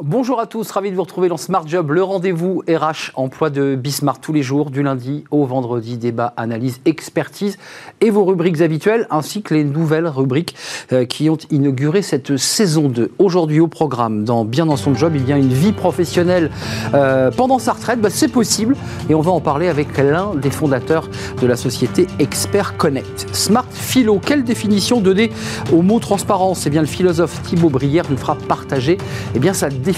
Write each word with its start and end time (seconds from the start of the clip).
Bonjour 0.00 0.38
à 0.38 0.46
tous, 0.46 0.70
ravi 0.70 0.92
de 0.92 0.94
vous 0.94 1.02
retrouver 1.02 1.28
dans 1.28 1.36
Smart 1.36 1.66
Job, 1.66 1.90
le 1.90 2.04
rendez-vous 2.04 2.62
RH 2.68 3.10
emploi 3.16 3.50
de 3.50 3.74
Bismarck 3.74 4.20
tous 4.20 4.32
les 4.32 4.44
jours, 4.44 4.70
du 4.70 4.84
lundi 4.84 5.24
au 5.32 5.44
vendredi, 5.44 5.98
débat, 5.98 6.34
analyse, 6.36 6.78
expertise 6.84 7.58
et 8.00 8.10
vos 8.10 8.24
rubriques 8.24 8.60
habituelles, 8.60 9.08
ainsi 9.10 9.42
que 9.42 9.54
les 9.54 9.64
nouvelles 9.64 10.06
rubriques 10.06 10.54
euh, 10.92 11.04
qui 11.04 11.28
ont 11.28 11.38
inauguré 11.50 12.02
cette 12.02 12.36
saison 12.36 12.88
2. 12.88 13.10
Aujourd'hui 13.18 13.58
au 13.58 13.66
programme, 13.66 14.22
dans 14.22 14.44
Bien 14.44 14.66
dans 14.66 14.76
son 14.76 14.94
job, 14.94 15.14
il 15.16 15.28
y 15.28 15.32
a 15.32 15.36
une 15.36 15.52
vie 15.52 15.72
professionnelle 15.72 16.52
euh, 16.94 17.32
pendant 17.32 17.58
sa 17.58 17.72
retraite, 17.72 18.00
bah, 18.00 18.08
c'est 18.08 18.28
possible, 18.28 18.76
et 19.10 19.16
on 19.16 19.20
va 19.20 19.32
en 19.32 19.40
parler 19.40 19.66
avec 19.66 19.98
l'un 19.98 20.36
des 20.36 20.52
fondateurs 20.52 21.08
de 21.42 21.46
la 21.48 21.56
société 21.56 22.06
Expert 22.20 22.76
Connect. 22.76 23.26
Smart 23.32 23.66
Philo, 23.72 24.20
quelle 24.24 24.44
définition 24.44 25.00
donner 25.00 25.32
au 25.72 25.82
mot 25.82 25.98
transparence? 25.98 26.68
Eh 26.68 26.70
bien 26.70 26.82
le 26.82 26.86
philosophe 26.86 27.42
Thibaut 27.42 27.68
Brière 27.68 28.04
nous 28.08 28.16
fera 28.16 28.36
partager 28.36 28.96
eh 29.34 29.40
bien, 29.40 29.54
sa 29.54 29.68
définition, 29.68 29.88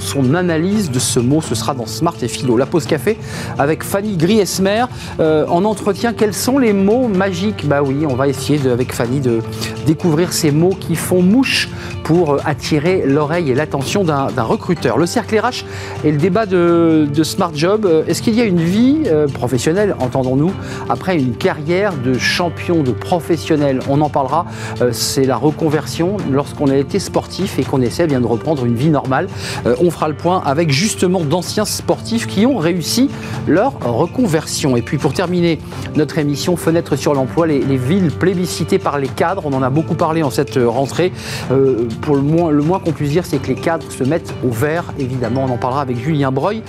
son 0.00 0.34
analyse 0.34 0.90
de 0.90 0.98
ce 0.98 1.18
mot. 1.18 1.40
Ce 1.40 1.54
sera 1.54 1.74
dans 1.74 1.86
Smart 1.86 2.14
et 2.22 2.28
Philo. 2.28 2.56
La 2.56 2.66
pause 2.66 2.86
café 2.86 3.16
avec 3.58 3.82
Fanny 3.82 4.16
Griesmer. 4.16 4.84
Euh, 5.20 5.46
en 5.48 5.64
entretien, 5.64 6.12
quels 6.12 6.34
sont 6.34 6.58
les 6.58 6.72
mots 6.72 7.08
magiques 7.08 7.66
Bah 7.66 7.82
oui, 7.82 8.06
on 8.08 8.14
va 8.14 8.28
essayer 8.28 8.60
avec 8.68 8.92
Fanny 8.92 9.20
de 9.20 9.40
découvrir 9.86 10.32
ces 10.32 10.50
mots 10.50 10.76
qui 10.78 10.94
font 10.94 11.22
mouche 11.22 11.68
pour 12.04 12.34
euh, 12.34 12.38
attirer 12.44 13.04
l'oreille 13.06 13.50
et 13.50 13.54
l'attention 13.54 14.04
d'un 14.04 14.42
recruteur. 14.42 14.98
Le 14.98 15.06
cercle 15.06 15.38
RH 15.38 15.64
et 16.04 16.12
le 16.12 16.18
débat 16.18 16.46
de, 16.46 17.08
Smart 17.22 17.52
Job. 17.54 17.86
Euh, 17.86 18.04
est-ce 18.06 18.22
qu'il 18.22 18.34
y 18.34 18.40
a 18.40 18.44
une 18.44 18.60
vie 18.60 19.04
professionnelle, 19.34 19.94
entendons-nous, 19.98 20.52
après 20.88 21.16
une 21.16 21.34
carrière 21.34 21.92
de 21.94 22.14
champion, 22.14 22.82
de 22.82 22.92
professionnel 22.92 23.80
On 23.88 24.00
en 24.00 24.08
parlera. 24.08 24.46
C'est 24.92 25.24
la 25.24 25.36
reconversion 25.36 26.16
lorsqu'on 26.30 26.68
a 26.68 26.76
été 26.76 26.98
sportif 26.98 27.58
et 27.58 27.64
qu'on 27.64 27.80
essaie 27.80 28.06
bien 28.06 28.20
de 28.20 28.26
reprendre 28.26 28.64
une 28.64 28.74
vie 28.74 28.90
normale. 28.90 29.28
Euh, 29.66 29.76
on 29.80 29.90
fera 29.90 30.08
le 30.08 30.14
point 30.14 30.42
avec 30.44 30.70
justement 30.70 31.20
d'anciens 31.20 31.64
sportifs 31.64 32.26
qui 32.26 32.46
ont 32.46 32.56
réussi 32.56 33.10
leur 33.46 33.78
reconversion. 33.80 34.76
Et 34.76 34.82
puis 34.82 34.98
pour 34.98 35.12
terminer 35.12 35.58
notre 35.94 36.18
émission 36.18 36.56
Fenêtre 36.56 36.96
sur 36.96 37.14
l'emploi, 37.14 37.46
les, 37.46 37.76
villes 37.76 38.10
plébiscitées 38.10 38.78
par 38.78 38.98
les 38.98 39.08
cadres, 39.08 39.42
on 39.44 39.52
en 39.52 39.62
a 39.62 39.70
beaucoup 39.70 39.94
parlé 39.94 40.22
en 40.22 40.30
cette 40.30 40.58
rentrée. 40.62 41.12
Euh, 41.50 41.86
pour 42.00 42.16
le 42.16 42.22
moins, 42.22 42.50
le 42.50 42.62
moins 42.62 42.78
qu'on 42.78 42.92
puisse 42.92 43.10
dire, 43.10 43.24
c'est 43.26 43.38
que 43.38 43.48
les 43.48 43.54
cadres 43.54 43.90
se 43.90 44.04
mettent 44.04 44.32
au 44.44 44.50
vert, 44.50 44.84
évidemment. 44.98 45.44
On 45.48 45.52
en 45.52 45.58
parlera 45.58 45.82
avec 45.82 45.98
Julien 45.98 46.32
Breuil 46.32 46.62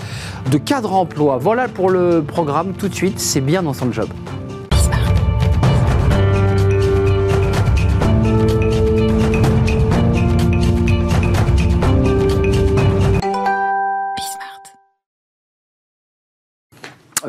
de 0.52 0.58
cadre 0.58 0.94
emploi. 0.94 1.38
Voilà 1.38 1.68
pour 1.68 1.90
le 1.90 2.22
programme 2.22 2.74
tout 2.74 2.90
de 2.90 2.96
suite, 2.96 3.20
c'est 3.20 3.42
bien 3.42 3.64
dans 3.64 3.74
son 3.74 3.92
job. 3.92 4.08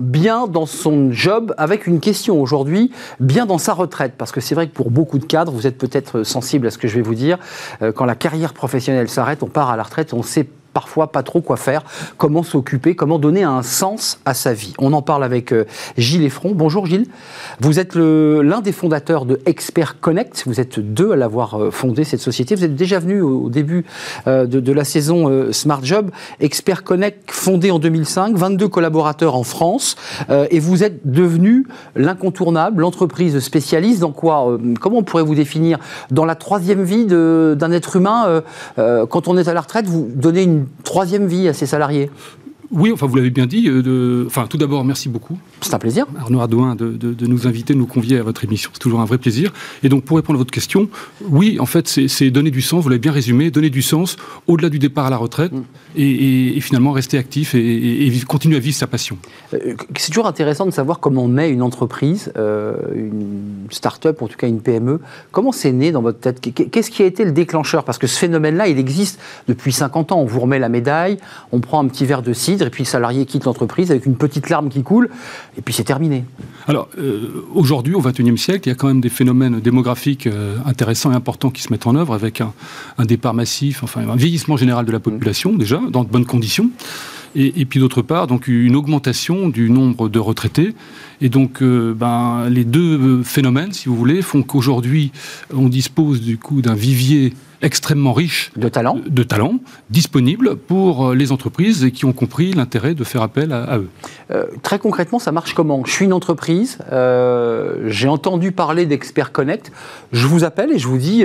Bien 0.01 0.47
dans 0.47 0.67
son 0.67 1.11
job 1.13 1.55
avec 1.59 1.87
une 1.87 2.01
question 2.01 2.41
aujourd'hui, 2.41 2.91
bien 3.21 3.47
dans 3.47 3.59
sa 3.59 3.73
retraite. 3.73 4.15
Parce 4.19 4.33
que 4.33 4.41
c'est 4.41 4.55
vrai 4.55 4.69
que 4.69 4.75
pour 4.75 4.91
beaucoup 4.91 5.19
de 5.19 5.25
cadres, 5.25 5.53
vous 5.53 5.67
êtes 5.67 5.79
peut-être 5.79 6.23
sensible 6.23 6.67
à 6.67 6.71
ce 6.71 6.79
que 6.79 6.89
je 6.89 6.95
vais 6.95 7.03
vous 7.03 7.15
dire, 7.15 7.39
euh, 7.83 7.93
quand 7.93 8.05
la 8.05 8.15
carrière 8.15 8.55
professionnelle 8.55 9.09
s'arrête, 9.09 9.43
on 9.43 9.49
part 9.49 9.71
à 9.71 9.77
la 9.77 9.83
retraite, 9.83 10.13
on 10.13 10.23
sait 10.23 10.47
parfois 10.79 11.11
pas 11.11 11.25
trop 11.25 11.41
quoi 11.41 11.57
faire, 11.57 11.83
comment 12.19 12.45
s'occuper, 12.45 12.95
comment 12.95 13.19
donner 13.19 13.43
un 13.43 13.65
sens 13.65 14.21
à 14.25 14.33
sa 14.33 14.55
vie. 14.55 14.75
On 14.79 14.93
en 14.93 15.03
parle 15.03 15.25
avec 15.25 15.51
euh, 15.53 15.65
Gilles 15.97 16.23
Effron. 16.23 16.53
Bonjour 16.55 16.87
Gilles. 16.87 17.09
Vous 17.59 17.81
êtes 17.81 17.97
l'un 17.97 18.61
des 18.61 18.71
fondateurs 18.71 19.25
de 19.25 19.41
Expert 19.45 19.99
Connect. 19.99 20.45
Vous 20.47 20.61
êtes 20.61 20.79
deux 20.79 21.11
à 21.11 21.17
l'avoir 21.17 21.61
euh, 21.61 21.73
fondé, 21.73 22.05
cette 22.05 22.21
société. 22.21 22.55
Vous 22.55 22.63
êtes 22.63 22.77
déjà 22.77 23.01
venu 23.01 23.23
au 23.23 23.51
début 23.51 23.87
euh, 24.29 24.47
de, 24.47 24.73
la 24.73 24.85
saison 24.85 25.51
Smart 25.51 25.81
Job. 25.83 26.13
Expert 26.39 26.85
Connect, 26.85 27.29
fondé 27.33 27.73
en 27.73 27.81
2005, 27.81 28.37
22 28.37 28.69
collaborateurs 28.69 29.35
en 29.35 29.43
France. 29.43 29.97
et 30.29 30.61
vous 30.61 30.85
êtes 30.85 31.01
devenu 31.11 31.67
l'incontournable, 31.97 32.83
l'entreprise 32.83 33.41
spécialiste 33.41 34.01
dans 34.01 34.13
quoi 34.13 34.57
Comment 34.81 34.99
on 34.99 35.03
pourrait 35.03 35.25
vous 35.25 35.35
définir 35.35 35.79
Dans 36.13 36.25
la 36.25 36.37
troisième 36.37 36.85
vie 36.85 37.07
d'un 37.07 37.73
être 37.73 37.97
humain, 37.97 38.43
quand 38.77 39.27
on 39.27 39.37
est 39.37 39.49
à 39.49 39.55
la 39.55 39.63
retraite, 39.63 39.87
vous 39.87 40.09
donnez 40.15 40.43
une 40.43 40.67
troisième 40.85 41.27
vie 41.27 41.49
à 41.49 41.53
ses 41.53 41.67
salariés. 41.67 42.11
Oui, 42.71 42.93
enfin, 42.93 43.07
vous 43.07 43.17
l'avez 43.17 43.31
bien 43.31 43.47
dit. 43.47 43.69
Euh, 43.69 43.83
de... 43.83 44.25
Enfin, 44.27 44.47
tout 44.47 44.59
d'abord, 44.59 44.85
merci 44.85 45.09
beaucoup. 45.09 45.39
C'est 45.63 45.73
un 45.73 45.79
plaisir. 45.79 46.07
Arnaud 46.19 46.41
Ardouin, 46.41 46.75
de, 46.75 46.91
de, 46.91 47.27
nous 47.27 47.47
inviter, 47.47 47.73
de 47.73 47.79
nous 47.79 47.87
convier 47.87 48.19
à 48.19 48.23
votre 48.23 48.45
émission. 48.45 48.71
C'est 48.73 48.79
toujours 48.79 49.01
un 49.01 49.07
vrai 49.07 49.19
plaisir. 49.19 49.53
Et 49.83 49.89
donc, 49.89 50.05
pour 50.05 50.17
répondre 50.17 50.37
à 50.37 50.41
votre 50.41 50.51
question, 50.51 50.89
oui, 51.23 51.59
en 51.61 51.67
fait, 51.67 51.89
c'est 51.89 52.31
donner 52.31 52.51
du 52.51 52.61
sens, 52.61 52.83
vous 52.83 52.91
l'avez 52.91 53.01
bien 53.01 53.13
résumé, 53.13 53.51
donner 53.51 53.71
du 53.71 53.83
sens 53.83 54.17
au-delà 54.47 54.69
du 54.69 54.79
départ 54.79 55.07
à 55.07 55.11
la 55.11 55.17
retraite 55.17 55.53
mm. 55.53 55.63
Et, 55.99 56.61
finalement 56.61 56.93
rester 56.93 57.19
actif 57.19 57.55
et, 57.55 58.13
continuer 58.27 58.57
à 58.57 58.61
vivre 58.61 58.77
sa 58.77 58.87
passion. 58.87 59.19
Euh, 59.55 59.75
c'est 59.97 60.11
toujours 60.11 60.27
intéressant 60.27 60.67
de 60.67 60.71
savoir 60.71 61.01
comment 61.01 61.29
naît 61.29 61.51
une 61.51 61.63
entreprise, 61.63 62.33
euh, 62.37 62.75
une 62.95 63.67
start-up, 63.71 64.23
en 64.23 64.29
tout 64.29 64.37
cas 64.37 64.49
une 64.49 64.61
PME. 64.61 65.01
Comment 65.33 65.53
c'est 65.53 65.73
né 65.73 65.93
dans 65.93 66.03
votre 66.03 66.21
tête? 66.21 66.41
Qu'est-ce 66.41 66.91
qui 66.91 67.03
a 67.03 67.07
été 67.07 67.25
le 67.25 67.33
déclencheur? 67.33 67.85
Parce 67.85 67.99
que 67.99 68.07
ce 68.07 68.19
phénomène-là, 68.19 68.69
il 68.69 68.79
existe 68.79 69.21
depuis 69.49 69.73
50 69.73 70.13
ans. 70.13 70.21
On 70.21 70.25
vous 70.25 70.41
remet 70.41 70.59
la 70.59 70.69
médaille, 70.69 71.19
on 71.53 71.61
prend 71.61 71.83
un 71.83 71.89
petit 71.89 72.05
verre 72.05 72.23
de 72.23 72.33
cidre 72.33 72.67
et 72.67 72.71
puis 72.71 72.85
le 72.85 72.89
salarié 72.89 73.27
quitte 73.27 73.45
l'entreprise 73.45 73.91
avec 73.91 74.07
une 74.07 74.17
petite 74.17 74.51
larme 74.51 74.69
qui 74.69 74.83
coule, 74.83 75.09
et 75.57 75.63
puis 75.63 75.75
c'est 75.75 75.85
terminé. 75.85 76.25
Alors, 76.67 76.89
euh, 76.99 77.47
aujourd'hui, 77.55 77.95
au 77.95 78.01
XXIe 78.01 78.37
siècle, 78.37 78.69
il 78.69 78.71
y 78.71 78.73
a 78.73 78.75
quand 78.75 78.89
même 78.89 79.01
des 79.01 79.09
phénomènes 79.09 79.61
démographiques 79.61 80.27
euh, 80.27 80.57
intéressants 80.67 81.13
et 81.13 81.15
importants 81.15 81.51
qui 81.51 81.63
se 81.63 81.73
mettent 81.73 81.87
en 81.87 81.95
œuvre, 81.95 82.15
avec 82.15 82.41
un, 82.41 82.53
départ 83.05 83.35
massif, 83.35 83.83
enfin 83.83 84.03
un 84.09 84.17
vieillissement 84.17 84.57
général 84.57 84.85
de 84.85 84.93
la 84.93 85.01
population, 85.01 85.55
déjà, 85.55 85.81
dans 85.91 86.05
de 86.05 86.09
bonnes 86.09 86.27
conditions. 86.27 86.71
Et, 87.35 87.67
puis 87.67 87.79
d'autre 87.79 88.03
part, 88.03 88.27
donc 88.27 88.49
une 88.49 88.75
augmentation 88.75 89.49
du 89.49 89.71
nombre 89.71 90.09
de 90.09 90.19
retraités. 90.19 90.75
Et 91.21 91.29
donc, 91.29 91.63
euh, 91.63 91.95
ben, 91.95 92.49
les 92.49 92.65
deux 92.65 93.23
phénomènes, 93.23 93.73
si 93.73 93.89
vous 93.89 93.97
voulez, 93.97 94.23
font 94.23 94.43
qu'aujourd'hui, 94.43 95.13
on 95.55 95.69
dispose 95.69 96.21
du 96.21 96.39
coup 96.39 96.63
d'un 96.63 96.75
vivier 96.75 97.33
extrêmement 97.63 98.13
riche 98.13 98.53
de 98.57 98.69
talents, 98.69 98.99
de 99.07 99.23
talents 99.23 99.59
disponibles 99.91 100.57
pour 100.57 101.09
euh, 101.09 101.15
les 101.15 101.33
entreprises 101.33 101.85
et 101.85 101.91
qui 101.91 102.05
ont 102.05 102.13
compris 102.13 102.53
l'intérêt 102.53 102.95
de 102.95 103.03
faire 103.03 103.23
appel 103.23 103.53
à, 103.53 103.79
eux. 103.79 103.89
Euh, 104.31 104.45
très 104.63 104.79
concrètement, 104.79 105.19
ça 105.19 105.33
marche 105.33 105.55
comment? 105.55 105.83
Je 105.85 105.93
suis 105.93 106.05
une 106.05 106.13
entreprise, 106.13 106.79
euh, 106.93 107.89
j'ai 107.89 108.09
entendu 108.09 108.53
parler 108.53 108.87
d'Expert 108.87 109.33
Connect, 109.33 109.73
je 110.13 110.27
vous 110.27 110.45
appelle 110.45 110.71
et 110.73 110.79
je 110.79 110.87
vous 110.87 110.99
dis, 110.99 111.25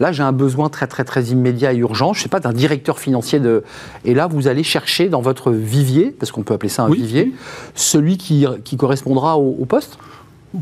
là 0.00 0.12
j'ai 0.12 0.22
un 0.22 0.32
besoin 0.32 0.68
très 0.68 0.86
très 0.86 1.04
très 1.04 1.24
immédiat 1.24 1.72
et 1.72 1.76
urgent, 1.76 2.12
je 2.12 2.20
ne 2.20 2.22
sais 2.24 2.28
pas, 2.28 2.40
d'un 2.40 2.52
directeur 2.52 2.98
financier 2.98 3.40
de... 3.40 3.64
Et 4.04 4.14
là, 4.14 4.26
vous 4.26 4.48
allez 4.48 4.62
chercher 4.62 5.08
dans 5.08 5.20
votre 5.20 5.50
vivier, 5.50 6.14
parce 6.18 6.32
qu'on 6.32 6.42
peut 6.42 6.54
appeler 6.54 6.68
ça 6.68 6.84
un 6.84 6.90
vivier, 6.90 7.32
celui 7.74 8.16
qui, 8.16 8.46
qui 8.64 8.76
correspondra 9.06 9.38
au 9.38 9.64
poste 9.64 9.98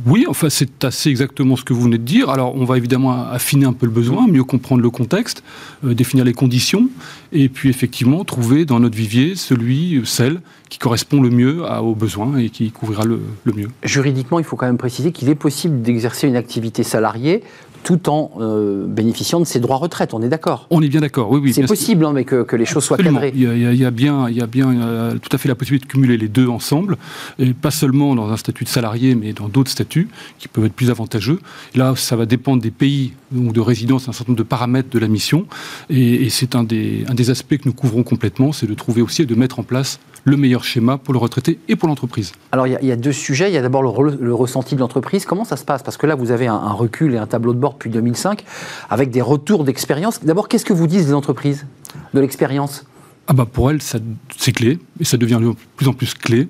oui, 0.07 0.25
enfin 0.29 0.49
c'est 0.51 0.83
assez 0.83 1.09
exactement 1.09 1.55
ce 1.55 1.63
que 1.63 1.73
vous 1.73 1.83
venez 1.83 1.99
de 1.99 2.03
dire. 2.03 2.29
Alors 2.29 2.57
on 2.57 2.65
va 2.65 2.79
évidemment 2.79 3.13
affiner 3.13 3.65
un 3.65 3.73
peu 3.73 3.87
le 3.87 3.93
besoin, 3.93 4.27
mieux 4.27 4.43
comprendre 4.43 4.83
le 4.83 4.91
contexte, 4.91 5.45
euh, 5.85 5.95
définir 5.95 6.25
les 6.25 6.33
conditions, 6.33 6.89
et 7.31 7.49
puis 7.49 7.69
effectivement 7.69 8.25
trouver 8.25 8.65
dans 8.65 8.81
notre 8.81 8.97
vivier 8.97 9.37
celui, 9.37 10.03
celle 10.05 10.41
qui 10.69 10.79
correspond 10.79 11.21
le 11.21 11.31
mieux 11.31 11.63
aux 11.63 11.95
besoins 11.95 12.39
et 12.39 12.49
qui 12.49 12.73
couvrira 12.73 13.05
le, 13.05 13.21
le 13.45 13.53
mieux. 13.53 13.69
Juridiquement, 13.85 14.41
il 14.41 14.45
faut 14.45 14.57
quand 14.57 14.67
même 14.67 14.79
préciser 14.79 15.13
qu'il 15.13 15.29
est 15.29 15.37
possible 15.37 15.81
d'exercer 15.83 16.27
une 16.27 16.37
activité 16.37 16.83
salariée 16.83 17.45
tout 17.85 18.09
en 18.09 18.33
euh, 18.41 18.87
bénéficiant 18.87 19.39
de 19.39 19.45
ses 19.45 19.61
droits 19.61 19.77
retraite. 19.77 20.15
On 20.15 20.23
est 20.23 20.29
d'accord? 20.29 20.67
On 20.71 20.83
est 20.83 20.89
bien 20.89 21.01
d'accord, 21.01 21.31
oui, 21.31 21.41
oui. 21.43 21.53
C'est 21.53 21.67
possible, 21.67 22.05
hein, 22.05 22.13
mais 22.13 22.25
que, 22.25 22.57
les 22.57 22.65
choses 22.65 22.83
soient 22.83 22.97
cadrées. 22.97 23.33
Il 23.35 23.43
y, 23.43 23.85
a, 23.85 23.91
bien, 23.91 24.29
il 24.29 24.37
y 24.37 24.41
a 24.41 24.47
bien 24.47 24.81
euh, 24.81 25.15
tout 25.19 25.29
à 25.33 25.39
fait 25.39 25.49
la 25.49 25.55
possibilité 25.55 25.87
de 25.87 25.93
cumuler 25.93 26.17
les 26.17 26.29
deux 26.29 26.49
ensemble, 26.49 26.97
et 27.39 27.53
pas 27.53 27.71
seulement 27.71 28.15
dans 28.15 28.31
un 28.31 28.37
statut 28.37 28.65
de 28.65 28.69
salarié, 28.69 29.15
mais 29.15 29.33
dans 29.33 29.49
d'autres 29.49 29.71
statuts 29.71 30.09
qui 30.39 30.49
peuvent 30.49 30.65
être 30.65 30.73
plus 30.73 30.91
avantageux. 30.91 31.41
là, 31.75 31.95
ça 31.97 32.17
va 32.17 32.27
dépendre 32.27 32.63
des 32.63 32.71
pays 32.71 33.13
ou 33.37 33.53
de 33.53 33.61
résidence, 33.61 34.09
un 34.09 34.13
certain 34.13 34.33
nombre 34.33 34.39
de 34.39 34.49
paramètres 34.49 34.91
de 34.91 34.99
la 34.99 35.09
mission, 35.09 35.47
et, 35.91 36.29
c'est 36.31 36.57
un 36.57 36.65
des, 36.65 37.05
un 37.09 37.15
des 37.15 37.31
aspects 37.31 37.59
que 37.59 37.67
nous 37.67 37.75
couvrons 37.75 38.03
complètement, 38.03 38.53
c'est 38.53 38.67
de 38.67 38.75
trouver 38.75 39.03
aussi 39.03 39.23
et 39.23 39.27
de 39.27 39.35
mettre 39.35 39.59
en 39.59 39.63
place 39.63 40.01
le 40.25 40.37
meilleur 40.37 40.65
schéma 40.65 40.99
pour 40.99 41.13
le 41.13 41.19
retraité 41.19 41.59
et 41.69 41.77
pour 41.77 41.89
l'entreprise. 41.89 42.33
Alors 42.51 42.67
il 42.67 42.79
y, 42.83 42.93
a 42.93 42.97
deux 42.97 43.13
sujets. 43.13 43.51
Il 43.51 43.55
y 43.55 43.59
a 43.59 43.63
d'abord 43.63 43.83
le, 43.83 44.35
ressenti 44.35 44.75
de 44.75 44.81
l'entreprise. 44.81 45.27
Comment 45.27 45.45
ça 45.45 45.57
se 45.57 45.65
passe? 45.65 45.83
Parce 45.83 45.97
que 45.97 46.07
là, 46.07 46.15
vous 46.15 46.31
avez 46.31 46.47
un, 46.47 46.73
recul 46.73 47.15
et 47.15 47.19
un 47.19 47.27
tableau 47.27 47.53
de 47.53 47.59
bord 47.59 47.75
depuis 47.75 47.91
2005 47.91 48.45
avec 48.91 49.11
des 49.11 49.21
retours 49.21 49.65
d'expérience. 49.65 50.25
D'abord, 50.25 50.49
qu'est-ce 50.49 50.65
que 50.65 50.73
vous 50.73 50.87
disent 50.87 51.07
les 51.07 51.15
entreprises 51.15 51.67
de 52.15 52.21
l'expérience? 52.21 52.85
Ah 53.27 53.33
bah 53.33 53.47
Pour 53.51 53.71
elles, 53.71 53.81
c'est 53.83 54.53
clé 54.53 54.79
et 54.99 55.05
ça 55.05 55.17
devient 55.17 55.39
de 55.41 55.53
plus 55.77 55.89
en 55.89 55.93
plus 55.93 56.15
clé. 56.15 56.49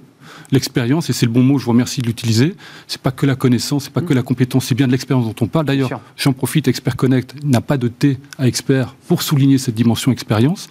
L'expérience, 0.52 1.10
et 1.10 1.12
c'est 1.12 1.26
le 1.26 1.32
bon 1.32 1.42
mot, 1.42 1.58
je 1.58 1.64
vous 1.64 1.70
remercie 1.70 2.00
de 2.00 2.06
l'utiliser. 2.06 2.54
C'est 2.86 3.00
pas 3.00 3.10
que 3.10 3.26
la 3.26 3.36
connaissance, 3.36 3.84
c'est 3.84 3.92
pas 3.92 4.00
que 4.00 4.14
la 4.14 4.22
compétence, 4.22 4.66
c'est 4.66 4.74
bien 4.74 4.86
de 4.86 4.92
l'expérience 4.92 5.26
dont 5.26 5.34
on 5.40 5.48
parle. 5.48 5.66
D'ailleurs, 5.66 6.00
j'en 6.16 6.32
profite, 6.32 6.68
Expert 6.68 6.96
Connect 6.96 7.34
n'a 7.44 7.60
pas 7.60 7.76
de 7.76 7.88
T 7.88 8.18
à 8.38 8.46
expert 8.46 8.94
pour 9.08 9.22
souligner 9.22 9.58
cette 9.58 9.74
dimension 9.74 10.12
expérience. 10.12 10.68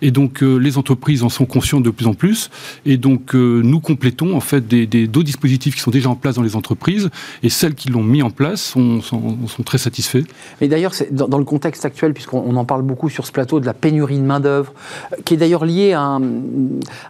Et 0.00 0.10
donc, 0.10 0.42
euh, 0.42 0.56
les 0.56 0.78
entreprises 0.78 1.22
en 1.22 1.28
sont 1.28 1.46
conscientes 1.46 1.82
de 1.82 1.90
plus 1.90 2.06
en 2.06 2.14
plus. 2.14 2.50
Et 2.84 2.96
donc, 2.96 3.34
euh, 3.34 3.60
nous 3.62 3.80
complétons 3.80 4.36
en 4.36 4.40
fait 4.40 4.66
des, 4.66 4.86
d'autres 4.86 5.26
dispositifs 5.26 5.74
qui 5.74 5.80
sont 5.80 5.90
déjà 5.90 6.08
en 6.08 6.16
place 6.16 6.36
dans 6.36 6.42
les 6.42 6.56
entreprises, 6.56 7.10
et 7.42 7.48
celles 7.48 7.74
qui 7.74 7.88
l'ont 7.88 8.02
mis 8.02 8.22
en 8.22 8.30
place 8.30 8.62
sont, 8.62 9.00
sont, 9.00 9.38
très 9.64 9.78
satisfaits. 9.78 10.24
Mais 10.60 10.68
d'ailleurs, 10.68 10.92
dans, 11.10 11.28
dans 11.28 11.38
le 11.38 11.44
contexte 11.44 11.84
actuel, 11.84 12.14
puisqu'on 12.14 12.56
en 12.56 12.64
parle 12.64 12.82
beaucoup 12.82 13.08
sur 13.08 13.26
ce 13.26 13.32
plateau 13.32 13.60
de 13.60 13.66
la 13.66 13.74
pénurie 13.74 14.18
de 14.18 14.24
main-d'œuvre, 14.24 14.72
qui 15.24 15.34
est 15.34 15.36
d'ailleurs 15.36 15.64
liée 15.64 15.92
à 15.92 16.18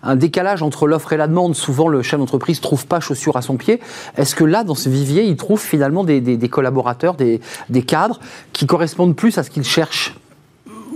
un, 0.03 0.17
décalage 0.17 0.63
entre 0.63 0.87
l'offre 0.87 1.13
et 1.13 1.17
la 1.17 1.27
demande. 1.27 1.55
Souvent, 1.55 1.89
le 1.89 2.02
chef 2.03 2.19
d'entreprise 2.19 2.59
ne 2.59 2.63
trouve 2.63 2.87
pas 2.87 3.01
chaussures 3.01 3.37
à 3.37 3.43
son 3.43 3.57
pied. 3.57 3.81
Est-ce 4.17 4.35
que 4.35 4.45
là, 4.45 4.65
dans 4.65 4.75
ce 4.75 4.89
vivier, 4.89 5.25
il 5.25 5.37
trouve 5.37 5.61
finalement 5.61 6.05
des, 6.05 6.49
collaborateurs, 6.49 7.15
des, 7.15 7.41
des 7.69 7.83
cadres 7.83 8.21
qui 8.53 8.67
correspondent 8.67 9.17
plus 9.17 9.39
à 9.39 9.43
ce 9.43 9.51
qu'il 9.51 9.65
cherche? 9.65 10.15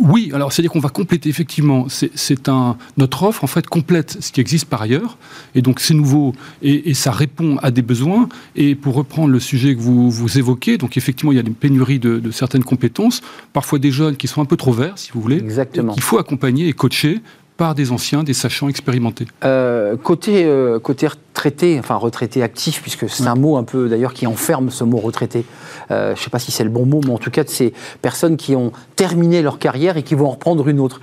Oui, 0.01 0.31
alors 0.35 0.53
c'est-à-dire 0.53 0.71
qu'on 0.71 0.81
va 0.81 0.89
compléter 0.89 1.29
effectivement. 1.29 1.87
C'est 1.89 2.49
un 2.49 2.77
notre 2.97 3.23
offre 3.23 3.45
en 3.45 3.47
fait 3.47 3.67
complète 3.67 4.19
ce 4.21 4.33
qui 4.33 4.41
existe 4.41 4.67
par 4.67 4.83
ailleurs, 4.83 5.17
et 5.55 5.63
donc 5.63 5.81
c'est 5.81 5.95
nouveau 5.95 6.35
et, 6.63 6.95
ça 6.95 7.11
répond 7.11 7.57
à 7.63 7.71
des 7.71 7.83
besoins. 7.83 8.29
Et 8.55 8.75
pour 8.75 8.95
reprendre 8.95 9.29
le 9.29 9.41
sujet 9.41 9.75
que 9.75 9.81
vous, 9.81 10.11
vous 10.11 10.39
évoquez, 10.39 10.79
donc 10.79 10.97
effectivement 10.97 11.33
il 11.33 11.37
y 11.37 11.39
a 11.39 11.43
une 11.43 11.55
pénurie 11.55 11.99
de, 11.99 12.31
certaines 12.31 12.65
compétences, 12.65 13.23
parfois 13.53 13.79
des 13.79 13.91
jeunes 13.91 14.17
qui 14.17 14.29
sont 14.29 14.41
un 14.41 14.47
peu 14.47 14.57
trop 14.57 14.73
verts, 14.73 14.99
si 14.99 15.11
vous 15.13 15.21
voulez, 15.21 15.37
Exactement. 15.37 15.93
qu'il 15.93 16.03
faut 16.03 16.19
accompagner 16.19 16.69
et 16.69 16.73
coacher 16.73 17.21
par 17.57 17.75
des 17.75 17.93
anciens, 17.93 18.23
des 18.23 18.35
sachants 18.35 18.69
expérimentés. 18.69 19.27
Euh, 19.45 19.97
côté, 19.97 20.45
euh, 20.45 20.79
côté 20.79 21.09
retraité, 21.09 21.79
enfin 21.79 21.95
retraité 21.97 22.43
actif, 22.43 22.83
puisque 22.83 23.09
c'est 23.09 23.27
un 23.27 23.35
mot 23.35 23.57
un 23.57 23.65
peu 23.65 23.89
d'ailleurs 23.89 24.13
qui 24.13 24.27
enferme 24.27 24.71
ce 24.71 24.85
mot 24.85 24.99
retraité. 24.99 25.45
Euh, 25.91 26.15
je 26.15 26.21
ne 26.21 26.25
sais 26.25 26.31
pas 26.31 26.39
si 26.39 26.53
c'est 26.53 26.65
le 26.65 26.71
bon 26.71 26.87
mot, 26.87 27.01
mais 27.05 27.13
en 27.13 27.19
tout 27.19 27.31
cas 27.31 27.45
de 27.45 27.49
ces 27.49 27.73
personnes 28.03 28.37
qui 28.37 28.55
ont 28.55 28.73
terminé 28.95 29.43
leur 29.43 29.59
carrière 29.59 29.97
et 29.97 30.03
qui 30.03 30.15
vont 30.15 30.27
en 30.27 30.33
reprendre 30.33 30.69
une 30.69 30.81
autre. 30.81 31.01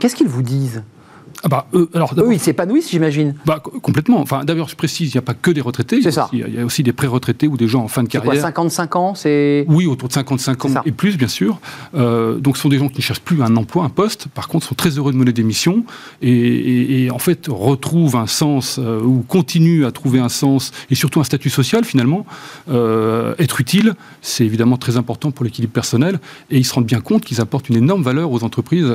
Qu'est-ce 0.00 0.16
qu'ils 0.16 0.28
vous 0.28 0.42
disent? 0.42 0.82
Ah 1.42 1.48
bah, 1.48 1.66
eux, 1.74 1.88
alors, 1.94 2.14
eux, 2.18 2.32
ils 2.32 2.40
s'épanouissent, 2.40 2.90
j'imagine. 2.90 3.34
Bah, 3.44 3.60
complètement. 3.60 4.20
Enfin, 4.20 4.44
d'abord, 4.44 4.68
je 4.68 4.76
précise, 4.76 5.12
il 5.12 5.16
n'y 5.16 5.18
a 5.18 5.22
pas 5.22 5.34
que 5.34 5.50
des 5.50 5.60
retraités. 5.60 6.00
C'est 6.02 6.10
ça. 6.10 6.28
Il 6.32 6.38
y, 6.38 6.58
a 6.58 6.64
aussi 6.64 6.82
des 6.82 6.92
pré-retraités 6.92 7.46
ou 7.46 7.56
des 7.56 7.68
gens 7.68 7.82
en 7.82 7.88
fin 7.88 8.02
de 8.02 8.08
carrière. 8.08 8.32
Quoi, 8.32 8.40
55 8.40 8.96
ans, 8.96 9.14
c'est. 9.14 9.64
Oui, 9.68 9.86
autour 9.86 10.08
de 10.08 10.14
55 10.14 10.64
ans 10.64 10.68
et 10.86 10.92
plus, 10.92 11.16
bien 11.16 11.28
sûr. 11.28 11.60
Euh, 11.94 12.38
donc, 12.38 12.56
ce 12.56 12.62
sont 12.62 12.68
des 12.68 12.78
gens 12.78 12.88
qui 12.88 12.98
ne 12.98 13.02
cherchent 13.02 13.20
plus 13.20 13.42
un 13.42 13.56
emploi, 13.56 13.84
un 13.84 13.90
poste. 13.90 14.28
Par 14.28 14.48
contre, 14.48 14.66
sont 14.66 14.74
très 14.74 14.90
heureux 14.90 15.12
de 15.12 15.18
mener 15.18 15.32
des 15.32 15.42
missions 15.42 15.84
et, 16.22 17.04
et, 17.04 17.10
en 17.10 17.18
fait 17.18 17.46
retrouvent 17.48 18.16
un 18.16 18.26
sens 18.26 18.78
euh, 18.78 19.00
ou 19.00 19.24
continuent 19.26 19.84
à 19.84 19.92
trouver 19.92 20.18
un 20.18 20.28
sens 20.28 20.72
et 20.90 20.94
surtout 20.94 21.20
un 21.20 21.24
statut 21.24 21.50
social 21.50 21.84
finalement. 21.84 22.26
Euh, 22.70 23.34
être 23.38 23.60
utile, 23.60 23.94
c'est 24.22 24.44
évidemment 24.44 24.76
très 24.76 24.96
important 24.96 25.30
pour 25.30 25.44
l'équilibre 25.44 25.72
personnel 25.72 26.18
et 26.50 26.58
ils 26.58 26.64
se 26.64 26.74
rendent 26.74 26.86
bien 26.86 27.00
compte 27.00 27.24
qu'ils 27.24 27.40
apportent 27.40 27.68
une 27.68 27.76
énorme 27.76 28.02
valeur 28.02 28.32
aux 28.32 28.42
entreprises 28.42 28.92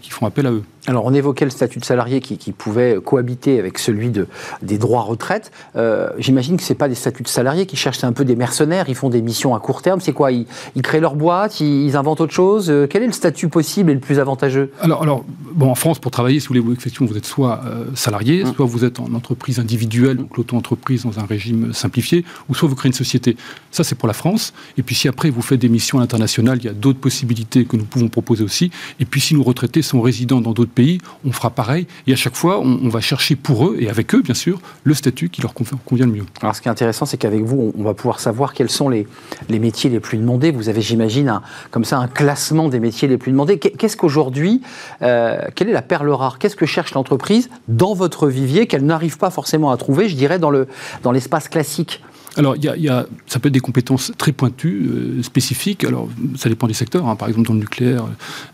qui 0.00 0.10
font 0.10 0.26
appel 0.26 0.46
à 0.46 0.52
eux. 0.52 0.62
Alors, 0.86 1.04
on 1.04 1.12
évoquait 1.12 1.44
le 1.44 1.50
statut 1.50 1.79
de 1.80 1.84
salarié 1.84 2.20
qui, 2.20 2.52
pouvait 2.52 2.98
cohabiter 3.04 3.58
avec 3.58 3.78
celui 3.78 4.10
de, 4.10 4.26
des 4.62 4.76
droits 4.76 5.02
retraite. 5.02 5.50
Euh, 5.76 6.10
j'imagine 6.18 6.56
que 6.56 6.62
ce 6.62 6.74
pas 6.74 6.88
des 6.88 6.94
statuts 6.94 7.22
de 7.22 7.28
salariés 7.28 7.66
qui 7.66 7.76
cherchent 7.76 8.04
un 8.04 8.12
peu 8.12 8.24
des 8.24 8.36
mercenaires, 8.36 8.86
ils 8.88 8.94
font 8.94 9.10
des 9.10 9.22
missions 9.22 9.54
à 9.54 9.60
court 9.60 9.82
terme. 9.82 10.00
C'est 10.00 10.12
quoi 10.12 10.32
ils, 10.32 10.46
créent 10.82 11.00
leur 11.00 11.14
boîte, 11.14 11.60
ils, 11.60 11.96
inventent 11.96 12.20
autre 12.20 12.32
chose 12.32 12.70
euh, 12.70 12.86
Quel 12.88 13.02
est 13.02 13.06
le 13.06 13.12
statut 13.12 13.48
possible 13.48 13.90
et 13.90 13.94
le 13.94 14.00
plus 14.00 14.18
avantageux? 14.18 14.72
Alors, 14.80 15.02
alors, 15.02 15.24
bon, 15.52 15.70
en 15.70 15.74
France, 15.74 15.98
pour 15.98 16.10
travailler, 16.10 16.40
si 16.40 16.48
vous 16.48 16.54
voulez, 16.54 16.76
vous 17.00 17.16
êtes 17.16 17.26
soit 17.26 17.60
euh, 17.64 17.84
salarié, 17.94 18.44
hum. 18.44 18.54
soit 18.54 18.66
vous 18.66 18.84
êtes 18.84 19.00
en 19.00 19.12
entreprise 19.14 19.58
individuelle, 19.58 20.16
donc 20.16 20.36
l'auto-entreprise 20.36 21.04
dans 21.04 21.18
un 21.18 21.26
régime 21.26 21.72
simplifié, 21.72 22.24
ou 22.48 22.54
soit 22.54 22.68
vous 22.68 22.74
créez 22.74 22.88
une 22.88 22.94
société. 22.94 23.36
Ça, 23.70 23.84
c'est 23.84 23.94
pour 23.94 24.08
la 24.08 24.14
France. 24.14 24.52
Et 24.78 24.82
puis, 24.82 24.94
si 24.94 25.08
après 25.08 25.30
vous 25.30 25.42
faites 25.42 25.60
des 25.60 25.68
missions 25.68 25.98
à 25.98 26.00
l'international, 26.00 26.58
il 26.58 26.64
y 26.64 26.68
a 26.68 26.72
d'autres 26.72 27.00
possibilités 27.00 27.64
que 27.64 27.76
nous 27.76 27.84
pouvons 27.84 28.08
proposer 28.08 28.44
aussi. 28.44 28.70
Et 28.98 29.04
puis, 29.04 29.20
si 29.20 29.34
nos 29.34 29.42
retraités 29.42 29.82
sont 29.82 30.00
résidents 30.00 30.40
dans 30.40 30.52
d'autres 30.52 30.70
pays, 30.70 30.98
on 31.24 31.32
fera 31.32 31.50
pareil. 31.50 31.69
Et 31.78 32.12
à 32.12 32.16
chaque 32.16 32.36
fois, 32.36 32.60
on, 32.60 32.88
va 32.88 33.00
chercher 33.00 33.36
pour 33.36 33.66
eux, 33.66 33.76
et 33.78 33.88
avec 33.88 34.14
eux, 34.14 34.22
bien 34.22 34.34
sûr, 34.34 34.60
le 34.84 34.94
statut 34.94 35.28
qui 35.28 35.42
leur 35.42 35.54
convient 35.54 36.06
le 36.06 36.12
mieux. 36.12 36.24
Alors, 36.40 36.54
ce 36.56 36.60
qui 36.60 36.68
est 36.68 36.70
intéressant, 36.70 37.06
c'est 37.06 37.16
qu'avec 37.16 37.42
vous, 37.42 37.72
on 37.76 37.82
va 37.82 37.94
pouvoir 37.94 38.20
savoir 38.20 38.54
quels 38.54 38.70
sont 38.70 38.88
les, 38.88 39.06
métiers 39.48 39.90
les 39.90 40.00
plus 40.00 40.18
demandés. 40.18 40.50
Vous 40.50 40.68
avez, 40.68 40.80
j'imagine, 40.80 41.40
comme 41.70 41.84
ça, 41.84 41.98
un 41.98 42.08
classement 42.08 42.68
des 42.68 42.80
métiers 42.80 43.08
les 43.08 43.18
plus 43.18 43.32
demandés. 43.32 43.58
Qu'est-ce 43.58 43.96
qu'aujourd'hui, 43.96 44.62
euh, 45.02 45.40
quelle 45.54 45.68
est 45.68 45.72
la 45.72 45.82
perle 45.82 46.10
rare? 46.10 46.38
Qu'est-ce 46.38 46.56
que 46.56 46.66
cherche 46.66 46.94
l'entreprise 46.94 47.50
dans 47.68 47.94
votre 47.94 48.28
vivier 48.28 48.66
qu'elle 48.66 48.84
n'arrive 48.84 49.18
pas 49.18 49.30
forcément 49.30 49.70
à 49.70 49.76
trouver, 49.76 50.08
je 50.08 50.16
dirais, 50.16 50.38
dans 50.38 51.12
l'espace 51.12 51.48
classique? 51.48 52.02
Alors, 52.36 52.56
il 52.56 52.62
y, 52.62 52.88
a, 52.88 53.06
ça 53.26 53.38
peut 53.38 53.48
être 53.48 53.54
des 53.54 53.60
compétences 53.60 54.12
très 54.16 54.32
pointues, 54.32 54.88
euh, 54.88 55.22
spécifiques. 55.22 55.84
Alors, 55.84 56.08
ça 56.36 56.48
dépend 56.48 56.66
des 56.66 56.74
secteurs. 56.74 57.06
Hein. 57.08 57.16
Par 57.16 57.28
exemple, 57.28 57.48
dans 57.48 57.54
le 57.54 57.60
nucléaire, 57.60 58.04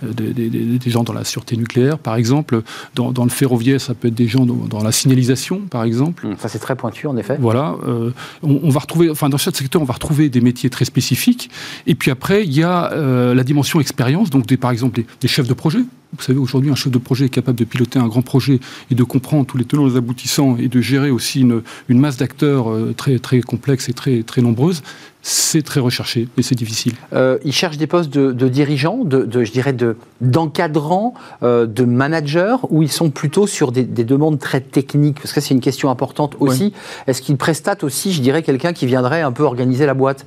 euh, 0.03 0.13
des, 0.13 0.91
gens 0.91 1.05
dans 1.05 1.13
la 1.13 1.25
sûreté 1.25 1.57
nucléaire, 1.57 1.99
par 1.99 2.17
exemple. 2.17 2.63
Dans, 2.95 3.25
le 3.25 3.31
ferroviaire, 3.31 3.81
ça 3.81 3.95
peut 3.95 4.09
être 4.09 4.15
des 4.15 4.29
gens 4.29 4.47
dans, 4.47 4.83
la 4.83 4.93
signalisation, 4.93 5.61
par 5.61 5.85
exemple. 5.85 6.27
Ça, 6.39 6.49
c'est 6.49 6.59
très 6.59 6.77
pointu, 6.77 7.07
en 7.07 7.17
effet. 7.17 7.37
Voilà. 7.39 7.77
Euh, 7.87 8.13
on, 8.43 8.71
va 8.71 8.81
retrouver, 8.81 9.11
enfin, 9.11 9.29
dans 9.29 9.39
chaque 9.39 9.57
secteur, 9.57 9.83
on 9.83 9.87
va 9.87 9.95
retrouver 9.95 10.29
des 10.29 10.41
métiers 10.41 10.71
très 10.71 10.85
spécifiques. 10.85 11.51
Et 11.87 11.95
puis 11.95 12.11
après, 12.11 12.45
il 12.45 12.53
y 12.53 12.63
a 12.63 12.95
la 13.35 13.45
dimension 13.45 13.81
expérience, 13.81 14.31
donc 14.31 14.47
des, 14.47 14.57
par 14.57 14.71
exemple 14.71 15.03
des 15.21 15.29
chefs 15.29 15.49
de 15.49 15.55
projet. 15.55 15.81
Vous 16.17 16.23
savez, 16.23 16.39
aujourd'hui, 16.39 16.71
un 16.71 16.75
chef 16.75 16.93
de 16.93 16.99
projet 16.99 17.27
est 17.27 17.31
capable 17.31 17.59
de 17.59 17.65
piloter 17.65 17.99
un 17.99 18.09
grand 18.09 18.23
projet 18.23 18.61
et 18.91 18.95
de 18.95 19.05
comprendre 19.05 19.47
tous 19.47 19.59
les 19.59 19.65
tenants 19.65 19.87
et 19.87 19.91
les 19.91 19.97
aboutissants 19.97 20.57
et 20.57 20.69
de 20.69 20.81
gérer 20.81 21.11
aussi 21.11 21.41
une, 21.41 21.63
une 21.89 21.99
masse 21.99 22.17
d'acteurs 22.17 22.71
euh, 22.71 22.95
très, 22.97 23.19
très 23.19 23.41
complexe 23.41 23.89
et 23.89 23.93
très, 23.93 24.23
très 24.23 24.41
nombreuse. 24.41 24.83
C'est 25.23 25.63
très 25.63 25.81
recherché 25.81 26.29
et 26.39 26.43
c'est 26.43 26.55
difficile. 26.55 26.95
Euh, 27.13 27.39
ils 27.45 27.53
cherchent 27.53 27.79
des 27.79 27.89
postes 27.89 28.11
de, 28.11 28.33
de 28.33 28.49
dirigeants, 28.49 29.05
de, 29.05 29.25
de, 29.25 29.45
je 29.45 29.51
dirais 29.51 29.75
d'encadrants, 30.21 31.15
euh, 31.43 31.67
de 31.67 31.85
managers, 31.85 32.57
ou 32.71 32.83
ils 32.83 32.93
sont 32.93 33.11
plutôt 33.11 33.47
sur 33.47 33.73
des, 33.73 33.83
des 33.83 34.05
demandes 34.05 34.39
très 34.39 34.61
techniques? 34.61 35.21
Parce 35.21 35.33
que 35.33 35.41
c'est 35.41 35.53
une 35.53 35.61
question 35.61 35.91
importante 35.91 36.37
aussi. 36.39 36.73
Est-ce 37.07 37.23
qu'ils 37.23 37.37
prestatent 37.37 37.83
aussi, 37.85 38.13
je 38.13 38.23
dirais, 38.23 38.43
quelqu'un 38.43 38.73
qui 38.73 38.87
viendrait 38.87 39.23
un 39.23 39.33
peu 39.33 39.43
organiser 39.43 39.85
la 39.85 39.95
boîte? 39.95 40.27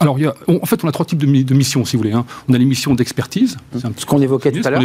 Alors, 0.00 0.18
il 0.18 0.22
y 0.22 0.26
a, 0.26 0.34
en 0.48 0.64
fait, 0.64 0.82
on 0.82 0.88
a 0.88 0.92
trois 0.92 1.04
types 1.04 1.18
de, 1.18 1.54
missions, 1.54 1.84
si 1.84 1.94
vous 1.94 2.02
voulez. 2.02 2.14
Hein. 2.14 2.24
On 2.48 2.54
a 2.54 2.58
les 2.58 2.64
missions 2.64 2.94
d'expertise, 2.94 3.58
ce 3.96 4.06
qu'on 4.06 4.22
évoquait 4.22 4.50
tout 4.50 4.66
à 4.66 4.70
l'heure. 4.70 4.82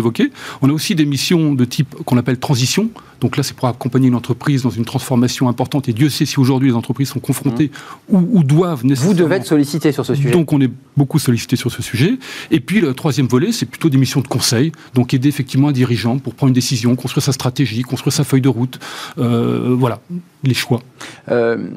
On 0.62 0.70
a 0.70 0.74
aussi 0.74 0.94
des 0.94 1.06
missions 1.06 1.54
de 1.54 1.64
type 1.64 1.96
qu'on 2.04 2.18
appelle 2.18 2.38
transition. 2.38 2.90
Donc 3.22 3.38
là, 3.38 3.44
c'est 3.44 3.56
pour 3.56 3.70
accompagner 3.70 4.10
une 4.10 4.16
entreprise 4.16 4.64
dans 4.64 4.70
une 4.70 4.84
transformation 4.84 5.48
importante. 5.48 5.88
Et 5.88 5.94
Dieu 5.94 6.10
sait 6.10 6.26
si 6.26 6.38
aujourd'hui 6.38 6.70
les 6.70 6.76
entreprises 6.76 7.08
sont 7.08 7.22
confrontées 7.22 7.72
mmh. 8.12 8.18
ou, 8.34 8.44
doivent 8.44 8.86
nécessairement. 8.86 9.14
Vous 9.14 9.24
devez 9.24 9.38
être 9.38 9.46
sollicité 9.46 9.94
sur 9.94 10.06
ce 10.06 10.16
sujet. 10.16 10.32
Donc 10.32 10.52
on 10.52 10.60
est 10.60 10.70
beaucoup 10.98 11.18
sollicité 11.18 11.56
sur 11.56 11.72
ce 11.72 11.82
sujet. 11.82 12.18
Et 12.52 12.60
puis 12.60 12.82
le 12.82 12.94
troisième 12.94 13.28
volet, 13.28 13.54
c'est 13.54 13.66
plutôt 13.66 13.90
des 13.90 13.98
missions 13.98 14.20
de 14.20 14.28
conseil. 14.28 14.74
Donc 14.96 15.14
aider 15.14 15.30
effectivement 15.30 15.70
un 15.70 15.72
dirigeant 15.72 16.18
pour 16.18 16.36
prendre 16.36 16.50
une 16.50 16.56
décision, 16.56 16.94
construire 16.98 17.24
sa 17.24 17.32
stratégie, 17.32 17.84
construire 17.84 18.14
sa 18.14 18.26
feuille 18.26 18.42
de 18.42 18.50
route. 18.50 18.80
Euh, 19.18 19.74
voilà, 19.78 20.02
les 20.44 20.54
choix. 20.54 20.82
Euh, 21.32 21.70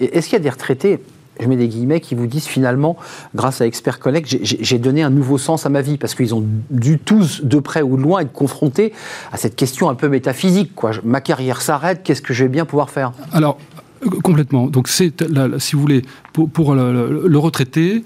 est-ce 0.00 0.28
qu'il 0.28 0.32
y 0.32 0.40
a 0.40 0.42
des 0.42 0.50
retraités 0.50 0.98
je 1.40 1.48
mets 1.48 1.56
des 1.56 1.68
guillemets, 1.68 2.00
qui 2.00 2.14
vous 2.14 2.26
disent 2.26 2.46
finalement, 2.46 2.96
grâce 3.34 3.60
à 3.60 3.66
Expert 3.66 3.98
Connect, 3.98 4.38
j'ai 4.42 4.78
donné 4.78 5.02
un 5.02 5.10
nouveau 5.10 5.38
sens 5.38 5.66
à 5.66 5.68
ma 5.68 5.82
vie, 5.82 5.98
parce 5.98 6.14
qu'ils 6.14 6.34
ont 6.34 6.44
dû 6.70 6.98
tous, 6.98 7.42
de 7.44 7.58
près 7.58 7.82
ou 7.82 7.96
de 7.96 8.02
loin, 8.02 8.20
être 8.20 8.32
confrontés 8.32 8.92
à 9.32 9.36
cette 9.36 9.56
question 9.56 9.88
un 9.88 9.94
peu 9.94 10.08
métaphysique. 10.08 10.74
Quoi. 10.74 10.92
Ma 11.04 11.20
carrière 11.20 11.60
s'arrête, 11.60 12.02
qu'est-ce 12.02 12.22
que 12.22 12.34
je 12.34 12.44
vais 12.44 12.50
bien 12.50 12.64
pouvoir 12.64 12.90
faire? 12.90 13.12
Alors, 13.32 13.58
euh, 14.04 14.08
Complètement. 14.22 14.66
Donc, 14.66 14.88
c'est, 14.88 15.12
si 15.58 15.76
vous 15.76 15.82
voulez, 15.82 16.02
pour, 16.32 16.74
le, 16.74 17.38
retraité, 17.38 18.02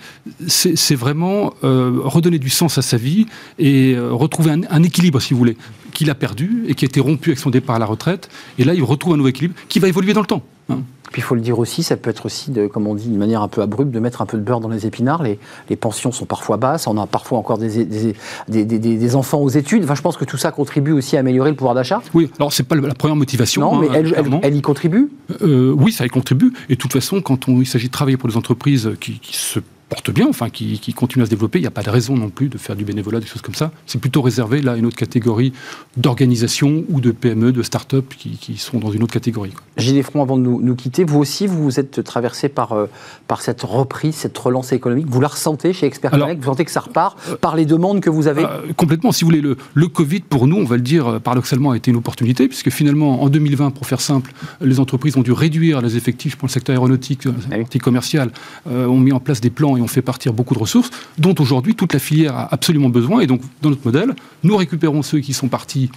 c'est 0.46 0.94
vraiment 0.94 1.54
euh, 1.62 2.00
redonner 2.02 2.38
du 2.38 2.50
sens 2.50 2.78
à 2.78 2.82
sa 2.82 2.96
vie 2.96 3.26
et 3.58 3.94
euh, 3.94 4.12
retrouver 4.12 4.50
un, 4.50 4.82
équilibre, 4.82 5.20
si 5.20 5.34
vous 5.34 5.38
voulez, 5.38 5.56
qu'il 5.92 6.10
a 6.10 6.14
perdu 6.14 6.64
et 6.68 6.74
qui 6.74 6.84
a 6.84 6.88
été 6.88 7.00
rompu 7.00 7.30
avec 7.30 7.38
son 7.38 7.50
départ 7.50 7.76
à 7.76 7.78
la 7.78 7.86
retraite. 7.86 8.28
Et 8.58 8.64
là, 8.64 8.74
il 8.74 8.82
retrouve 8.82 9.14
un 9.14 9.16
nouveau 9.16 9.28
équilibre 9.28 9.54
qui 9.68 9.78
va 9.78 9.88
évoluer 9.88 10.12
dans 10.12 10.20
le 10.20 10.26
temps. 10.26 10.42
Hein. 10.68 10.80
Puis 11.12 11.20
il 11.20 11.24
faut 11.24 11.34
le 11.34 11.40
dire 11.40 11.58
aussi, 11.58 11.82
ça 11.82 11.96
peut 11.96 12.10
être 12.10 12.26
aussi, 12.26 12.50
de, 12.50 12.66
comme 12.66 12.86
on 12.86 12.94
dit, 12.94 13.08
d'une 13.08 13.18
manière 13.18 13.42
un 13.42 13.48
peu 13.48 13.62
abrupte, 13.62 13.90
de 13.90 14.00
mettre 14.00 14.22
un 14.22 14.26
peu 14.26 14.36
de 14.36 14.42
beurre 14.42 14.60
dans 14.60 14.68
les 14.68 14.86
épinards. 14.86 15.22
Les, 15.22 15.38
les 15.70 15.76
pensions 15.76 16.12
sont 16.12 16.24
parfois 16.24 16.56
basses, 16.56 16.86
on 16.86 16.96
a 16.98 17.06
parfois 17.06 17.38
encore 17.38 17.58
des, 17.58 17.84
des, 17.84 18.14
des, 18.48 18.64
des, 18.64 19.16
enfants 19.16 19.38
aux 19.38 19.48
études. 19.48 19.84
Enfin, 19.84 19.94
je 19.94 20.02
pense 20.02 20.16
que 20.16 20.24
tout 20.24 20.36
ça 20.36 20.50
contribue 20.50 20.92
aussi 20.92 21.16
à 21.16 21.20
améliorer 21.20 21.50
le 21.50 21.56
pouvoir 21.56 21.74
d'achat. 21.74 22.02
Oui, 22.14 22.30
alors 22.38 22.52
c'est 22.52 22.64
pas 22.64 22.74
la 22.74 22.94
première 22.94 23.16
motivation. 23.16 23.60
Non, 23.60 23.78
mais 23.78 23.88
hein, 23.88 24.40
elle, 24.42 24.56
y 24.56 24.62
contribue? 24.62 25.10
Euh, 25.42 25.72
Oui, 25.76 25.92
ça 25.92 26.04
y 26.04 26.08
contribue. 26.08 26.52
Et 26.68 26.74
de 26.74 26.80
toute 26.80 26.92
façon, 26.92 27.20
quand 27.20 27.48
on, 27.48 27.60
il 27.60 27.66
s'agit 27.66 27.88
de 27.88 27.92
travailler 27.92 28.16
pour 28.16 28.28
des 28.28 28.36
entreprises 28.36 28.90
qui, 29.00 29.20
qui 29.20 29.36
se 29.36 29.60
porte 29.94 30.10
bien, 30.10 30.26
enfin 30.28 30.50
qui, 30.50 30.80
qui 30.80 30.92
continue 30.92 31.22
à 31.22 31.26
se 31.26 31.30
développer. 31.30 31.58
Il 31.58 31.62
n'y 31.62 31.68
a 31.68 31.70
pas 31.70 31.82
de 31.84 31.90
raison 31.90 32.16
non 32.16 32.28
plus 32.28 32.48
de 32.48 32.58
faire 32.58 32.74
du 32.74 32.84
bénévolat, 32.84 33.20
des 33.20 33.26
choses 33.26 33.42
comme 33.42 33.54
ça. 33.54 33.70
C'est 33.86 34.00
plutôt 34.00 34.22
réservé 34.22 34.60
là 34.60 34.72
à 34.72 34.76
une 34.76 34.86
autre 34.86 34.96
catégorie 34.96 35.52
d'organisation 35.96 36.84
ou 36.88 37.00
de 37.00 37.12
PME, 37.12 37.52
de 37.52 37.62
start-up 37.62 38.12
qui, 38.18 38.30
qui, 38.36 38.56
sont 38.56 38.78
dans 38.78 38.90
une 38.90 39.04
autre 39.04 39.12
catégorie. 39.12 39.52
Gilles 39.76 40.02
Front, 40.02 40.22
avant 40.22 40.36
de 40.36 40.42
nous, 40.42 40.60
nous, 40.60 40.74
quitter, 40.74 41.04
vous 41.04 41.20
aussi, 41.20 41.46
vous 41.46 41.78
êtes 41.78 42.02
traversé 42.02 42.48
par, 42.48 42.72
euh, 42.72 42.86
par 43.28 43.40
cette 43.40 43.62
reprise, 43.62 44.16
cette 44.16 44.36
relance 44.36 44.72
économique. 44.72 45.06
Vous 45.08 45.20
la 45.20 45.28
ressentez 45.28 45.72
chez 45.72 45.86
Expert 45.86 46.10
Connect 46.10 46.40
Vous 46.40 46.46
sentez 46.46 46.64
que 46.64 46.70
ça 46.72 46.80
repart 46.80 47.16
euh, 47.28 47.36
par 47.36 47.54
les 47.54 47.64
demandes 47.64 48.00
que 48.00 48.10
vous 48.10 48.26
avez? 48.26 48.44
euh, 48.44 48.72
Complètement. 48.76 49.12
Si 49.12 49.22
vous 49.24 49.30
voulez, 49.30 49.42
le, 49.42 49.56
le, 49.74 49.86
Covid, 49.86 50.20
pour 50.20 50.48
nous, 50.48 50.56
on 50.56 50.64
va 50.64 50.74
le 50.76 50.82
dire 50.82 51.20
paradoxalement, 51.20 51.70
a 51.70 51.76
été 51.76 51.92
une 51.92 51.96
opportunité, 51.96 52.48
puisque 52.48 52.70
finalement, 52.70 53.22
en 53.22 53.28
2020, 53.28 53.70
pour 53.70 53.86
faire 53.86 54.00
simple, 54.00 54.32
les 54.60 54.80
entreprises 54.80 55.16
ont 55.16 55.22
dû 55.22 55.32
réduire 55.32 55.80
les 55.80 55.96
effectifs 55.96 56.36
pour 56.36 56.48
le 56.48 56.52
secteur 56.52 56.74
aéronautique, 56.74 57.28
ah 57.52 57.78
commercial, 57.78 58.30
ont 58.66 58.98
mis 58.98 59.12
en 59.12 59.20
place 59.20 59.40
des 59.40 59.50
plans 59.50 59.76
et 59.76 59.83
ont 59.84 59.88
fait 59.88 60.02
partir 60.02 60.32
beaucoup 60.32 60.54
de 60.54 60.58
ressources, 60.58 60.90
dont 61.18 61.34
aujourd'hui 61.38 61.74
toute 61.74 61.92
la 61.92 61.98
filière 61.98 62.36
a 62.36 62.52
absolument 62.52 62.88
besoin. 62.88 63.20
Et 63.20 63.26
donc, 63.26 63.40
dans 63.62 63.70
notre 63.70 63.84
modèle, 63.84 64.14
nous 64.42 64.56
récupérons 64.56 65.02
ceux 65.02 65.20
qui 65.20 65.32
sont 65.32 65.48
partis 65.48 65.90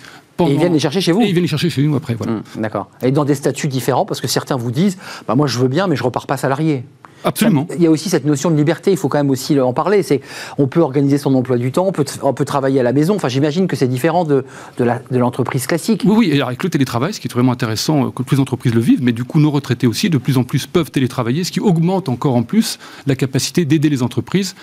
et 0.46 0.52
ils 0.52 0.58
viennent 0.58 0.74
les 0.74 0.80
chercher 0.80 1.02
chez 1.02 1.12
vous 1.12 1.22
Et 1.22 1.26
ils 1.26 1.32
viennent 1.32 1.44
les 1.44 1.48
chercher 1.48 1.70
chez 1.70 1.82
nous 1.82 1.96
après, 1.96 2.16
voilà. 2.16 2.34
Mmh, 2.34 2.62
d'accord. 2.62 2.90
Et 3.02 3.12
dans 3.12 3.26
des 3.26 3.36
statuts 3.36 3.68
différents, 3.68 4.06
parce 4.06 4.22
que 4.22 4.28
certains 4.28 4.56
vous 4.56 4.72
disent, 4.72 4.98
bah, 5.28 5.36
moi 5.36 5.48
je 5.48 5.58
veux 5.58 5.68
bien, 5.68 5.88
mais 5.88 5.96
je 5.96 6.04
repars 6.04 6.28
pas 6.28 6.38
salarié. 6.38 6.84
Absolument. 7.24 7.68
il 7.76 7.82
y 7.82 7.88
a 7.88 7.92
aussi 7.92 8.10
cette 8.10 8.26
notion 8.26 8.52
de 8.52 8.56
liberté, 8.56 8.92
il 8.92 8.98
faut 8.98 9.10
quand 9.10 9.18
même 9.18 9.30
aussi 9.30 9.60
en 9.60 9.74
parler. 9.74 10.04
C'est, 10.04 10.22
on 10.58 10.68
peut 10.68 10.80
organiser 10.80 11.18
son 11.18 11.34
emploi 11.36 11.58
du 11.58 11.72
temps, 11.72 11.88
on 11.88 11.92
peut, 11.92 12.06
on 12.22 12.34
peut 12.34 12.46
travailler 12.46 12.80
à 12.80 12.84
la 12.84 12.94
maison. 12.94 13.16
Enfin, 13.16 13.28
j'imagine 13.28 13.68
que 13.68 13.76
c'est 13.76 13.88
différent 13.88 14.24
de, 14.24 14.46
de, 14.78 15.18
l'entreprise 15.18 15.68
classique. 15.68 16.04
Oui, 16.06 16.16
oui. 16.18 16.30
Et 16.34 16.42
avec 16.42 16.64
le 16.64 16.70
télétravail, 16.70 17.14
ce 17.14 17.20
qui 17.20 17.28
est 17.28 17.34
vraiment 17.34 17.52
intéressant, 17.52 18.08
euh, 18.08 18.12
que 18.12 18.24
plus 18.24 18.38
d'entreprises 18.38 18.74
le 18.74 18.82
vivent, 18.82 19.04
mais 19.04 19.12
du 19.12 19.24
coup, 19.24 19.40
nos 19.40 19.52
retraités 19.52 19.88
aussi, 19.88 20.10
de 20.10 20.18
plus 20.18 20.38
en 20.38 20.44
plus, 20.44 20.68
peuvent 20.68 20.92
télétravailler, 20.92 21.44
ce 21.44 21.52
qui 21.52 21.60
augmente 21.60 22.10
encore 22.10 22.36
en 22.36 22.44
plus 22.44 22.80
la 23.06 23.16
capacité 23.16 23.66
d'aider 23.66 23.90
les 23.90 24.04
entreprises 24.04 24.56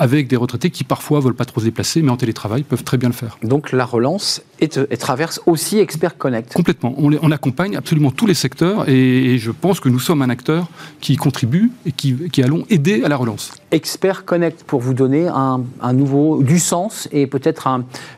avec 0.00 0.28
des 0.28 0.36
retraités 0.36 0.70
qui 0.70 0.82
parfois 0.82 1.20
veulent 1.20 1.34
pas 1.34 1.44
trop 1.44 1.60
se 1.60 1.66
déplacer, 1.66 2.00
mais 2.00 2.10
en 2.10 2.16
télétravail 2.16 2.62
peuvent 2.62 2.84
très 2.84 2.96
bien 2.96 3.10
le 3.10 3.14
faire. 3.14 3.38
Donc 3.42 3.70
la 3.70 3.84
relance 3.84 4.42
est, 4.60 4.96
traverse 4.96 5.40
aussi 5.46 5.78
Expert 5.78 6.16
Connect. 6.18 6.52
Complètement. 6.52 6.94
On, 6.96 7.10
on, 7.22 7.30
accompagne 7.30 7.76
absolument 7.76 8.10
tous 8.10 8.26
les 8.26 8.34
secteurs 8.34 8.88
et, 8.88 9.38
je 9.38 9.50
pense 9.50 9.80
que 9.80 9.88
nous 9.88 10.00
sommes 10.00 10.22
un 10.22 10.30
acteur 10.30 10.68
qui 11.00 11.16
contribue 11.16 11.70
et 11.86 11.92
qui, 11.92 12.28
qui 12.30 12.42
allons 12.42 12.64
aider 12.68 13.02
à 13.04 13.08
la 13.08 13.16
relance. 13.16 13.52
Expert 13.70 14.24
Connect 14.24 14.64
pour 14.64 14.80
vous 14.80 14.94
donner 14.94 15.28
un, 15.28 15.62
nouveau 15.92 16.42
du 16.42 16.58
sens 16.58 17.08
et 17.12 17.26
peut-être 17.26 17.68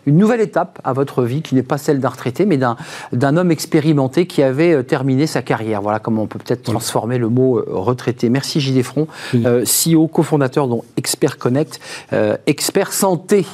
une 0.07 0.17
nouvelle 0.17 0.41
étape 0.41 0.81
à 0.85 0.93
votre 0.93 1.23
vie 1.25 1.43
qui 1.43 1.55
n'est 1.55 1.63
pas 1.63 1.79
celle 1.79 2.01
d'un 2.01 2.09
retraité, 2.09 2.47
mais 2.47 2.59
d'un 2.59 3.37
homme 3.37 3.51
expérimenté 3.51 4.27
qui 4.27 4.43
avait 4.43 4.73
euh, 4.73 4.83
terminé 4.83 5.27
sa 5.27 5.43
carrière. 5.43 5.83
Voilà 5.83 5.99
comment 5.99 6.23
on 6.23 6.27
peut 6.27 6.39
peut-être 6.39 6.63
transformer 6.63 7.19
le 7.19 7.29
mot 7.29 7.59
euh, 7.59 7.65
retraité. 7.69 8.29
Merci 8.31 8.61
Gilles 8.61 8.83
Front, 8.83 9.07
euh, 9.35 9.65
CEO, 9.65 10.09
cofondateur 10.09 10.69
dont 10.69 10.85
Expert 10.97 11.39
Connect. 11.39 11.81
Euh, 12.13 12.37
expert 12.47 12.93
santé. 12.93 13.47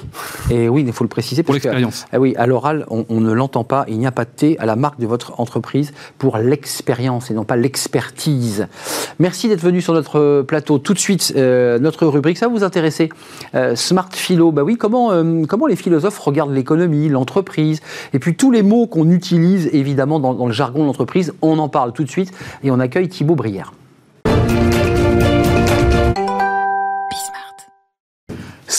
Et 0.50 0.68
oui, 0.68 0.85
il 0.87 0.92
faut 0.92 1.04
le 1.04 1.09
préciser. 1.09 1.42
Pour 1.42 1.54
l'expérience. 1.54 2.07
Ah 2.12 2.18
oui, 2.18 2.35
à 2.37 2.47
l'oral, 2.47 2.77
on, 2.88 3.20
ne 3.20 3.32
l'entend 3.32 3.64
pas. 3.64 3.85
Il 3.88 3.99
n'y 3.99 4.06
a 4.06 4.12
pas 4.12 4.25
de 4.25 4.30
thé 4.35 4.56
à 4.58 4.66
la 4.66 4.76
marque 4.76 5.00
de 5.00 5.06
votre 5.06 5.40
entreprise 5.40 5.92
pour 6.18 6.38
l'expérience 6.38 7.30
et 7.30 7.35
non 7.35 7.44
pas 7.44 7.56
l'expertise. 7.56 8.66
Merci 9.18 9.49
d'être 9.49 9.61
venu 9.61 9.80
sur 9.80 9.94
notre 9.94 10.42
plateau. 10.42 10.78
Tout 10.78 10.94
de 10.94 10.99
suite, 10.99 11.32
euh, 11.37 11.78
notre 11.78 12.06
rubrique, 12.06 12.38
ça 12.38 12.49
vous 12.49 12.64
intéresser 12.64 13.08
euh, 13.54 13.76
Smart 13.76 14.08
Philo. 14.12 14.52
Bah 14.52 14.62
oui, 14.62 14.76
comment, 14.76 15.11
comment 15.47 15.66
les 15.66 15.76
philosophes 15.76 16.18
regardent 16.18 16.52
l'économie, 16.52 17.08
l'entreprise, 17.08 17.80
et 18.12 18.18
puis 18.18 18.35
tous 18.35 18.50
les 18.50 18.62
mots 18.62 18.87
qu'on 18.87 19.11
utilise 19.11 19.68
évidemment 19.73 20.20
dans 20.20 20.47
le 20.47 20.52
jargon 20.52 20.80
de 20.80 20.87
l'entreprise, 20.87 21.32
on 21.42 21.58
en 21.58 21.68
parle 21.68 21.92
tout 21.92 22.04
de 22.04 22.11
suite 22.11 22.32
et 22.62 22.70
on 22.70 22.80
accueille 22.80 23.08
Thibaut 23.08 23.35
Brière. 23.35 23.73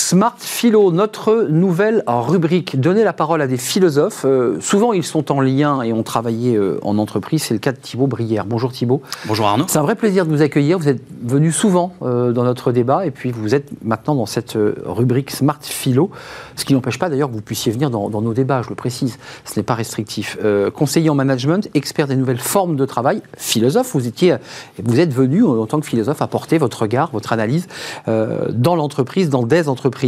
Smart 0.10 0.38
Philo, 0.39 0.92
notre 0.92 1.46
nouvelle 1.51 2.04
rubrique. 2.08 2.80
Donner 2.82 3.04
la 3.04 3.13
parole 3.13 3.44
à 3.44 3.48
des 3.48 3.58
philosophes. 3.58 4.25
Euh, 4.25 4.60
souvent, 4.60 4.92
ils 4.92 5.04
sont 5.04 5.32
en 5.32 5.39
lien 5.39 5.84
et 5.84 5.94
ont 5.94 6.01
travaillé 6.01 6.56
euh, 6.56 6.80
en 6.82 6.98
entreprise. 6.98 7.44
C'est 7.44 7.54
le 7.54 7.60
cas 7.60 7.74
de 7.74 7.78
Thibaut 7.78 8.08
Brière. 8.08 8.48
Bonjour 8.48 8.72
Thibaut. 8.72 9.04
Bonjour 9.28 9.46
Arnaud. 9.46 9.66
C'est 9.68 9.78
un 9.78 9.84
vrai 9.84 9.94
plaisir 9.94 10.25
de 10.25 10.32
vous 10.32 10.42
accueillir. 10.42 10.80
Vous 10.80 10.88
êtes 10.88 11.04
venu 11.24 11.51
souvent 11.51 11.94
euh, 12.01 12.32
dans 12.32 12.44
notre 12.44 12.72
débat 12.72 13.06
et 13.06 13.12
puis 13.12 13.32
vous 13.32 13.54
êtes 13.54 13.70
maintenant 13.84 14.16
dans 14.16 14.25
cette 14.25 14.58
rubrique 14.84 15.30
Smart 15.30 15.60
Philo. 15.62 16.10
Ce 16.56 16.66
qui 16.66 16.74
n'empêche 16.74 16.98
pas 16.98 17.10
d'ailleurs 17.10 17.30
que 17.30 17.36
vous 17.36 17.44
puissiez 17.44 17.72
venir 17.72 17.92
dans, 17.92 18.10
nos 18.10 18.34
débats, 18.34 18.63
je 18.63 18.70
le 18.70 18.75
précise. 18.75 19.20
Ce 19.46 19.60
n'est 19.60 19.63
pas 19.63 19.75
restrictif. 19.75 20.39
conseiller 20.74 21.12
en 21.12 21.16
management, 21.16 21.70
expert 21.75 22.08
des 22.08 22.16
nouvelles 22.16 22.39
formes 22.39 22.75
de 22.75 22.86
travail, 22.86 23.22
philosophe. 23.38 23.92
Vous, 23.94 24.08
étiez, 24.08 24.36
vous 24.84 25.00
êtes 25.00 25.13
venu 25.13 25.44
en 25.44 25.68
tant 25.68 25.80
que 25.80 25.86
philosophe 25.86 26.24
apporter 26.24 26.58
votre 26.58 26.82
regard, 26.82 27.12
votre 27.13 27.32
analyse 27.32 27.68
dans 28.08 28.75
l'entreprise, 28.75 29.30
dans 29.30 29.44
des 29.44 29.70
entreprises 29.70 29.99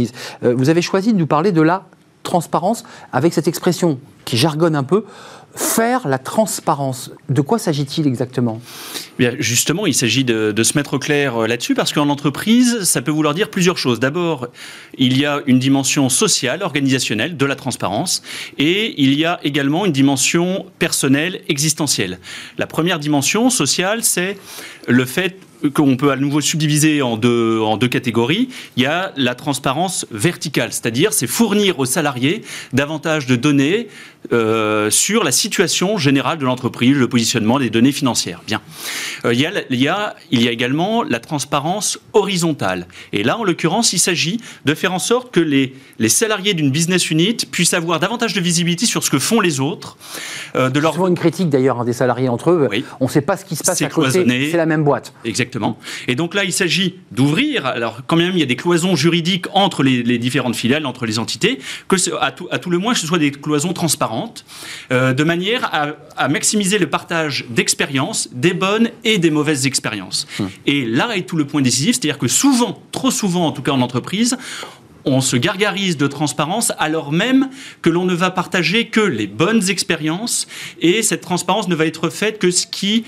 euh, 0.44 0.54
vous 0.56 0.68
avez 0.68 0.82
choisi 0.82 1.12
de 1.12 1.18
nous 1.18 1.26
parler 1.26 1.52
de 1.52 1.62
la 1.62 1.86
transparence 2.22 2.84
avec 3.12 3.32
cette 3.32 3.48
expression 3.48 3.98
qui 4.24 4.36
jargonne 4.36 4.76
un 4.76 4.84
peu, 4.84 5.04
faire 5.54 6.08
la 6.08 6.18
transparence. 6.18 7.10
De 7.28 7.40
quoi 7.40 7.58
s'agit-il 7.58 8.06
exactement? 8.06 8.60
Bien, 9.18 9.34
Justement, 9.38 9.86
il 9.86 9.94
s'agit 9.94 10.24
de, 10.24 10.62
se 10.62 10.78
mettre 10.78 10.94
au 10.94 10.98
clair 10.98 11.36
euh, 11.42 11.46
là-dessus 11.46 11.74
parce 11.74 11.92
qu'en 11.92 12.08
entreprise, 12.08 12.84
ça 12.84 13.02
peut 13.02 13.10
vouloir 13.10 13.34
dire 13.34 13.50
plusieurs 13.50 13.76
choses. 13.76 14.00
D'abord, 14.00 14.48
il 14.96 15.18
y 15.18 15.26
a 15.26 15.40
une 15.46 15.58
dimension 15.58 16.08
sociale, 16.08 16.62
organisationnelle 16.62 17.36
de 17.36 17.46
la 17.46 17.56
transparence 17.56 18.22
et 18.58 18.94
il 19.02 19.14
y 19.14 19.24
a 19.24 19.40
également 19.42 19.84
une 19.84 19.92
dimension 19.92 20.66
personnelle, 20.78 21.40
existentielle. 21.48 22.18
La 22.56 22.66
première 22.66 22.98
dimension 22.98 23.50
sociale, 23.50 24.04
c'est 24.04 24.38
le 24.88 25.04
fait 25.04 25.36
qu'on 25.70 25.96
peut 25.96 26.10
à 26.10 26.16
nouveau 26.16 26.40
subdiviser 26.40 27.02
en 27.02 27.16
deux, 27.16 27.60
en 27.60 27.76
deux 27.76 27.88
catégories. 27.88 28.48
Il 28.76 28.82
y 28.82 28.86
a 28.86 29.12
la 29.16 29.34
transparence 29.34 30.06
verticale, 30.10 30.72
c'est-à-dire 30.72 31.12
c'est 31.12 31.26
fournir 31.26 31.78
aux 31.78 31.86
salariés 31.86 32.42
davantage 32.72 33.26
de 33.26 33.36
données 33.36 33.88
euh, 34.32 34.90
sur 34.90 35.24
la 35.24 35.32
situation 35.32 35.98
générale 35.98 36.38
de 36.38 36.44
l'entreprise, 36.44 36.96
le 36.96 37.08
positionnement 37.08 37.58
des 37.58 37.70
données 37.70 37.92
financières. 37.92 38.40
Bien. 38.46 38.60
Euh, 39.24 39.34
il, 39.34 39.40
y 39.40 39.46
a, 39.46 39.52
il, 39.68 39.80
y 39.80 39.88
a, 39.88 40.16
il 40.30 40.42
y 40.42 40.48
a 40.48 40.52
également 40.52 41.02
la 41.02 41.18
transparence 41.18 41.98
horizontale. 42.12 42.86
Et 43.12 43.22
là, 43.24 43.36
en 43.38 43.44
l'occurrence, 43.44 43.92
il 43.92 43.98
s'agit 43.98 44.40
de 44.64 44.74
faire 44.74 44.92
en 44.92 44.98
sorte 44.98 45.32
que 45.32 45.40
les, 45.40 45.74
les 45.98 46.08
salariés 46.08 46.54
d'une 46.54 46.70
business 46.70 47.10
unit 47.10 47.36
puissent 47.50 47.74
avoir 47.74 47.98
davantage 47.98 48.32
de 48.32 48.40
visibilité 48.40 48.86
sur 48.86 49.02
ce 49.02 49.10
que 49.10 49.18
font 49.18 49.40
les 49.40 49.60
autres. 49.60 49.96
Euh, 50.54 50.70
de 50.70 50.78
leur... 50.78 50.94
souvent 50.94 51.08
une 51.08 51.18
critique 51.18 51.50
d'ailleurs 51.50 51.80
hein, 51.80 51.84
des 51.84 51.92
salariés 51.92 52.28
entre 52.28 52.50
eux. 52.50 52.68
On 53.00 53.06
ne 53.06 53.10
sait 53.10 53.22
pas 53.22 53.36
ce 53.36 53.44
qui 53.44 53.56
se 53.56 53.64
passe 53.64 53.82
à 53.82 53.88
côté. 53.88 54.24
C'est 54.50 54.56
la 54.56 54.66
même 54.66 54.84
boîte. 54.84 55.12
Exactement. 55.24 55.51
Et 56.08 56.14
donc 56.14 56.34
là, 56.34 56.44
il 56.44 56.52
s'agit 56.52 56.94
d'ouvrir. 57.10 57.66
Alors, 57.66 58.02
quand 58.06 58.16
même, 58.16 58.32
il 58.32 58.40
y 58.40 58.42
a 58.42 58.46
des 58.46 58.56
cloisons 58.56 58.96
juridiques 58.96 59.46
entre 59.52 59.82
les, 59.82 60.02
les 60.02 60.18
différentes 60.18 60.56
filiales, 60.56 60.86
entre 60.86 61.06
les 61.06 61.18
entités, 61.18 61.58
que 61.88 61.96
à 62.20 62.32
tout, 62.32 62.48
à 62.50 62.58
tout 62.58 62.70
le 62.70 62.78
moins, 62.78 62.94
que 62.94 62.98
ce 62.98 63.06
soit 63.06 63.18
des 63.18 63.30
cloisons 63.30 63.72
transparentes 63.72 64.44
euh, 64.90 65.12
de 65.12 65.24
manière 65.24 65.70
à, 66.16 66.28
maximiser 66.28 66.78
le 66.78 66.88
partage 66.88 67.44
d'expériences, 67.50 68.28
des 68.32 68.54
bonnes 68.54 68.90
et 69.04 69.18
des 69.18 69.30
mauvaises 69.30 69.66
expériences. 69.66 70.26
Hum. 70.38 70.50
Et 70.66 70.84
là 70.84 71.16
est 71.16 71.22
tout 71.22 71.36
le 71.36 71.46
point 71.46 71.62
décisif, 71.62 71.96
c'est-à-dire 71.96 72.18
que 72.18 72.28
souvent, 72.28 72.82
trop 72.92 73.10
souvent 73.10 73.46
en 73.46 73.52
tout 73.52 73.62
cas 73.62 73.72
en 73.72 73.80
entreprise, 73.80 74.36
on 75.04 75.20
se 75.20 75.36
gargarise 75.36 75.96
de 75.96 76.06
transparence 76.06 76.72
alors 76.78 77.12
même 77.12 77.50
que 77.80 77.90
l'on 77.90 78.04
ne 78.04 78.14
va 78.14 78.30
partager 78.30 78.86
que 78.86 79.00
les 79.00 79.26
bonnes 79.26 79.68
expériences 79.68 80.46
et 80.80 81.02
cette 81.02 81.22
transparence 81.22 81.68
ne 81.68 81.74
va 81.74 81.86
être 81.86 82.08
faite 82.08 82.38
que 82.38 82.50
ce 82.50 82.66
qui 82.66 83.04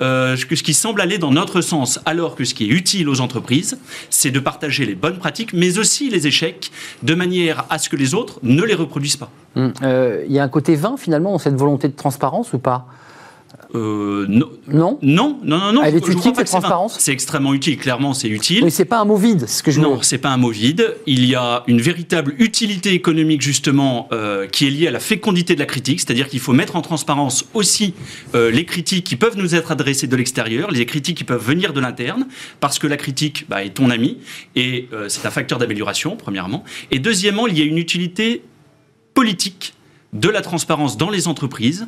euh, 0.00 0.36
ce 0.36 0.44
qui 0.44 0.74
semble 0.74 1.00
aller 1.00 1.18
dans 1.18 1.30
notre 1.30 1.60
sens, 1.60 2.00
alors 2.06 2.34
que 2.34 2.44
ce 2.44 2.54
qui 2.54 2.64
est 2.64 2.72
utile 2.72 3.08
aux 3.08 3.20
entreprises, 3.20 3.78
c'est 4.10 4.30
de 4.30 4.40
partager 4.40 4.86
les 4.86 4.94
bonnes 4.94 5.18
pratiques, 5.18 5.52
mais 5.52 5.78
aussi 5.78 6.10
les 6.10 6.26
échecs, 6.26 6.70
de 7.02 7.14
manière 7.14 7.64
à 7.70 7.78
ce 7.78 7.88
que 7.88 7.96
les 7.96 8.14
autres 8.14 8.38
ne 8.42 8.62
les 8.62 8.74
reproduisent 8.74 9.16
pas. 9.16 9.30
Hum, 9.56 9.72
euh, 9.82 10.24
il 10.26 10.32
y 10.32 10.38
a 10.38 10.44
un 10.44 10.48
côté 10.48 10.76
vain 10.76 10.96
finalement 10.96 11.32
dans 11.32 11.38
cette 11.38 11.56
volonté 11.56 11.88
de 11.88 11.94
transparence 11.94 12.52
ou 12.52 12.58
pas? 12.58 12.86
Euh, 13.74 14.24
non. 14.28 14.50
non. 14.66 14.98
Non, 15.02 15.38
non, 15.44 15.72
non, 15.72 15.82
Elle 15.82 15.96
est 15.96 16.08
utile, 16.08 16.32
cette 16.34 16.46
transparence? 16.46 16.96
C'est 16.98 17.12
extrêmement 17.12 17.52
utile, 17.52 17.76
clairement, 17.76 18.14
c'est 18.14 18.28
utile. 18.28 18.64
Mais 18.64 18.70
c'est 18.70 18.84
pas 18.84 18.98
un 18.98 19.04
mot 19.04 19.16
vide, 19.16 19.46
ce 19.46 19.62
que 19.62 19.70
je 19.70 19.80
Non, 19.80 20.00
c'est 20.02 20.18
pas 20.18 20.30
un 20.30 20.36
mot 20.38 20.50
vide. 20.50 20.96
Il 21.06 21.26
y 21.26 21.34
a 21.34 21.64
une 21.66 21.80
véritable 21.80 22.34
utilité 22.38 22.92
économique, 22.92 23.42
justement, 23.42 24.08
euh, 24.12 24.46
qui 24.46 24.66
est 24.66 24.70
liée 24.70 24.88
à 24.88 24.90
la 24.90 25.00
fécondité 25.00 25.54
de 25.54 25.60
la 25.60 25.66
critique, 25.66 26.00
c'est-à-dire 26.00 26.28
qu'il 26.28 26.40
faut 26.40 26.54
mettre 26.54 26.76
en 26.76 26.82
transparence 26.82 27.44
aussi 27.52 27.94
euh, 28.34 28.50
les 28.50 28.64
critiques 28.64 29.04
qui 29.04 29.16
peuvent 29.16 29.36
nous 29.36 29.54
être 29.54 29.70
adressées 29.70 30.06
de 30.06 30.16
l'extérieur, 30.16 30.70
les 30.70 30.86
critiques 30.86 31.18
qui 31.18 31.24
peuvent 31.24 31.44
venir 31.44 31.72
de 31.72 31.80
l'interne, 31.80 32.26
parce 32.60 32.78
que 32.78 32.86
la 32.86 32.96
critique 32.96 33.46
bah, 33.48 33.64
est 33.64 33.74
ton 33.74 33.90
ami, 33.90 34.18
et 34.56 34.88
c'est 35.08 35.26
un 35.26 35.30
facteur 35.30 35.58
d'amélioration, 35.58 36.16
premièrement. 36.16 36.64
Et 36.90 36.98
deuxièmement, 36.98 37.46
il 37.46 37.58
y 37.58 37.62
a 37.62 37.64
une 37.64 37.78
utilité 37.78 38.42
politique 39.14 39.74
de 40.12 40.28
la 40.28 40.40
transparence 40.40 40.96
dans 40.96 41.10
les 41.10 41.28
entreprises 41.28 41.86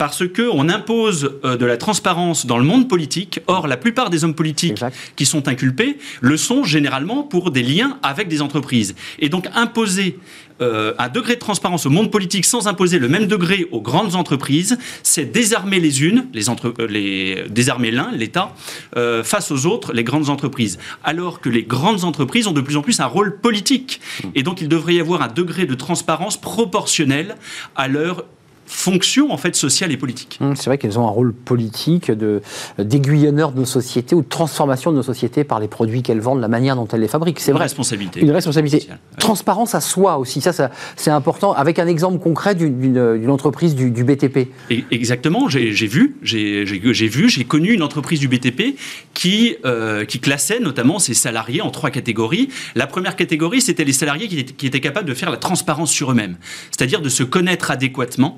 parce 0.00 0.26
que 0.26 0.48
on 0.50 0.70
impose 0.70 1.38
euh, 1.44 1.58
de 1.58 1.66
la 1.66 1.76
transparence 1.76 2.46
dans 2.46 2.56
le 2.56 2.64
monde 2.64 2.88
politique. 2.88 3.40
Or, 3.48 3.66
la 3.66 3.76
plupart 3.76 4.08
des 4.08 4.24
hommes 4.24 4.34
politiques 4.34 4.70
Exact. 4.70 4.96
qui 5.14 5.26
sont 5.26 5.46
inculpés 5.46 5.98
le 6.22 6.38
sont 6.38 6.64
généralement 6.64 7.22
pour 7.22 7.50
des 7.50 7.62
liens 7.62 7.98
avec 8.02 8.26
des 8.26 8.40
entreprises. 8.40 8.94
Et 9.18 9.28
donc 9.28 9.46
imposer 9.54 10.18
euh, 10.62 10.92
un 10.98 11.08
degré 11.08 11.34
de 11.34 11.40
transparence 11.40 11.86
au 11.86 11.90
monde 11.90 12.10
politique 12.10 12.44
sans 12.44 12.66
imposer 12.66 12.98
le 12.98 13.08
même 13.08 13.26
degré 13.26 13.66
aux 13.72 13.80
grandes 13.80 14.14
entreprises, 14.14 14.78
c'est 15.02 15.24
désarmer 15.24 15.80
les 15.80 16.02
unes, 16.02 16.26
les 16.34 16.48
entre, 16.48 16.74
euh, 16.78 16.86
les, 16.86 17.44
désarmer 17.48 17.90
l'un, 17.90 18.10
l'État, 18.12 18.54
euh, 18.96 19.24
face 19.24 19.50
aux 19.50 19.66
autres, 19.66 19.92
les 19.92 20.04
grandes 20.04 20.28
entreprises. 20.28 20.78
Alors 21.02 21.40
que 21.40 21.48
les 21.48 21.62
grandes 21.62 22.04
entreprises 22.04 22.46
ont 22.46 22.52
de 22.52 22.60
plus 22.60 22.76
en 22.76 22.82
plus 22.82 23.00
un 23.00 23.06
rôle 23.06 23.38
politique. 23.40 24.00
Et 24.34 24.42
donc 24.42 24.60
il 24.60 24.68
devrait 24.68 24.94
y 24.94 25.00
avoir 25.00 25.22
un 25.22 25.28
degré 25.28 25.64
de 25.64 25.74
transparence 25.74 26.38
proportionnel 26.38 27.36
à 27.74 27.88
leur 27.88 28.24
fonction 28.70 29.32
en 29.32 29.36
fait 29.36 29.56
sociale 29.56 29.90
et 29.92 29.96
politique. 29.96 30.38
Hum, 30.40 30.54
C'est 30.54 30.66
vrai 30.66 30.78
qu'elles 30.78 30.98
ont 30.98 31.06
un 31.06 31.10
rôle 31.10 31.32
politique 31.34 32.10
de 32.10 32.40
d'aiguillonneur 32.78 33.52
de 33.52 33.58
nos 33.60 33.64
sociétés 33.66 34.14
ou 34.14 34.22
de 34.22 34.28
transformation 34.28 34.92
de 34.92 34.96
nos 34.96 35.02
sociétés 35.02 35.42
par 35.44 35.58
les 35.60 35.68
produits 35.68 36.02
qu'elles 36.02 36.20
vendent, 36.20 36.40
la 36.40 36.48
manière 36.48 36.76
dont 36.76 36.86
elles 36.88 37.00
les 37.00 37.08
fabriquent. 37.08 37.40
C'est 37.40 37.50
Une 37.50 37.56
vrai. 37.56 37.64
responsabilité. 37.64 38.20
Une 38.20 38.30
responsabilité. 38.30 38.80
sociale. 38.80 38.98
Transparence 39.18 39.74
à 39.74 39.80
soi 39.80 40.18
aussi, 40.18 40.40
ça, 40.40 40.52
ça 40.52 40.70
c'est 40.96 41.10
important. 41.10 41.52
Avec 41.52 41.78
un 41.78 41.86
exemple 41.86 42.18
concret 42.20 42.54
d'une- 42.54 43.28
entreprise 43.30 43.74
du, 43.74 43.90
du 43.90 44.04
BTP. 44.04 44.48
Et- 44.70 44.84
Exactement, 44.90 45.48
j'ai 45.48 45.70
vu, 45.86 46.16
j'ai 46.22 46.64
vu, 46.64 47.28
j'ai 47.28 47.44
connu 47.44 47.72
une 47.72 47.82
entreprise 47.82 48.20
du 48.20 48.28
BTP 48.28 48.76
qui, 49.14 49.56
euh, 49.64 50.04
qui 50.04 50.20
classait 50.20 50.60
notamment 50.60 50.98
ses 50.98 51.14
salariés 51.14 51.60
en 51.62 51.70
trois 51.70 51.90
catégories. 51.90 52.48
La 52.74 52.86
première 52.86 53.16
catégorie, 53.16 53.60
c'était 53.60 53.84
les 53.84 53.92
salariés 53.92 54.28
qui 54.28 54.66
étaient 54.66 54.80
capables 54.80 55.08
de 55.08 55.14
faire 55.14 55.30
la 55.30 55.36
transparence 55.36 55.90
sur 55.90 56.10
eux-mêmes, 56.12 56.36
c'est-à-dire 56.70 57.00
de 57.02 57.08
se 57.08 57.22
connaître 57.22 57.70
adéquatement, 57.70 58.36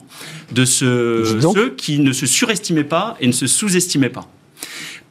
de 0.52 0.64
ceux 0.64 1.74
qui 1.76 1.98
ne 1.98 2.12
se 2.12 2.26
surestimaient 2.26 2.84
pas 2.84 3.16
et 3.20 3.26
ne 3.26 3.32
se 3.32 3.46
sous-estimaient 3.46 4.08
pas. 4.10 4.28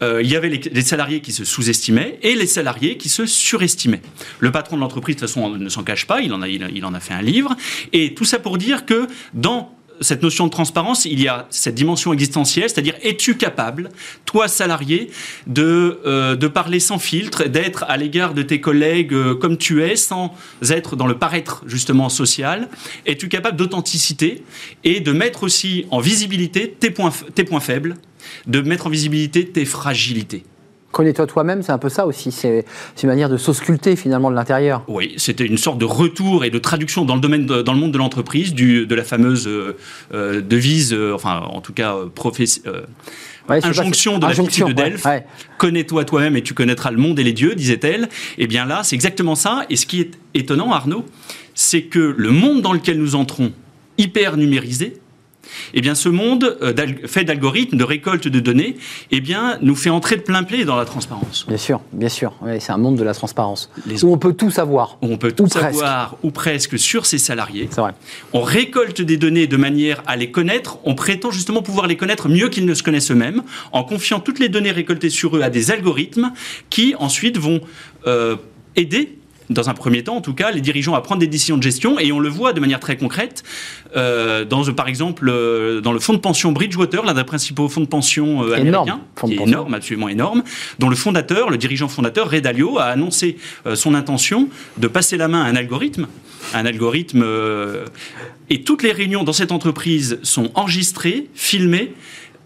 Euh, 0.03 0.21
il 0.23 0.29
y 0.31 0.35
avait 0.35 0.49
les, 0.49 0.57
les 0.57 0.81
salariés 0.81 1.21
qui 1.21 1.31
se 1.31 1.45
sous-estimaient 1.45 2.17
et 2.23 2.33
les 2.33 2.47
salariés 2.47 2.97
qui 2.97 3.07
se 3.09 3.27
surestimaient. 3.27 4.01
Le 4.39 4.51
patron 4.51 4.75
de 4.75 4.81
l'entreprise, 4.81 5.15
de 5.15 5.19
toute 5.19 5.27
façon, 5.29 5.49
ne 5.49 5.69
s'en 5.69 5.83
cache 5.83 6.07
pas, 6.07 6.21
il 6.21 6.33
en, 6.33 6.41
a, 6.41 6.47
il, 6.47 6.63
a- 6.63 6.69
il 6.73 6.83
en 6.85 6.93
a 6.95 6.99
fait 6.99 7.13
un 7.13 7.21
livre. 7.21 7.55
Et 7.93 8.15
tout 8.15 8.25
ça 8.25 8.39
pour 8.39 8.57
dire 8.57 8.87
que 8.87 9.05
dans 9.35 9.75
cette 10.01 10.24
notion 10.24 10.46
de 10.46 10.51
transparence, 10.51 11.05
il 11.05 11.22
y 11.22 11.27
a 11.27 11.48
cette 11.50 11.75
dimension 11.75 12.12
existentielle, 12.12 12.70
c'est-à-dire 12.70 12.96
es-tu 13.03 13.38
capable, 13.38 13.89
toi 14.25 14.48
salarié, 14.48 15.10
de, 15.48 16.00
euh, 16.05 16.50
parler 16.50 16.79
sans 16.79 17.00
filtre, 17.00 17.46
d'être 17.46 17.86
à 17.88 17.96
l'égard 17.96 18.34
de 18.34 18.41
tes 18.41 18.60
collègues 18.60 19.13
euh, 19.13 19.36
comme 19.36 19.58
tu 19.58 19.84
es, 19.84 19.96
sans 19.96 20.34
être 20.70 20.96
dans 20.96 21.08
le 21.08 21.17
paraître 21.17 21.63
justement 21.65 22.10
social? 22.10 22.67
Es-tu 23.05 23.29
capable 23.29 23.58
d'authenticité 23.58 24.43
et 24.84 25.00
de 25.00 25.12
mettre 25.12 25.43
aussi 25.43 25.86
en 25.91 26.00
visibilité 26.00 26.75
tes 26.77 26.91
points, 26.91 27.12
tes 27.34 27.43
points 27.43 27.60
faibles, 27.60 27.96
de 28.48 28.60
mettre 28.62 28.88
en 28.88 28.89
visibilité 28.89 29.46
tes 29.46 29.65
fragilités? 29.65 30.43
Connais-toi 30.91 31.25
toi-même, 31.27 31.62
c'est 31.63 31.71
un 31.71 31.77
peu 31.77 31.89
ça 31.89 32.05
aussi. 32.05 32.31
C'est 32.31 32.65
une 33.01 33.10
manière 33.10 33.29
de 33.29 33.38
s'ausculter 33.38 33.95
finalement 33.95 34.29
de 34.29 34.36
l'intérieur. 34.36 34.83
Oui, 34.88 35.13
c'était 35.17 35.45
une 35.45 35.57
sorte 35.57 35.77
de 35.77 35.86
retour 35.86 36.43
et 36.43 36.50
de 36.50 36.60
traduction 36.60 37.05
dans 37.05 37.15
le 37.15 37.21
domaine, 37.21 37.45
de- 37.45 37.62
dans 37.62 37.74
le 37.74 37.79
monde 37.79 37.91
de 37.91 37.98
l'entreprise, 37.98 38.53
de 38.53 38.93
la 38.95 39.03
fameuse 39.03 39.48
euh, 39.48 39.77
euh, 40.13 40.41
devise, 40.41 40.93
euh, 40.93 41.13
enfin 41.15 41.41
en 41.50 41.62
tout 41.62 41.74
cas 41.74 41.95
euh, 41.95 42.81
Ouais, 43.50 43.65
injonction 43.65 44.17
de 44.19 44.24
la 44.25 44.31
injonction, 44.31 44.67
fille 44.67 44.75
de 44.75 44.81
Delphes. 44.81 45.05
ouais. 45.05 45.25
Connais-toi 45.57 46.05
toi-même 46.05 46.38
et 46.38 46.41
tu 46.43 46.53
connaîtras 46.53 46.91
le 46.91 46.98
monde 46.98 47.19
et 47.19 47.24
les 47.24 47.33
dieux, 47.33 47.55
disait-elle. 47.55 48.07
Et 48.38 48.48
bien 48.48 48.65
là, 48.65 48.81
c'est 48.83 48.95
exactement 48.95 49.36
ça. 49.36 49.65
Et 49.69 49.75
ce 49.75 49.86
qui 49.86 50.00
est 50.01 50.12
étonnant, 50.36 50.71
Arnaud, 50.71 51.05
c'est 51.55 51.81
que 51.83 52.13
le 52.17 52.29
monde 52.31 52.62
dans 52.62 52.71
lequel 52.74 52.98
nous 53.00 53.15
entrons, 53.15 53.51
hyper 53.98 54.38
numérisé, 54.38 54.98
eh 55.74 55.81
bien, 55.81 55.96
ce 55.96 56.10
monde 56.10 56.58
euh, 56.62 56.74
fait 57.08 57.24
d'algorithmes, 57.24 57.77
de 57.77 57.84
récolte 57.84 58.27
de 58.27 58.39
données, 58.39 58.75
eh 59.12 59.22
bien, 59.22 59.58
nous 59.62 59.75
fait 59.75 59.89
entrer 59.89 60.15
de 60.17 60.22
plein 60.22 60.43
pied 60.43 60.65
dans 60.65 60.75
la 60.75 60.86
transparence. 60.86 61.46
Bien 61.48 61.58
sûr, 61.58 61.81
bien 61.93 62.10
sûr. 62.10 62.34
C'est 62.60 62.72
un 62.72 62.77
monde 62.77 62.96
de 62.98 63.03
la 63.03 63.13
transparence. 63.13 63.70
Les- 63.86 64.03
Où 64.03 64.12
on 64.13 64.17
peut 64.17 64.34
tout 64.34 64.51
savoir. 64.51 64.98
On 65.01 65.17
peut 65.17 65.31
tout 65.31 65.43
Ou 65.43 65.48
presque. 65.48 65.65
savoir, 65.65 66.15
ou 66.24 66.31
presque, 66.31 66.77
sur 66.79 67.05
ses 67.05 67.17
salariés. 67.17 67.67
C'est 67.72 67.81
vrai. 67.81 67.93
On 68.34 68.41
récolte 68.41 69.01
des 69.01 69.17
données 69.17 69.48
de 69.48 69.58
manière 69.58 70.03
à 70.08 70.15
les 70.15 70.31
connaître. 70.31 70.77
On 70.84 70.96
prétend 70.96 71.31
justement 71.31 71.62
pouvoir 71.62 71.88
les 71.88 71.98
connaître 71.98 72.29
mieux 72.29 72.50
qu'ils 72.50 72.65
ne 72.65 72.74
se 72.74 72.84
connaissent 72.84 73.12
eux-mêmes, 73.12 73.43
en 73.72 73.84
confiant 73.84 74.20
toutes 74.20 74.39
les 74.39 74.50
données 74.50 74.72
récoltées 74.72 75.10
sur 75.10 75.38
eux 75.38 75.41
à 75.41 75.50
des 75.50 75.72
algorithmes 75.72 76.31
qui 76.70 76.96
ensuite 77.00 77.38
vont 77.38 77.62
euh, 78.08 78.36
aider. 78.75 79.17
Dans 79.51 79.70
un 79.70 79.74
premier 79.74 80.03
temps, 80.03 80.15
en 80.15 80.22
tout 80.22 80.34
cas, 80.34 80.51
les 80.51 80.62
dirigeants 80.62 80.96
à 80.96 81.01
prendre 81.01 81.20
des 81.20 81.27
décisions 81.27 81.58
de 81.58 81.63
gestion, 81.63 82.00
et 82.00 82.12
on 82.12 82.20
le 82.20 82.29
voit 82.29 82.53
de 82.53 82.60
manière 82.60 82.79
très 82.79 82.98
concrète, 82.98 83.43
euh, 83.96 84.46
dans, 84.46 84.63
par 84.74 84.88
exemple, 84.88 85.29
euh, 85.29 85.81
dans 85.81 85.91
le 85.91 86.00
fonds 86.00 86.13
de 86.13 86.20
pension 86.20 86.51
Bridgewater, 86.51 87.03
l'un 87.03 87.13
des 87.13 87.24
principaux 87.24 87.67
fonds 87.67 87.81
de 87.81 87.86
pension 87.86 88.43
euh, 88.43 88.55
Énorme 88.55 88.89
américains, 88.89 89.01
fonds 89.15 89.27
de 89.27 89.31
qui 89.31 89.36
est 89.36 89.38
pension. 89.39 89.53
énorme, 89.53 89.74
absolument 89.74 90.10
énorme, 90.10 90.43
dont 90.79 90.89
le 90.89 90.96
fondateur, 90.96 91.50
le 91.50 91.58
dirigeant 91.58 91.88
fondateur, 91.88 92.29
Ray 92.29 92.41
Dalio, 92.41 92.79
a 92.79 92.86
annoncé 92.86 93.38
euh, 93.65 93.75
son 93.75 93.93
intention 93.93 94.50
de 94.77 94.88
passer 94.88 95.17
la 95.17 95.27
main 95.27 95.43
à 95.43 95.48
un 95.48 95.55
algorithme, 95.55 96.08
un 96.53 96.65
algorithme, 96.65 97.22
euh, 97.24 97.86
et 98.50 98.63
toutes 98.63 98.84
les 98.84 98.91
réunions 98.91 99.24
dans 99.24 99.34
cette 99.34 99.51
entreprise 99.51 100.20
sont 100.24 100.51
enregistrées, 100.55 101.27
filmées, 101.36 101.93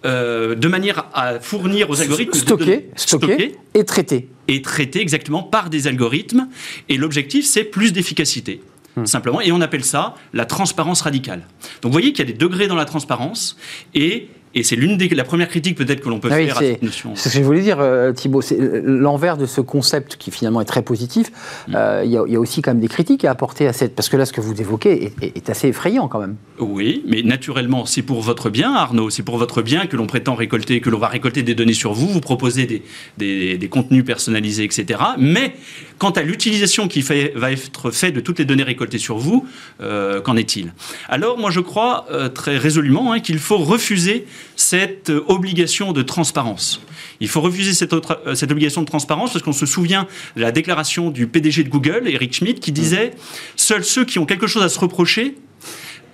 euh, 0.05 0.55
de 0.55 0.67
manière 0.67 1.07
à 1.13 1.39
fournir 1.39 1.89
aux 1.89 2.01
algorithmes 2.01 2.33
stocké 2.33 2.89
stockées 2.95 3.55
et 3.73 3.83
traité. 3.83 4.29
et 4.47 4.61
traité 4.61 5.01
exactement 5.01 5.43
par 5.43 5.69
des 5.69 5.87
algorithmes. 5.87 6.47
Et 6.89 6.97
l'objectif, 6.97 7.45
c'est 7.45 7.63
plus 7.63 7.91
d'efficacité. 7.91 8.61
Hmm. 8.95 9.05
Simplement, 9.05 9.41
et 9.41 9.51
on 9.51 9.61
appelle 9.61 9.83
ça 9.83 10.15
la 10.33 10.45
transparence 10.45 11.01
radicale. 11.01 11.47
Donc 11.81 11.91
vous 11.91 11.91
voyez 11.91 12.13
qu'il 12.13 12.25
y 12.25 12.29
a 12.29 12.31
des 12.31 12.37
degrés 12.37 12.67
dans 12.67 12.75
la 12.75 12.85
transparence, 12.85 13.57
et, 13.93 14.29
et 14.55 14.63
c'est 14.63 14.75
l'une 14.75 14.97
des 14.97 15.09
la 15.09 15.23
première 15.23 15.49
critique 15.49 15.77
peut-être 15.77 16.01
que 16.01 16.09
l'on 16.09 16.19
peut 16.19 16.29
Ah 16.31 16.37
oui, 16.37 16.45
faire 16.47 16.57
à 16.57 16.59
cette 16.61 16.81
notion. 16.81 17.11
c'est 17.15 17.29
ce 17.29 17.33
que 17.35 17.39
je 17.41 17.45
voulais 17.45 17.61
dire, 17.61 17.77
euh, 17.79 18.11
Thibault. 18.13 18.41
C'est 18.41 18.57
l'envers 18.83 19.37
de 19.37 19.45
ce 19.45 19.61
concept 19.61 20.15
qui 20.17 20.31
finalement 20.31 20.61
est 20.61 20.65
très 20.65 20.81
positif. 20.81 21.27
Hmm. 21.67 21.73
euh, 21.75 22.01
Il 22.05 22.11
y, 22.11 22.17
a- 22.17 22.23
il 22.27 22.33
y 22.33 22.35
a 22.35 22.39
aussi 22.39 22.61
quand 22.61 22.71
même 22.71 22.79
des 22.81 22.87
critiques 22.87 23.25
à 23.25 23.31
apporter 23.31 23.67
à 23.67 23.73
cette. 23.73 23.95
Parce 23.95 24.09
que 24.09 24.17
là, 24.17 24.25
ce 24.25 24.33
que 24.33 24.41
vous 24.41 24.59
évoquez 24.59 25.05
est, 25.05 25.13
est- 25.23 25.37
est 25.37 25.49
assez 25.49 25.67
effrayant 25.67 26.07
quand 26.07 26.19
même. 26.19 26.35
Oui, 26.59 27.03
mais 27.07 27.21
naturellement, 27.21 27.85
c'est 27.85 28.01
pour 28.01 28.21
votre 28.21 28.49
bien, 28.49 28.73
Arnaud, 28.73 29.09
c'est 29.09 29.23
pour 29.23 29.37
votre 29.37 29.61
bien 29.61 29.85
que 29.87 29.97
l'on 29.97 30.07
prétend 30.07 30.35
récolter, 30.35 30.79
que 30.81 30.89
l'on 30.89 30.99
va 30.99 31.07
récolter 31.09 31.43
des 31.43 31.53
données 31.55 31.73
sur 31.73 31.93
vous, 31.93 32.07
vous 32.07 32.21
proposer 32.21 32.65
des, 32.65 32.81
des- 33.17 33.57
des 33.57 33.67
contenus 33.69 34.05
personnalisés, 34.05 34.63
etc. 34.63 34.99
Mais 35.17 35.53
quant 35.99 36.11
à 36.11 36.21
l'utilisation 36.21 36.87
qui 36.87 37.01
fait- 37.01 37.33
va 37.35 37.51
être 37.51 37.91
faite 37.91 38.13
de 38.15 38.19
toutes 38.21 38.39
les 38.39 38.45
données 38.45 38.63
récoltées 38.63 38.97
sur 38.97 39.17
vous, 39.17 39.45
euh, 39.81 40.21
qu'en 40.21 40.35
est-il? 40.37 40.73
Alors, 41.09 41.37
moi, 41.37 41.51
je 41.51 41.59
crois 41.59 42.05
euh, 42.11 42.29
très 42.29 42.57
résolument 42.57 43.11
hein, 43.13 43.19
qu'il 43.19 43.39
faut 43.39 43.57
refuser 43.57 44.25
cette 44.55 45.09
euh, 45.09 45.23
obligation 45.27 45.91
de 45.93 46.01
transparence. 46.01 46.81
Il 47.19 47.27
faut 47.27 47.41
refuser 47.41 47.73
cette, 47.73 47.93
autre- 47.93 48.21
euh, 48.27 48.35
cette 48.35 48.51
obligation 48.51 48.81
de 48.81 48.87
transparence 48.87 49.33
parce 49.33 49.43
qu'on 49.43 49.53
se 49.53 49.65
souvient 49.65 50.07
de 50.35 50.41
la 50.41 50.51
déclaration 50.51 51.11
du 51.11 51.27
PDG 51.27 51.63
de 51.63 51.69
Google, 51.69 52.03
Eric 52.07 52.33
Schmidt, 52.33 52.59
qui 52.59 52.71
disait 52.71 53.11
Seuls 53.55 53.83
ceux 53.85 54.05
qui 54.05 54.19
ont 54.19 54.25
quelque 54.25 54.47
chose 54.47 54.63
à 54.63 54.69
se 54.69 54.79
reprocher 54.79 55.35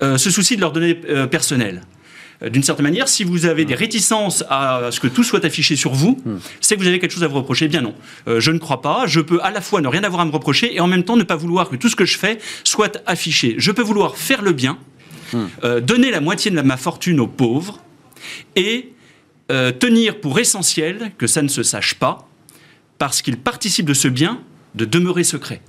euh, 0.03 0.17
se 0.17 0.29
soucient 0.31 0.55
de 0.57 0.61
leurs 0.61 0.71
données 0.71 0.99
euh, 1.09 1.27
personnelles. 1.27 1.81
D'une 2.51 2.63
certaine 2.63 2.85
manière, 2.85 3.07
si 3.07 3.23
vous 3.23 3.45
avez 3.45 3.65
des 3.65 3.75
réticences 3.75 4.43
à 4.49 4.87
ce 4.89 4.99
que 4.99 5.07
tout 5.07 5.23
soit 5.23 5.45
affiché 5.45 5.75
sur 5.75 5.93
vous, 5.93 6.19
c'est 6.59 6.75
que 6.75 6.81
vous 6.81 6.87
avez 6.87 6.97
quelque 6.97 7.11
chose 7.11 7.23
à 7.23 7.27
vous 7.27 7.35
reprocher. 7.35 7.65
Eh 7.65 7.67
Bien 7.67 7.81
non, 7.81 7.93
Euh, 8.27 8.39
je 8.39 8.49
ne 8.49 8.57
crois 8.57 8.81
pas. 8.81 9.03
Je 9.05 9.19
peux 9.19 9.39
à 9.43 9.51
la 9.51 9.61
fois 9.61 9.79
ne 9.79 9.87
rien 9.87 10.03
avoir 10.03 10.21
à 10.21 10.25
me 10.25 10.31
reprocher 10.31 10.73
et 10.75 10.79
en 10.79 10.87
même 10.87 11.03
temps 11.03 11.17
ne 11.17 11.21
pas 11.23 11.35
vouloir 11.35 11.69
que 11.69 11.75
tout 11.75 11.87
ce 11.87 11.95
que 11.95 12.03
je 12.05 12.17
fais 12.17 12.39
soit 12.63 12.99
affiché. 13.05 13.53
Je 13.59 13.71
peux 13.71 13.83
vouloir 13.83 14.17
faire 14.17 14.41
le 14.41 14.53
bien, 14.53 14.79
euh, 15.63 15.81
donner 15.81 16.09
la 16.09 16.19
moitié 16.19 16.49
de 16.49 16.59
ma 16.61 16.77
fortune 16.77 17.19
aux 17.19 17.27
pauvres 17.27 17.79
et 18.55 18.93
euh, 19.51 19.71
tenir 19.71 20.19
pour 20.21 20.39
essentiel 20.39 21.11
que 21.17 21.27
ça 21.27 21.41
ne 21.41 21.47
se 21.49 21.63
sache 21.63 21.95
pas 21.95 22.27
parce 22.97 23.21
qu'il 23.21 23.37
participe 23.37 23.85
de 23.85 23.93
ce 23.93 24.07
bien 24.07 24.39
de 24.75 24.85
demeurer 24.85 25.23
secret. 25.23 25.61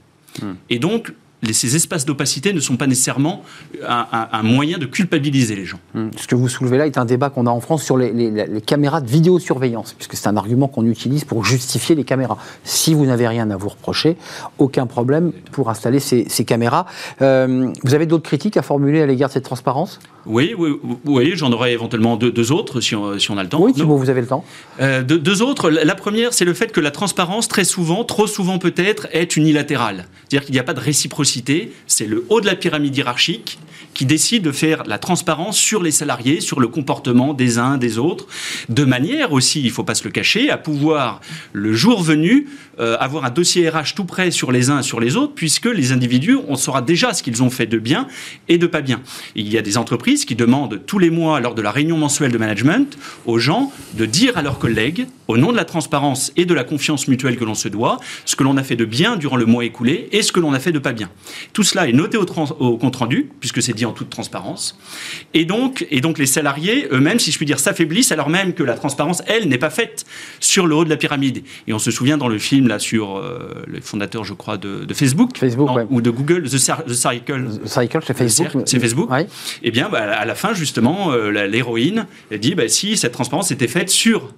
Et 0.70 0.78
donc, 0.78 1.12
les- 1.42 1.52
ces 1.52 1.74
espaces 1.74 2.04
d'opacité 2.04 2.52
ne 2.52 2.60
sont 2.60 2.76
pas 2.76 2.86
nécessairement 2.86 3.42
un, 3.88 4.06
un- 4.12 4.28
un 4.30 4.42
moyen 4.44 4.78
de 4.78 4.86
culpabiliser 4.86 5.56
les 5.56 5.64
gens. 5.64 5.80
Hum, 5.96 6.10
Ce 6.16 6.28
que 6.28 6.36
vous 6.36 6.48
soulevez 6.48 6.78
là 6.78 6.86
est 6.86 6.98
un 6.98 7.04
débat 7.04 7.30
qu'on 7.30 7.46
a 7.46 7.50
en 7.50 7.60
France 7.60 7.82
sur 7.82 7.96
les, 7.98 8.12
les- 8.12 8.30
les 8.46 8.60
caméras 8.60 9.00
de 9.00 9.08
vidéosurveillance, 9.10 9.92
puisque 9.94 10.14
c'est 10.14 10.28
un 10.28 10.36
argument 10.36 10.68
qu'on 10.68 10.86
utilise 10.86 11.24
pour 11.24 11.44
justifier 11.44 11.96
les 11.96 12.04
caméras. 12.04 12.38
Si 12.62 12.94
vous 12.94 13.04
n'avez 13.06 13.26
rien 13.26 13.50
à 13.50 13.56
vous 13.56 13.70
reprocher, 13.70 14.16
aucun 14.58 14.86
problème 14.86 15.32
pour 15.50 15.68
installer 15.68 15.98
ces, 15.98 16.28
ces 16.28 16.44
caméras. 16.44 16.86
Euh, 17.22 17.72
vous 17.82 17.94
avez 17.94 18.06
d'autres 18.06 18.22
critiques 18.28 18.56
à 18.56 18.62
formuler 18.62 19.02
à 19.02 19.06
l'égard 19.06 19.28
de 19.28 19.34
cette 19.34 19.44
transparence? 19.44 19.98
Oui, 20.26 20.54
oui, 20.56 20.70
oui 21.04 21.32
j'en 21.34 21.52
aurai 21.52 21.72
éventuellement 21.72 22.16
deux, 22.16 22.32
deux 22.32 22.52
autres 22.52 22.80
si 22.80 22.94
on, 22.94 23.18
si 23.18 23.30
on 23.30 23.38
a 23.38 23.42
le 23.42 23.48
temps. 23.48 23.62
Oui, 23.62 23.72
Thibault, 23.72 23.96
vous 23.96 24.10
avez 24.10 24.20
le 24.20 24.26
temps. 24.26 24.44
Euh, 24.80 25.02
deux, 25.02 25.18
deux 25.18 25.42
autres. 25.42 25.70
La 25.70 25.84
la 25.92 25.96
première, 25.96 26.32
c'est 26.32 26.46
le 26.46 26.54
fait 26.54 26.72
que 26.72 26.80
la 26.80 26.90
transparence, 26.90 27.48
très 27.48 27.64
souvent, 27.64 28.02
trop 28.02 28.26
souvent 28.26 28.58
peut-être, 28.58 29.08
est 29.12 29.36
unilatérale. 29.36 30.06
C'est-à-dire 30.20 30.46
qu'il 30.46 30.54
n'y 30.54 30.58
a 30.58 30.64
pas 30.64 30.72
de 30.72 30.80
réciprocité. 30.80 31.70
C'est 31.86 32.06
le 32.06 32.24
haut 32.30 32.40
de 32.40 32.46
la 32.46 32.56
pyramide 32.56 32.96
hiérarchique 32.96 33.58
qui 33.94 34.06
décide 34.06 34.42
de 34.42 34.52
faire 34.52 34.84
la 34.86 34.98
transparence 34.98 35.58
sur 35.58 35.82
les 35.82 35.90
salariés, 35.90 36.40
sur 36.40 36.60
le 36.60 36.68
comportement 36.68 37.34
des 37.34 37.58
uns, 37.58 37.76
des 37.76 37.98
autres, 37.98 38.26
de 38.68 38.84
manière 38.84 39.32
aussi, 39.32 39.60
il 39.60 39.66
ne 39.66 39.70
faut 39.70 39.84
pas 39.84 39.94
se 39.94 40.04
le 40.04 40.10
cacher, 40.10 40.50
à 40.50 40.56
pouvoir, 40.56 41.20
le 41.52 41.72
jour 41.72 42.02
venu, 42.02 42.48
euh, 42.80 42.96
avoir 43.00 43.24
un 43.24 43.30
dossier 43.30 43.68
RH 43.68 43.94
tout 43.94 44.04
prêt 44.04 44.30
sur 44.30 44.50
les 44.50 44.70
uns 44.70 44.80
et 44.80 44.82
sur 44.82 45.00
les 45.00 45.16
autres, 45.16 45.34
puisque 45.34 45.66
les 45.66 45.92
individus, 45.92 46.38
on 46.48 46.56
saura 46.56 46.80
déjà 46.80 47.12
ce 47.12 47.22
qu'ils 47.22 47.42
ont 47.42 47.50
fait 47.50 47.66
de 47.66 47.78
bien 47.78 48.06
et 48.48 48.58
de 48.58 48.66
pas 48.66 48.80
bien. 48.80 49.02
Il 49.34 49.52
y 49.52 49.58
a 49.58 49.62
des 49.62 49.76
entreprises 49.76 50.11
entreprise 50.12 50.24
qui 50.26 50.34
demande 50.34 50.80
tous 50.86 50.98
les 50.98 51.10
mois, 51.10 51.40
lors 51.40 51.54
de 51.54 51.62
la 51.62 51.70
réunion 51.70 51.96
mensuelle 51.96 52.32
de 52.32 52.38
management, 52.38 52.98
aux 53.24 53.38
gens 53.38 53.72
de 53.94 54.04
dire 54.04 54.36
à 54.36 54.42
leurs 54.42 54.58
collègues, 54.58 55.06
au 55.28 55.38
nom 55.38 55.52
de 55.52 55.56
la 55.56 55.64
transparence 55.64 56.32
et 56.36 56.44
de 56.44 56.52
la 56.52 56.64
confiance 56.64 57.08
mutuelle 57.08 57.38
que 57.38 57.44
l'on 57.44 57.54
se 57.54 57.68
doit, 57.68 57.98
ce 58.26 58.36
que 58.36 58.44
l'on 58.44 58.58
a 58.58 58.62
fait 58.62 58.76
de 58.76 58.84
bien 58.84 59.16
durant 59.16 59.36
le 59.36 59.46
mois 59.46 59.64
écoulé 59.64 60.08
et 60.12 60.20
ce 60.22 60.32
que 60.32 60.40
l'on 60.40 60.52
a 60.52 60.58
fait 60.58 60.72
de 60.72 60.78
pas 60.78 60.92
bien. 60.92 61.08
Tout 61.54 61.62
cela 61.62 61.88
est 61.88 61.92
noté 61.92 62.18
au, 62.18 62.26
au 62.58 62.76
compte 62.76 62.96
rendu, 62.96 63.30
puisque 63.40 63.62
c'est 63.62 63.72
dit 63.72 63.86
en 63.86 63.92
toute 63.92 64.10
transparence. 64.10 64.78
Et 65.32 65.46
donc, 65.46 65.86
et 65.90 66.02
donc 66.02 66.18
les 66.18 66.26
salariés 66.26 66.88
eux-mêmes, 66.92 67.18
si 67.18 67.32
je 67.32 67.38
puis 67.38 67.46
dire, 67.46 67.58
s'affaiblissent 67.58 68.12
alors 68.12 68.28
même 68.28 68.52
que 68.52 68.62
la 68.62 68.74
transparence, 68.74 69.22
elle, 69.26 69.48
n'est 69.48 69.58
pas 69.58 69.70
faite 69.70 70.04
sur 70.40 70.66
le 70.66 70.74
haut 70.74 70.84
de 70.84 70.90
la 70.90 70.98
pyramide. 70.98 71.42
Et 71.66 71.72
on 71.72 71.78
se 71.78 71.90
souvient 71.90 72.18
dans 72.18 72.28
le 72.28 72.38
film 72.38 72.68
là 72.68 72.78
sur 72.78 73.16
euh, 73.16 73.64
le 73.66 73.80
fondateur, 73.80 74.24
je 74.24 74.34
crois, 74.34 74.58
de, 74.58 74.86
Facebook, 74.92 75.38
Facebook 75.38 75.70
ou 75.88 76.02
de 76.02 76.10
Google, 76.10 76.42
The, 76.42 76.58
Cycle. 76.58 77.48
The 77.64 77.66
Cycle, 77.66 78.00
c'est 78.06 78.16
Facebook. 78.16 78.62
C'est 78.66 78.80
Facebook. 78.80 79.10
Et 79.12 79.26
eh 79.62 79.70
bien, 79.70 79.88
bah, 79.88 80.01
à 80.10 80.24
la 80.24 80.34
fin, 80.34 80.54
justement, 80.54 81.12
euh, 81.12 81.30
l'héroïne 81.46 82.06
dit 82.30 82.54
bah, 82.54 82.68
si 82.68 82.96
cette 82.96 83.12
transparence 83.12 83.50
était 83.50 83.68
faite 83.68 83.88
sur 83.88 84.34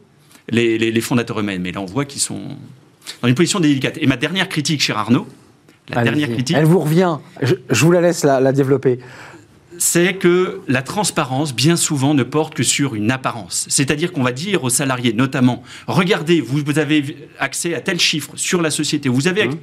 les, 0.48 1.00
fondateurs 1.00 1.40
eux-mêmes. 1.40 1.62
Mais 1.62 1.72
là, 1.72 1.80
on 1.80 1.86
voit 1.86 2.04
qu'ils 2.04 2.20
sont 2.20 2.40
dans 3.22 3.28
une 3.28 3.34
position 3.34 3.60
délicate. 3.60 3.98
Et 4.00 4.06
ma 4.06 4.16
dernière 4.16 4.48
critique, 4.48 4.80
cher 4.80 4.98
Arnaud, 4.98 5.26
la 5.88 6.02
dernière 6.02 6.30
critique. 6.30 6.56
Elle 6.58 6.64
vous 6.64 6.80
revient. 6.80 7.18
Je, 7.42 7.84
vous 7.84 7.92
la 7.92 8.00
laisse 8.00 8.24
la 8.24 8.52
développer 8.52 8.98
c'est 9.78 10.14
que 10.14 10.60
la 10.68 10.82
transparence, 10.82 11.54
bien 11.54 11.76
souvent, 11.76 12.14
ne 12.14 12.22
porte 12.22 12.54
que 12.54 12.62
sur 12.62 12.94
une 12.94 13.10
apparence. 13.10 13.66
C'est-à-dire 13.68 14.12
qu'on 14.12 14.22
va 14.22 14.32
dire 14.32 14.64
aux 14.64 14.70
salariés, 14.70 15.12
notamment, 15.12 15.62
regardez, 15.86 16.40
vous, 16.40 16.78
avez 16.78 17.28
accès 17.38 17.74
à 17.74 17.80
tel 17.80 18.00
chiffre 18.00 18.32
sur 18.36 18.62
la 18.62 18.70
société, 18.70 19.08
vous 19.08 19.28
avez 19.28 19.46
mmh. 19.46 19.58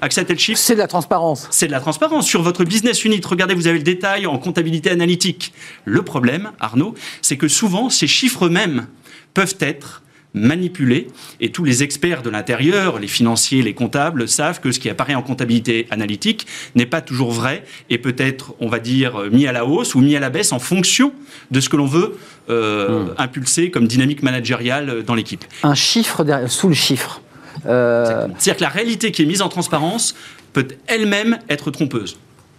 accès 0.00 0.20
à 0.20 0.24
tel 0.24 0.38
chiffre. 0.38 0.58
C'est 0.58 0.74
de 0.74 0.78
la 0.78 0.86
transparence. 0.86 1.48
C'est 1.50 1.66
de 1.66 1.72
la 1.72 1.80
transparence. 1.80 2.26
Sur 2.26 2.42
votre 2.42 2.64
business 2.64 3.04
unit, 3.04 3.20
regardez, 3.24 3.54
vous 3.54 3.66
avez 3.66 3.78
le 3.78 3.84
détail 3.84 4.26
en 4.26 4.38
comptabilité 4.38 4.90
analytique. 4.90 5.52
Le 5.84 6.02
problème, 6.02 6.52
Arnaud, 6.60 6.94
c'est 7.22 7.36
que 7.36 7.48
souvent, 7.48 7.90
ces 7.90 8.06
chiffres 8.06 8.48
mêmes 8.48 8.86
peuvent 9.34 9.56
être 9.60 10.02
manipulé. 10.34 11.08
Et 11.40 11.50
tous 11.50 11.64
les 11.64 11.82
experts 11.82 12.22
de 12.22 12.30
l'intérieur, 12.30 12.98
les 12.98 13.06
financiers, 13.06 13.62
les 13.62 13.72
comptables, 13.72 14.28
savent 14.28 14.60
que 14.60 14.72
ce 14.72 14.80
qui 14.80 14.90
apparaît 14.90 15.14
en 15.14 15.22
comptabilité 15.22 15.86
analytique 15.90 16.46
n'est 16.74 16.86
pas 16.86 17.00
toujours 17.00 17.30
vrai 17.30 17.64
et 17.88 17.98
peut 17.98 18.16
être, 18.18 18.54
on 18.60 18.68
va 18.68 18.80
dire, 18.80 19.30
mis 19.30 19.46
à 19.46 19.52
la 19.52 19.64
hausse 19.64 19.94
ou 19.94 20.00
mis 20.00 20.16
à 20.16 20.20
la 20.20 20.30
baisse 20.30 20.52
en 20.52 20.58
fonction 20.58 21.12
de 21.50 21.60
ce 21.60 21.68
que 21.68 21.76
l'on 21.76 21.86
veut 21.86 22.18
euh, 22.50 23.04
hmm. 23.04 23.14
impulser 23.18 23.70
comme 23.70 23.86
dynamique 23.86 24.22
managériale 24.22 25.02
dans 25.04 25.14
l'équipe. 25.14 25.44
Un 25.62 25.74
chiffre 25.74 26.24
sous 26.48 26.68
le 26.68 26.74
chiffre. 26.74 27.22
Euh, 27.66 28.26
C'est-à-dire 28.38 28.56
que 28.56 28.62
la 28.62 28.68
réalité 28.68 29.12
qui 29.12 29.22
est 29.22 29.26
mise 29.26 29.42
en 29.42 29.48
transparence 29.48 30.14
peut 30.52 30.66
elle-même 30.86 31.38
être 31.48 31.70
trompeuse 31.70 32.18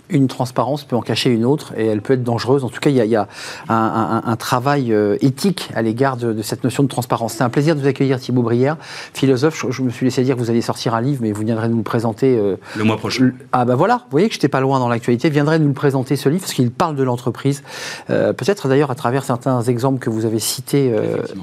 une 0.10 0.28
transparence 0.28 0.84
peut 0.84 0.96
en 0.96 1.02
cacher 1.02 1.30
une 1.30 1.46
autre 1.46 1.74
et 1.78 1.86
elle 1.88 2.02
peut 2.02 2.14
être 2.14 2.24
dangereuse. 2.24 2.64
En 2.64 2.70
tout 2.70 2.80
cas, 2.80 2.90
il 2.90 2.96
y 2.96 3.16
a, 3.16 3.28
un, 3.70 4.36
travail 4.38 4.94
euh, 4.94 5.18
éthique 5.22 5.70
à 5.76 5.82
l'égard 5.82 6.18
de, 6.18 6.42
cette 6.42 6.64
notion 6.64 6.84
de 6.84 6.88
transparence. 6.88 7.34
C'est 7.34 7.44
un 7.44 7.50
plaisir 7.50 7.76
de 7.76 7.82
vous 7.82 7.88
accueillir, 7.88 8.20
Thibaut 8.20 8.42
Brière, 8.42 8.78
philosophe. 9.14 9.66
Je, 9.70 9.82
me 9.82 9.90
suis 9.90 10.06
laissé 10.06 10.24
dire 10.24 10.36
que 10.36 10.42
vous 10.42 10.50
alliez 10.50 10.62
sortir 10.62 10.94
un 10.94 11.02
livre, 11.02 11.20
mais 11.22 11.32
vous 11.32 11.44
viendrez 11.44 11.70
nous 11.70 11.78
le 11.78 11.84
présenter. 11.84 12.38
Euh, 12.38 12.58
le 12.76 12.84
mois 12.84 12.98
prochain. 12.98 13.32
ah 13.52 13.66
ben 13.66 13.76
voilà, 13.76 13.96
vous 13.96 14.12
voyez 14.12 14.28
que 14.28 14.34
je 14.34 14.40
n'étais 14.40 14.50
pas 14.50 14.60
loin 14.60 14.80
dans 14.80 14.90
l'actualité. 14.90 15.30
Viendrez 15.30 15.60
nous 15.60 15.68
le 15.68 15.74
présenter 15.74 16.16
ce 16.16 16.30
livre, 16.30 16.42
parce 16.42 16.54
qu'il 16.54 16.72
parle 16.72 16.96
de 16.96 17.04
l'entreprise. 17.04 17.64
Euh, 18.10 18.34
peut-être 18.34 18.68
d'ailleurs 18.68 18.92
à 18.92 18.96
travers 18.96 19.24
certains 19.24 19.62
exemples 19.62 20.00
que 20.00 20.10
vous 20.10 20.26
avez 20.26 20.40
cités 20.40 20.94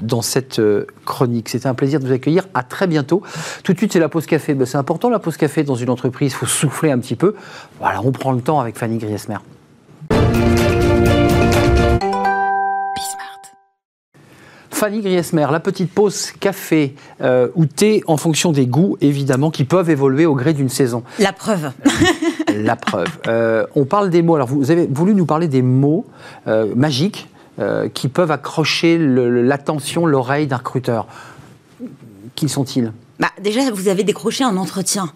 dans 0.01 0.21
cette 0.21 0.61
chronique. 1.05 1.49
C'était 1.49 1.67
un 1.67 1.73
plaisir 1.73 1.99
de 1.99 2.07
vous 2.07 2.13
accueillir. 2.13 2.45
À 2.53 2.63
très 2.63 2.87
bientôt. 2.87 3.21
Tout 3.63 3.73
de 3.73 3.77
suite, 3.77 3.93
c'est 3.93 3.99
la 3.99 4.09
pause 4.09 4.25
café. 4.25 4.53
Ben, 4.53 4.65
c'est 4.65 4.77
important 4.77 5.09
la 5.09 5.19
pause 5.19 5.37
café 5.37 5.63
dans 5.63 5.75
une 5.75 5.89
entreprise. 5.89 6.31
Il 6.31 6.35
faut 6.35 6.45
souffler 6.45 6.91
un 6.91 6.99
petit 6.99 7.15
peu. 7.15 7.35
Voilà, 7.79 8.01
on 8.03 8.11
prend 8.11 8.31
le 8.31 8.41
temps 8.41 8.52
avec 8.59 8.77
Fanny 8.77 8.97
Griesmer. 8.97 9.37
Fanny 14.83 14.99
Griesmer, 14.99 15.47
la 15.49 15.61
petite 15.61 15.91
pause 15.93 16.31
café 16.39 16.95
euh, 17.21 17.47
ou 17.55 17.65
thé 17.65 18.03
en 18.05 18.17
fonction 18.17 18.51
des 18.51 18.67
goûts, 18.67 18.97
évidemment, 18.99 19.49
qui 19.49 19.63
peuvent 19.63 19.89
évoluer 19.89 20.25
au 20.25 20.35
gré 20.35 20.51
d'une 20.53 20.67
saison. 20.67 21.03
La 21.19 21.31
preuve. 21.31 21.71
la 22.53 22.75
preuve. 22.75 23.07
Euh, 23.27 23.65
on 23.75 23.85
parle 23.85 24.09
des 24.09 24.21
mots. 24.21 24.35
Alors, 24.35 24.49
vous 24.49 24.71
avez 24.71 24.85
voulu 24.87 25.15
nous 25.15 25.25
parler 25.25 25.47
des 25.47 25.61
mots 25.61 26.05
euh, 26.47 26.73
magiques 26.75 27.29
qui 27.93 28.07
peuvent 28.07 28.31
accrocher 28.31 28.97
l'attention, 28.97 30.07
l'oreille 30.07 30.47
d'un 30.47 30.57
recruteur. 30.57 31.05
Qui 32.33 32.49
sont-ils? 32.49 32.91
Bah, 33.19 33.29
Déjà, 33.41 33.69
vous 33.69 33.89
avez 33.89 34.03
décroché 34.03 34.43
un 34.43 34.57
entretien. 34.57 35.13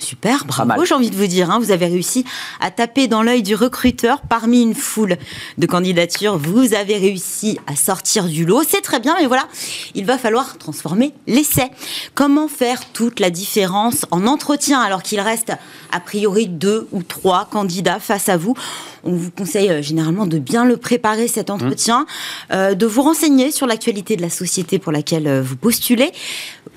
Super, 0.00 0.44
bravo, 0.46 0.84
j'ai 0.84 0.94
envie 0.94 1.10
de 1.10 1.16
vous 1.16 1.26
dire. 1.26 1.50
Hein. 1.50 1.58
vous 1.58 1.70
avez 1.70 1.86
réussi 1.86 2.24
à 2.60 2.70
taper 2.70 3.06
dans 3.06 3.22
l'œil 3.22 3.42
du 3.42 3.54
recruteur 3.54 4.22
parmi 4.22 4.62
une 4.62 4.74
foule 4.74 5.16
de 5.58 5.66
candidatures. 5.66 6.38
Vous 6.38 6.74
avez 6.74 6.96
réussi 6.96 7.58
à 7.66 7.76
sortir 7.76 8.24
du 8.24 8.44
lot. 8.44 8.62
C'est 8.66 8.80
très 8.80 8.98
bien, 8.98 9.16
mais 9.18 9.26
voilà, 9.26 9.46
il 9.94 10.04
va 10.04 10.18
falloir 10.18 10.58
transformer 10.58 11.12
l'essai. 11.26 11.70
Comment 12.14 12.48
faire 12.48 12.90
toute 12.92 13.20
la 13.20 13.30
différence 13.30 14.06
en 14.10 14.26
entretien 14.26 14.80
alors 14.80 15.02
qu'il 15.02 15.20
reste 15.20 15.52
a 15.92 16.00
priori 16.00 16.48
deux 16.48 16.88
ou 16.92 17.02
trois 17.02 17.48
candidats 17.50 18.00
face 18.00 18.28
à 18.28 18.36
vous? 18.36 18.54
On 19.04 19.12
vous 19.12 19.30
conseille 19.30 19.70
euh, 19.70 19.82
généralement 19.82 20.26
de 20.26 20.38
bien 20.38 20.64
le 20.64 20.76
préparer 20.76 21.28
cet 21.28 21.48
mmh. 21.48 21.52
entretien, 21.52 22.06
euh, 22.52 22.74
de 22.74 22.86
vous 22.86 23.02
renseigner 23.02 23.50
sur 23.50 23.66
l'actualité 23.66 24.16
de 24.16 24.22
la 24.22 24.30
société 24.30 24.78
pour 24.78 24.92
laquelle 24.92 25.26
euh, 25.26 25.42
vous 25.42 25.56
postulez. 25.56 26.12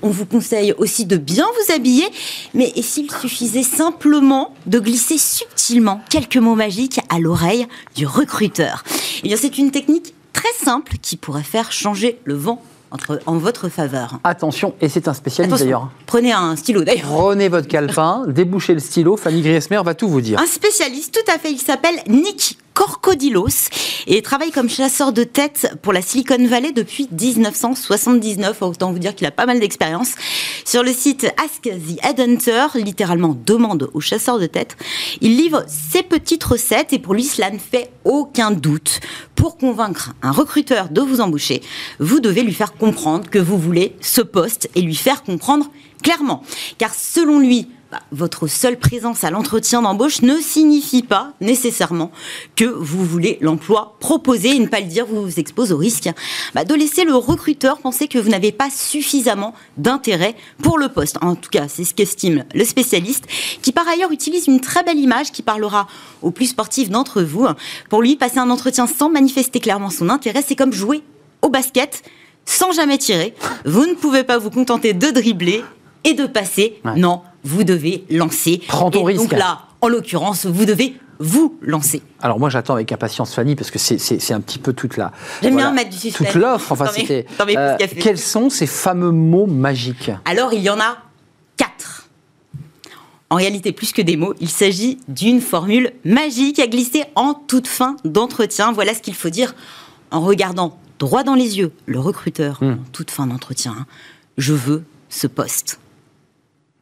On 0.04 0.10
vous 0.10 0.26
conseille 0.26 0.74
aussi 0.76 1.06
de 1.06 1.16
bien 1.16 1.46
vous 1.46 1.72
habiller, 1.72 2.04
mais 2.52 2.70
s'il 2.82 3.10
suffisait 3.10 3.62
simplement 3.62 4.52
de 4.66 4.78
glisser 4.78 5.16
subtilement 5.16 6.02
quelques 6.10 6.36
mots 6.36 6.54
magiques 6.54 7.00
à 7.08 7.18
l'oreille 7.18 7.66
du 7.96 8.06
recruteur? 8.06 8.84
Eh 9.22 9.28
bien, 9.28 9.38
c'est 9.38 9.56
une 9.56 9.70
technique 9.70 10.14
très 10.34 10.52
simple 10.62 10.96
qui 11.00 11.16
pourrait 11.16 11.42
faire 11.42 11.72
changer 11.72 12.18
le 12.24 12.34
vent 12.34 12.62
en 13.24 13.38
votre 13.38 13.70
faveur. 13.70 14.20
Attention, 14.24 14.74
et 14.82 14.90
c'est 14.90 15.08
un 15.08 15.14
spécialiste 15.14 15.58
d'ailleurs. 15.58 15.90
Prenez 16.04 16.32
un 16.32 16.54
stylo 16.54 16.84
d'ailleurs. 16.84 17.06
Prenez 17.06 17.48
votre 17.48 17.66
calepin, 17.66 18.24
débouchez 18.28 18.74
le 18.74 18.80
stylo, 18.80 19.16
Fanny 19.16 19.40
Griesmer 19.40 19.80
va 19.82 19.94
tout 19.94 20.08
vous 20.08 20.20
dire. 20.20 20.38
Un 20.38 20.46
spécialiste, 20.46 21.14
tout 21.14 21.32
à 21.32 21.38
fait, 21.38 21.50
il 21.50 21.58
s'appelle 21.58 21.96
Nick 22.08 22.58
Corcodilos 22.74 23.70
et 24.08 24.20
travaille 24.20 24.50
comme 24.50 24.68
chasseur 24.68 25.12
de 25.12 25.22
tête 25.22 25.72
pour 25.80 25.92
la 25.92 26.02
Silicon 26.02 26.44
Valley 26.46 26.72
depuis 26.72 27.08
1979. 27.10 28.60
Autant 28.62 28.92
vous 28.92 28.98
dire 28.98 29.14
qu'il 29.14 29.26
a 29.28 29.30
pas 29.30 29.46
mal 29.46 29.60
d'expérience. 29.60 30.14
Sur 30.64 30.82
le 30.82 30.92
site 30.92 31.32
Ask 31.42 31.62
the 31.62 32.04
Headhunter, 32.04 32.66
littéralement 32.74 33.38
demande 33.46 33.88
aux 33.94 34.00
chasseurs 34.00 34.40
de 34.40 34.46
tête, 34.46 34.76
il 35.20 35.36
livre 35.36 35.64
ses 35.68 36.02
petites 36.02 36.42
recettes 36.42 36.92
et 36.92 36.98
pour 36.98 37.14
lui 37.14 37.22
cela 37.22 37.50
ne 37.50 37.58
fait 37.58 37.92
aucun 38.04 38.50
doute. 38.50 39.00
Pour 39.36 39.56
convaincre 39.56 40.12
un 40.22 40.32
recruteur 40.32 40.88
de 40.88 41.00
vous 41.00 41.20
embaucher, 41.20 41.62
vous 42.00 42.18
devez 42.18 42.42
lui 42.42 42.54
faire 42.54 42.74
comprendre 42.74 43.30
que 43.30 43.38
vous 43.38 43.58
voulez 43.58 43.94
ce 44.00 44.20
poste 44.20 44.68
et 44.74 44.80
lui 44.80 44.96
faire 44.96 45.22
comprendre 45.22 45.70
clairement. 46.02 46.42
Car 46.78 46.92
selon 46.94 47.38
lui, 47.38 47.68
bah, 47.94 48.00
votre 48.10 48.48
seule 48.48 48.76
présence 48.76 49.22
à 49.22 49.30
l'entretien 49.30 49.80
d'embauche 49.80 50.22
ne 50.22 50.36
signifie 50.38 51.04
pas 51.04 51.32
nécessairement 51.40 52.10
que 52.56 52.64
vous 52.64 53.04
voulez 53.04 53.38
l'emploi 53.40 53.94
proposé 54.00 54.48
et 54.48 54.58
ne 54.58 54.66
pas 54.66 54.80
le 54.80 54.86
dire 54.86 55.06
vous 55.06 55.22
vous 55.22 55.38
expose 55.38 55.70
au 55.70 55.76
risque 55.76 56.10
bah, 56.56 56.64
de 56.64 56.74
laisser 56.74 57.04
le 57.04 57.14
recruteur 57.14 57.78
penser 57.78 58.08
que 58.08 58.18
vous 58.18 58.30
n'avez 58.30 58.50
pas 58.50 58.68
suffisamment 58.68 59.54
d'intérêt 59.76 60.34
pour 60.60 60.76
le 60.76 60.88
poste. 60.88 61.18
En 61.22 61.36
tout 61.36 61.50
cas, 61.50 61.68
c'est 61.68 61.84
ce 61.84 61.94
qu'estime 61.94 62.44
le 62.52 62.64
spécialiste, 62.64 63.26
qui 63.62 63.70
par 63.70 63.86
ailleurs 63.86 64.10
utilise 64.10 64.48
une 64.48 64.60
très 64.60 64.82
belle 64.82 64.98
image 64.98 65.30
qui 65.30 65.42
parlera 65.42 65.86
aux 66.20 66.32
plus 66.32 66.46
sportifs 66.46 66.90
d'entre 66.90 67.22
vous. 67.22 67.46
Pour 67.90 68.02
lui, 68.02 68.16
passer 68.16 68.38
un 68.38 68.50
entretien 68.50 68.88
sans 68.88 69.08
manifester 69.08 69.60
clairement 69.60 69.90
son 69.90 70.08
intérêt, 70.08 70.42
c'est 70.44 70.56
comme 70.56 70.72
jouer 70.72 71.04
au 71.42 71.48
basket 71.48 72.02
sans 72.44 72.72
jamais 72.72 72.98
tirer. 72.98 73.34
Vous 73.64 73.86
ne 73.86 73.94
pouvez 73.94 74.24
pas 74.24 74.38
vous 74.38 74.50
contenter 74.50 74.94
de 74.94 75.12
dribbler 75.12 75.62
et 76.02 76.14
de 76.14 76.26
passer. 76.26 76.80
Non, 76.96 77.22
vous 77.44 77.64
devez 77.64 78.04
lancer. 78.10 78.60
Prends 78.66 78.90
ton 78.90 79.08
et 79.08 79.14
Donc 79.14 79.32
là, 79.32 79.62
en 79.80 79.88
l'occurrence, 79.88 80.46
vous 80.46 80.64
devez 80.64 80.96
vous 81.18 81.56
lancer. 81.62 82.02
Alors 82.20 82.38
moi 82.38 82.50
j'attends 82.50 82.74
avec 82.74 82.90
impatience 82.92 83.34
Fanny 83.34 83.54
parce 83.54 83.70
que 83.70 83.78
c'est 83.78 84.32
un 84.32 84.40
petit 84.40 84.58
peu 84.58 84.72
toute 84.72 84.96
la 84.96 85.12
J'aime 85.42 85.56
bien 85.56 85.72
mettre 85.72 85.90
du 85.90 85.96
suspense. 85.96 86.32
Toute 86.32 86.40
l'offre. 86.40 86.72
Enfin, 86.72 86.86
c'était. 86.86 87.26
Euh, 87.40 87.76
quels 88.00 88.18
sont 88.18 88.50
ces 88.50 88.66
fameux 88.66 89.10
mots 89.10 89.46
magiques? 89.46 90.10
Alors 90.24 90.52
il 90.52 90.62
y 90.62 90.70
en 90.70 90.80
a 90.80 90.98
quatre. 91.56 92.08
En 93.30 93.36
réalité, 93.36 93.72
plus 93.72 93.92
que 93.92 94.02
des 94.02 94.16
mots, 94.16 94.34
il 94.40 94.48
s'agit 94.48 94.98
d'une 95.08 95.40
formule 95.40 95.92
magique 96.04 96.58
à 96.58 96.66
glisser 96.66 97.04
en 97.14 97.34
toute 97.34 97.66
fin 97.66 97.96
d'entretien. 98.04 98.72
Voilà 98.72 98.94
ce 98.94 99.00
qu'il 99.00 99.14
faut 99.14 99.30
dire 99.30 99.54
en 100.10 100.20
regardant 100.20 100.78
droit 100.98 101.22
dans 101.22 101.34
les 101.34 101.58
yeux 101.58 101.72
le 101.86 102.00
recruteur 102.00 102.58
hmm. 102.62 102.72
en 102.72 102.90
toute 102.92 103.10
fin 103.10 103.26
d'entretien. 103.26 103.86
Je 104.36 104.52
veux 104.52 104.84
ce 105.08 105.26
poste. 105.26 105.78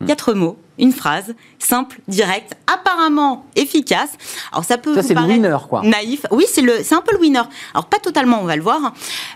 Hmm. 0.02 0.06
Quatre 0.06 0.34
mots, 0.34 0.58
une 0.78 0.92
phrase, 0.92 1.34
simple, 1.58 2.00
directe, 2.08 2.54
apparemment 2.66 3.46
efficace. 3.56 4.10
Alors 4.52 4.64
ça 4.64 4.78
peut 4.78 4.94
ça, 4.94 5.02
vous 5.02 5.14
paraître 5.14 5.32
winner, 5.32 5.56
quoi. 5.68 5.82
naïf. 5.82 6.26
Oui, 6.30 6.44
c'est 6.52 6.62
le, 6.62 6.82
c'est 6.82 6.94
un 6.94 7.00
peu 7.00 7.12
le 7.12 7.20
winner. 7.20 7.42
Alors 7.74 7.86
pas 7.86 7.98
totalement, 7.98 8.40
on 8.40 8.44
va 8.44 8.56
le 8.56 8.62
voir. 8.62 8.92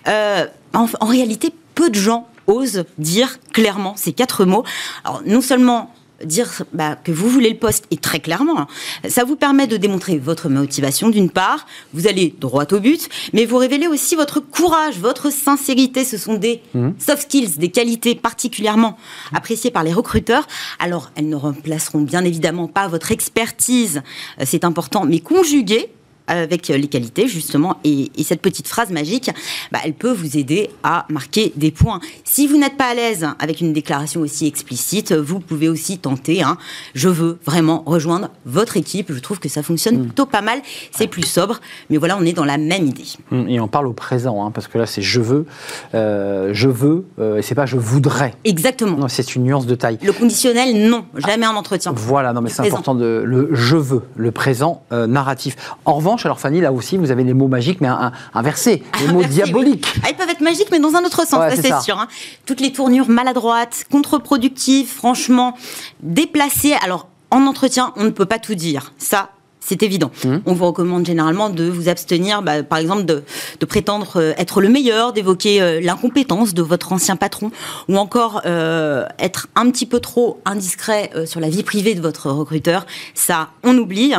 Euh, 0.08 0.46
en, 0.74 0.86
en 1.00 1.06
réalité, 1.06 1.52
peu 1.74 1.88
de 1.90 1.94
gens 1.94 2.28
osent 2.46 2.84
dire 2.98 3.38
clairement 3.52 3.94
ces 3.96 4.12
quatre 4.12 4.44
mots. 4.44 4.64
Alors 5.04 5.22
non 5.24 5.40
seulement 5.40 5.92
dire 6.24 6.62
bah, 6.72 6.96
que 6.96 7.12
vous 7.12 7.28
voulez 7.28 7.50
le 7.50 7.58
poste, 7.58 7.84
et 7.90 7.96
très 7.96 8.20
clairement, 8.20 8.60
hein, 8.60 8.66
ça 9.08 9.24
vous 9.24 9.36
permet 9.36 9.66
de 9.66 9.76
démontrer 9.76 10.18
votre 10.18 10.48
motivation 10.48 11.08
d'une 11.08 11.30
part, 11.30 11.66
vous 11.92 12.06
allez 12.06 12.34
droit 12.40 12.64
au 12.72 12.80
but, 12.80 13.08
mais 13.32 13.44
vous 13.44 13.56
révélez 13.58 13.86
aussi 13.86 14.16
votre 14.16 14.40
courage, 14.40 14.98
votre 14.98 15.30
sincérité. 15.30 16.04
Ce 16.04 16.18
sont 16.18 16.34
des 16.34 16.62
mmh. 16.74 16.90
soft 16.98 17.22
skills, 17.22 17.58
des 17.58 17.70
qualités 17.70 18.14
particulièrement 18.14 18.96
appréciées 19.32 19.70
par 19.70 19.84
les 19.84 19.92
recruteurs. 19.92 20.46
Alors, 20.78 21.10
elles 21.16 21.28
ne 21.28 21.36
remplaceront 21.36 22.00
bien 22.00 22.24
évidemment 22.24 22.68
pas 22.68 22.88
votre 22.88 23.12
expertise, 23.12 24.02
euh, 24.40 24.44
c'est 24.46 24.64
important, 24.64 25.04
mais 25.04 25.20
conjuguées 25.20 25.90
avec 26.26 26.68
les 26.68 26.88
qualités 26.88 27.28
justement 27.28 27.78
et, 27.84 28.10
cette 28.24 28.42
petite 28.42 28.66
phrase 28.66 28.90
magique, 28.90 29.30
bah, 29.70 29.78
elle 29.84 29.92
peut 29.92 30.10
vous 30.10 30.36
aider 30.36 30.70
à 30.82 31.06
marquer 31.10 31.52
des 31.54 31.70
points. 31.70 32.00
Si 32.24 32.48
vous 32.48 32.56
n'êtes 32.56 32.76
pas 32.76 32.90
à 32.90 32.94
l'aise 32.94 33.28
avec 33.38 33.60
une 33.60 33.72
déclaration 33.72 34.20
aussi 34.20 34.46
explicite, 34.46 35.12
vous 35.12 35.38
pouvez 35.38 35.68
aussi 35.68 35.98
tenter. 35.98 36.42
Hein, 36.42 36.58
je 36.94 37.08
veux 37.08 37.38
vraiment 37.44 37.84
rejoindre 37.86 38.30
votre 38.44 38.76
équipe. 38.76 39.12
Je 39.12 39.20
trouve 39.20 39.38
que 39.38 39.48
ça 39.48 39.62
fonctionne 39.62 39.98
mm. 39.98 40.04
plutôt 40.06 40.26
pas 40.26 40.42
mal. 40.42 40.60
C'est 40.90 41.06
plus 41.06 41.22
sobre, 41.22 41.60
mais 41.88 41.98
voilà, 41.98 42.16
on 42.18 42.22
est 42.22 42.32
dans 42.32 42.44
la 42.44 42.58
même 42.58 42.86
idée. 42.86 43.04
Mm, 43.30 43.48
et 43.48 43.60
on 43.60 43.68
parle 43.68 43.86
au 43.86 43.92
présent, 43.92 44.44
hein, 44.44 44.50
parce 44.50 44.66
que 44.66 44.78
là 44.78 44.86
c'est 44.86 45.02
je 45.02 45.20
veux, 45.20 45.46
euh, 45.94 46.50
je 46.52 46.68
veux, 46.68 47.06
euh, 47.20 47.36
et 47.36 47.42
c'est 47.42 47.54
pas 47.54 47.66
je 47.66 47.76
voudrais. 47.76 48.34
Exactement. 48.44 49.06
C'est 49.08 49.36
une 49.36 49.44
nuance 49.44 49.66
de 49.66 49.74
taille. 49.74 49.98
Le 50.02 50.12
conditionnel, 50.12 50.88
non, 50.88 51.04
jamais 51.14 51.46
en 51.46 51.54
entretien. 51.54 51.92
Voilà, 51.94 52.32
non 52.32 52.40
mais 52.40 52.50
c'est 52.50 52.66
important 52.66 52.94
de 52.94 53.22
le 53.24 53.50
je 53.52 53.76
veux, 53.76 54.02
le 54.16 54.32
présent 54.32 54.82
euh, 54.92 55.06
narratif. 55.06 55.56
En 55.84 55.94
revanche 55.94 56.15
alors 56.24 56.40
Fanny, 56.40 56.60
là 56.60 56.72
aussi, 56.72 56.96
vous 56.96 57.10
avez 57.10 57.24
les 57.24 57.34
mots 57.34 57.48
magiques, 57.48 57.80
mais 57.80 57.88
inversés, 58.34 58.82
les 59.00 59.12
mots 59.12 59.22
diaboliques. 59.24 59.86
Ah, 60.02 60.08
ils 60.10 60.16
peuvent 60.16 60.30
être 60.30 60.40
magiques, 60.40 60.68
mais 60.70 60.78
dans 60.78 60.94
un 60.94 61.04
autre 61.04 61.26
sens, 61.26 61.54
c'est 61.54 61.80
sûr. 61.80 61.98
Hein. 61.98 62.08
Toutes 62.46 62.60
les 62.60 62.72
tournures 62.72 63.08
maladroites, 63.08 63.84
contre-productives, 63.90 64.88
franchement, 64.88 65.56
déplacées. 66.02 66.74
Alors, 66.82 67.08
en 67.30 67.46
entretien, 67.46 67.92
on 67.96 68.04
ne 68.04 68.10
peut 68.10 68.26
pas 68.26 68.38
tout 68.38 68.54
dire. 68.54 68.92
Ça, 68.98 69.30
c'est 69.66 69.82
évident. 69.82 70.12
Mmh. 70.24 70.36
On 70.46 70.52
vous 70.52 70.66
recommande 70.66 71.04
généralement 71.04 71.50
de 71.50 71.64
vous 71.64 71.88
abstenir, 71.88 72.40
bah, 72.40 72.62
par 72.62 72.78
exemple, 72.78 73.04
de, 73.04 73.24
prétendre 73.66 74.12
euh, 74.16 74.32
être 74.38 74.60
le 74.60 74.68
meilleur, 74.68 75.12
d'évoquer 75.12 75.60
euh, 75.60 75.80
l'incompétence 75.80 76.54
de 76.54 76.62
votre 76.62 76.92
ancien 76.92 77.16
patron, 77.16 77.50
ou 77.88 77.96
encore 77.96 78.42
euh, 78.46 79.04
être 79.18 79.48
un 79.56 79.68
petit 79.70 79.86
peu 79.86 79.98
trop 79.98 80.40
indiscret 80.44 81.10
sur 81.26 81.40
la 81.40 81.48
vie 81.48 81.64
privée 81.64 81.94
de 81.94 82.00
votre 82.00 82.30
recruteur. 82.30 82.86
Ça, 83.14 83.48
on 83.64 83.76
oublie. 83.76 84.12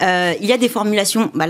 il 0.00 0.46
y 0.46 0.52
a 0.52 0.58
des 0.58 0.68
formulations. 0.68 1.30
Bah, 1.34 1.46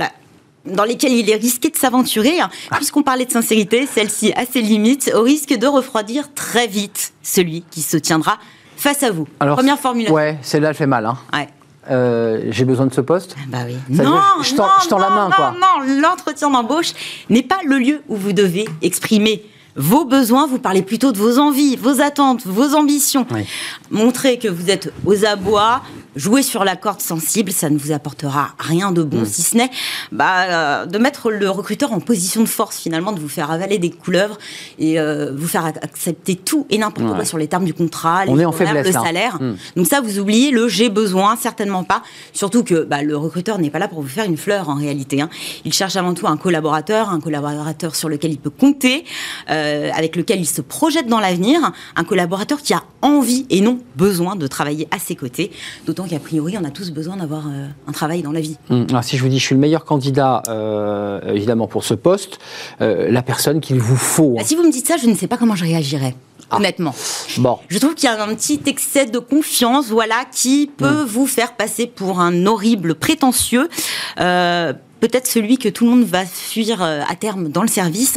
dans 0.64 0.84
lesquelles 0.84 1.12
il 1.12 1.28
est 1.28 1.36
risqué 1.36 1.68
de 1.68 1.76
s'aventurer, 1.76 2.40
hein. 2.40 2.48
ah. 2.70 2.76
puisqu'on 2.76 3.02
parlait 3.02 3.26
de 3.26 3.30
sincérité, 3.30 3.86
celle-ci 3.86 4.32
a 4.32 4.46
ses 4.46 4.62
limites, 4.62 5.12
au 5.14 5.20
risque 5.20 5.54
de 5.54 5.66
refroidir 5.66 6.32
très 6.32 6.66
vite 6.66 7.12
celui 7.22 7.64
qui 7.70 7.82
se 7.82 7.98
tiendra 7.98 8.38
face 8.78 9.02
à 9.02 9.10
vous. 9.10 9.28
Alors, 9.40 9.56
Première 9.56 9.78
formulation. 9.78 10.14
Ouais, 10.14 10.38
celle-là, 10.40 10.70
elle 10.70 10.74
fait 10.74 10.86
mal. 10.86 11.04
Hein. 11.04 11.18
Ouais. 11.34 11.48
Euh, 11.90 12.46
j'ai 12.50 12.64
besoin 12.64 12.86
de 12.86 12.94
ce 12.94 13.00
poste 13.00 13.36
Bah 13.48 13.58
oui. 13.66 13.76
non, 13.90 14.20
je, 14.42 14.54
tends, 14.54 14.98
la 14.98 15.10
main, 15.10 15.30
quoi. 15.30 15.52
Non, 15.52 16.00
l'entretien 16.00 16.50
d'embauche 16.50 16.92
n'est 17.28 17.42
pas 17.42 17.58
le 17.64 17.78
lieu 17.78 18.02
où 18.08 18.16
vous 18.16 18.32
devez 18.32 18.66
exprimer 18.82 19.44
vos 19.76 20.04
besoins, 20.04 20.46
vous 20.46 20.58
parlez 20.58 20.82
plutôt 20.82 21.12
de 21.12 21.18
vos 21.18 21.38
envies, 21.38 21.76
vos 21.76 22.00
attentes, 22.00 22.46
vos 22.46 22.74
ambitions. 22.74 23.26
Montrez 23.90 24.38
que 24.38 24.48
vous 24.48 24.70
êtes 24.70 24.92
aux 25.04 25.24
abois, 25.24 25.82
jouer 26.16 26.42
sur 26.42 26.64
la 26.64 26.76
corde 26.76 27.00
sensible, 27.00 27.50
ça 27.50 27.70
ne 27.70 27.78
vous 27.78 27.92
apportera 27.92 28.54
rien 28.58 28.92
de 28.92 29.02
bon, 29.02 29.22
mm. 29.22 29.26
si 29.26 29.42
ce 29.42 29.56
n'est 29.56 29.70
bah, 30.12 30.42
euh, 30.42 30.86
de 30.86 30.98
mettre 30.98 31.30
le 31.30 31.50
recruteur 31.50 31.92
en 31.92 32.00
position 32.00 32.40
de 32.42 32.48
force, 32.48 32.78
finalement, 32.78 33.12
de 33.12 33.20
vous 33.20 33.28
faire 33.28 33.50
avaler 33.50 33.78
des 33.78 33.90
couleuvres 33.90 34.38
et 34.78 35.00
euh, 35.00 35.32
vous 35.36 35.48
faire 35.48 35.64
accepter 35.64 36.36
tout 36.36 36.66
et 36.70 36.78
n'importe 36.78 37.14
quoi 37.14 37.24
sur 37.24 37.38
les 37.38 37.48
termes 37.48 37.64
du 37.64 37.74
contrat, 37.74 38.24
les 38.24 38.32
On 38.32 38.38
est 38.38 38.44
en 38.44 38.52
faiblesse, 38.52 38.86
le 38.86 38.92
salaire. 38.92 39.40
Mm. 39.40 39.54
Donc 39.76 39.86
ça, 39.86 40.00
vous 40.00 40.18
oubliez 40.18 40.50
le 40.50 40.68
j'ai 40.68 40.88
besoin, 40.88 41.36
certainement 41.36 41.84
pas. 41.84 42.02
Surtout 42.32 42.64
que 42.64 42.84
bah, 42.84 43.02
le 43.02 43.16
recruteur 43.16 43.58
n'est 43.58 43.70
pas 43.70 43.78
là 43.78 43.88
pour 43.88 44.00
vous 44.00 44.08
faire 44.08 44.24
une 44.24 44.36
fleur, 44.36 44.68
en 44.68 44.74
réalité. 44.74 45.20
Hein. 45.20 45.30
Il 45.64 45.72
cherche 45.72 45.96
avant 45.96 46.14
tout 46.14 46.26
un 46.26 46.36
collaborateur, 46.36 47.10
un 47.10 47.20
collaborateur 47.20 47.94
sur 47.94 48.08
lequel 48.08 48.32
il 48.32 48.38
peut 48.38 48.50
compter, 48.50 49.04
euh, 49.50 49.63
avec 49.92 50.16
lequel 50.16 50.40
il 50.40 50.46
se 50.46 50.60
projette 50.60 51.06
dans 51.06 51.20
l'avenir, 51.20 51.72
un 51.96 52.04
collaborateur 52.04 52.62
qui 52.62 52.74
a 52.74 52.82
envie 53.02 53.46
et 53.50 53.60
non 53.60 53.78
besoin 53.96 54.36
de 54.36 54.46
travailler 54.46 54.88
à 54.90 54.98
ses 54.98 55.14
côtés, 55.14 55.50
d'autant 55.86 56.06
qu'a 56.06 56.18
priori, 56.18 56.56
on 56.58 56.64
a 56.64 56.70
tous 56.70 56.90
besoin 56.90 57.16
d'avoir 57.16 57.46
euh, 57.46 57.66
un 57.86 57.92
travail 57.92 58.22
dans 58.22 58.32
la 58.32 58.40
vie. 58.40 58.56
Alors, 58.70 59.04
si 59.04 59.16
je 59.16 59.22
vous 59.22 59.28
dis, 59.28 59.38
je 59.38 59.44
suis 59.44 59.54
le 59.54 59.60
meilleur 59.60 59.84
candidat, 59.84 60.42
euh, 60.48 61.20
évidemment, 61.32 61.66
pour 61.66 61.84
ce 61.84 61.94
poste, 61.94 62.38
euh, 62.80 63.10
la 63.10 63.22
personne 63.22 63.60
qu'il 63.60 63.78
vous 63.80 63.96
faut. 63.96 64.34
Bah, 64.36 64.42
si 64.44 64.56
vous 64.56 64.62
me 64.62 64.72
dites 64.72 64.86
ça, 64.86 64.96
je 64.96 65.06
ne 65.06 65.14
sais 65.14 65.26
pas 65.26 65.36
comment 65.36 65.54
je 65.54 65.64
réagirais. 65.64 66.14
Ah. 66.50 66.56
Honnêtement. 66.56 66.94
Bon. 67.38 67.58
Je 67.68 67.78
trouve 67.78 67.94
qu'il 67.94 68.08
y 68.08 68.12
a 68.12 68.22
un 68.22 68.34
petit 68.34 68.60
excès 68.66 69.06
de 69.06 69.18
confiance, 69.18 69.86
voilà, 69.88 70.24
qui 70.30 70.70
peut 70.76 70.86
hum. 70.86 71.06
vous 71.06 71.26
faire 71.26 71.54
passer 71.54 71.86
pour 71.86 72.20
un 72.20 72.46
horrible 72.46 72.94
prétentieux. 72.94 73.68
Peut-être 75.04 75.26
celui 75.26 75.58
que 75.58 75.68
tout 75.68 75.84
le 75.84 75.90
monde 75.90 76.04
va 76.04 76.24
fuir 76.24 76.80
à 76.80 77.14
terme 77.14 77.50
dans 77.50 77.60
le 77.60 77.68
service. 77.68 78.14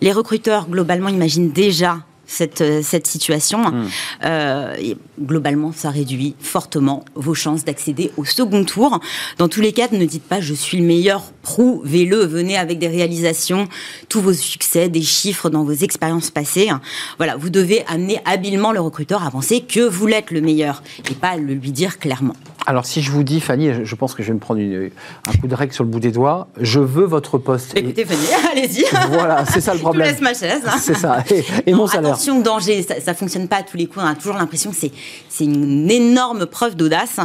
Les 0.00 0.12
recruteurs, 0.12 0.68
globalement, 0.68 1.08
imaginent 1.08 1.50
déjà 1.50 1.98
cette, 2.28 2.60
euh, 2.60 2.80
cette 2.80 3.08
situation. 3.08 3.58
Hmm. 3.64 3.88
Euh, 4.24 4.76
globalement, 5.20 5.72
ça 5.72 5.90
réduit 5.90 6.36
fortement 6.38 7.04
vos 7.16 7.34
chances 7.34 7.64
d'accéder 7.64 8.12
au 8.16 8.24
second 8.24 8.64
tour. 8.64 9.00
Dans 9.38 9.48
tous 9.48 9.60
les 9.60 9.72
cas, 9.72 9.88
ne 9.90 10.04
dites 10.04 10.22
pas 10.22 10.40
je 10.40 10.54
suis 10.54 10.78
le 10.78 10.84
meilleur, 10.84 11.32
prouvez-le, 11.42 12.24
venez 12.24 12.56
avec 12.56 12.78
des 12.78 12.86
réalisations, 12.86 13.66
tous 14.08 14.20
vos 14.20 14.32
succès, 14.32 14.88
des 14.88 15.02
chiffres 15.02 15.50
dans 15.50 15.64
vos 15.64 15.72
expériences 15.72 16.30
passées. 16.30 16.68
Voilà, 17.16 17.36
vous 17.36 17.50
devez 17.50 17.84
amener 17.88 18.20
habilement 18.24 18.70
le 18.70 18.80
recruteur 18.80 19.26
à 19.26 19.30
penser 19.32 19.62
que 19.62 19.80
vous 19.80 20.06
l'êtes 20.06 20.30
le 20.30 20.40
meilleur 20.40 20.84
et 21.10 21.14
pas 21.14 21.36
le 21.36 21.54
lui 21.54 21.72
dire 21.72 21.98
clairement. 21.98 22.36
Alors, 22.68 22.84
si 22.84 23.00
je 23.00 23.10
vous 23.10 23.22
dis, 23.22 23.40
Fanny, 23.40 23.70
je 23.82 23.94
pense 23.94 24.12
que 24.12 24.22
je 24.22 24.28
vais 24.28 24.34
me 24.34 24.40
prendre 24.40 24.60
un 24.60 25.38
coup 25.38 25.46
de 25.46 25.54
règle 25.54 25.72
sur 25.72 25.84
le 25.84 25.88
bout 25.88 26.00
des 26.00 26.10
doigts, 26.10 26.48
je 26.60 26.80
veux 26.80 27.06
votre 27.06 27.38
poste. 27.38 27.74
Écoutez, 27.74 28.04
Fanny, 28.04 28.26
allez-y. 28.52 28.84
Voilà, 29.08 29.46
c'est 29.46 29.62
ça 29.62 29.72
le 29.72 29.80
problème. 29.80 30.06
Je 30.06 30.12
laisse 30.12 30.20
ma 30.20 30.34
chaise. 30.34 30.62
C'est 30.78 30.92
ça. 30.92 31.24
Et, 31.66 31.72
mon 31.72 31.86
salaire. 31.86 32.12
Attention, 32.12 32.42
danger, 32.42 32.82
ça 32.82 33.12
ne 33.12 33.16
fonctionne 33.16 33.48
pas 33.48 33.56
à 33.56 33.62
tous 33.62 33.78
les 33.78 33.86
coups. 33.86 34.04
On 34.04 34.06
a 34.06 34.14
toujours 34.14 34.36
l'impression 34.36 34.70
que 34.70 34.76
c'est 34.76 35.44
une 35.44 35.90
énorme 35.90 36.44
preuve 36.44 36.76
d'audace. 36.76 37.20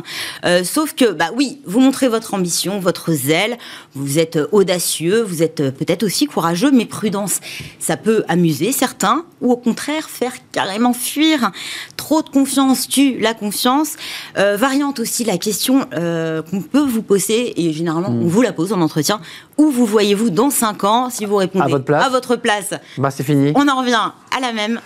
Euh, 0.45 0.63
sauf 0.63 0.93
que, 0.93 1.11
bah 1.11 1.31
oui, 1.35 1.59
vous 1.65 1.81
montrez 1.81 2.07
votre 2.07 2.33
ambition, 2.35 2.79
votre 2.79 3.11
zèle, 3.11 3.57
vous 3.95 4.19
êtes 4.19 4.39
audacieux, 4.53 5.23
vous 5.23 5.43
êtes 5.43 5.71
peut-être 5.71 6.03
aussi 6.03 6.25
courageux, 6.25 6.71
mais 6.71 6.85
prudence. 6.85 7.41
Ça 7.79 7.97
peut 7.97 8.23
amuser 8.29 8.71
certains, 8.71 9.25
ou 9.41 9.51
au 9.51 9.57
contraire 9.57 10.09
faire 10.09 10.31
carrément 10.53 10.93
fuir. 10.93 11.51
Trop 11.97 12.21
de 12.21 12.29
confiance 12.29 12.87
tue 12.87 13.19
la 13.19 13.33
confiance. 13.33 13.97
Euh, 14.37 14.55
variante 14.55 15.01
aussi 15.01 15.25
la 15.25 15.32
la 15.33 15.39
question 15.39 15.87
euh, 15.93 16.43
qu'on 16.43 16.61
peut 16.61 16.85
vous 16.85 17.01
poser, 17.01 17.59
et 17.59 17.73
généralement 17.73 18.09
on 18.09 18.25
hmm. 18.25 18.27
vous 18.27 18.41
la 18.43 18.53
pose 18.53 18.71
en 18.71 18.81
entretien, 18.81 19.19
où 19.57 19.71
vous 19.71 19.85
voyez-vous 19.85 20.29
dans 20.29 20.51
5 20.51 20.83
ans 20.83 21.09
Si 21.09 21.25
vous 21.25 21.35
répondez 21.37 21.65
à 21.65 21.67
votre 21.67 21.85
place, 21.85 22.05
à 22.05 22.09
votre 22.09 22.35
place 22.35 22.73
bah, 22.99 23.09
c'est 23.09 23.23
fini. 23.23 23.51
On 23.55 23.67
en 23.67 23.79
revient 23.79 24.11
à 24.35 24.39
la 24.39 24.53
même. 24.53 24.79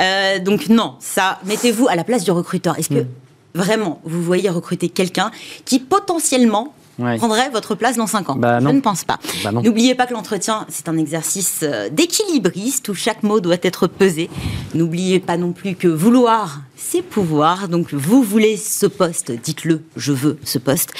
Euh, 0.00 0.38
donc 0.38 0.68
non, 0.68 0.94
ça, 1.00 1.38
mettez-vous 1.44 1.88
à 1.88 1.96
la 1.96 2.04
place 2.04 2.24
du 2.24 2.30
recruteur. 2.30 2.78
Est-ce 2.78 2.88
que 2.88 3.00
hmm. 3.00 3.08
vraiment 3.54 4.00
vous 4.04 4.22
voyez 4.22 4.48
recruter 4.48 4.88
quelqu'un 4.88 5.30
qui 5.66 5.78
potentiellement 5.78 6.74
prendrait 7.18 7.50
votre 7.50 7.74
place 7.74 7.96
dans 7.96 8.06
5 8.06 8.30
ans 8.30 8.36
bah, 8.36 8.60
Je 8.60 8.68
ne 8.68 8.80
pense 8.80 9.04
pas. 9.04 9.18
Bah, 9.44 9.52
N'oubliez 9.52 9.94
pas 9.94 10.06
que 10.06 10.12
l'entretien, 10.12 10.66
c'est 10.68 10.88
un 10.88 10.96
exercice 10.96 11.60
euh, 11.62 11.88
d'équilibriste 11.88 12.88
où 12.88 12.94
chaque 12.94 13.22
mot 13.22 13.40
doit 13.40 13.56
être 13.62 13.86
pesé. 13.86 14.30
N'oubliez 14.74 15.20
pas 15.20 15.36
non 15.36 15.52
plus 15.52 15.74
que 15.74 15.88
vouloir, 15.88 16.60
c'est 16.76 17.02
pouvoir. 17.02 17.68
Donc, 17.68 17.92
vous 17.92 18.22
voulez 18.22 18.56
ce 18.56 18.86
poste, 18.86 19.32
dites-le, 19.32 19.82
je 19.96 20.12
veux 20.12 20.38
ce 20.44 20.58
poste. 20.58 20.90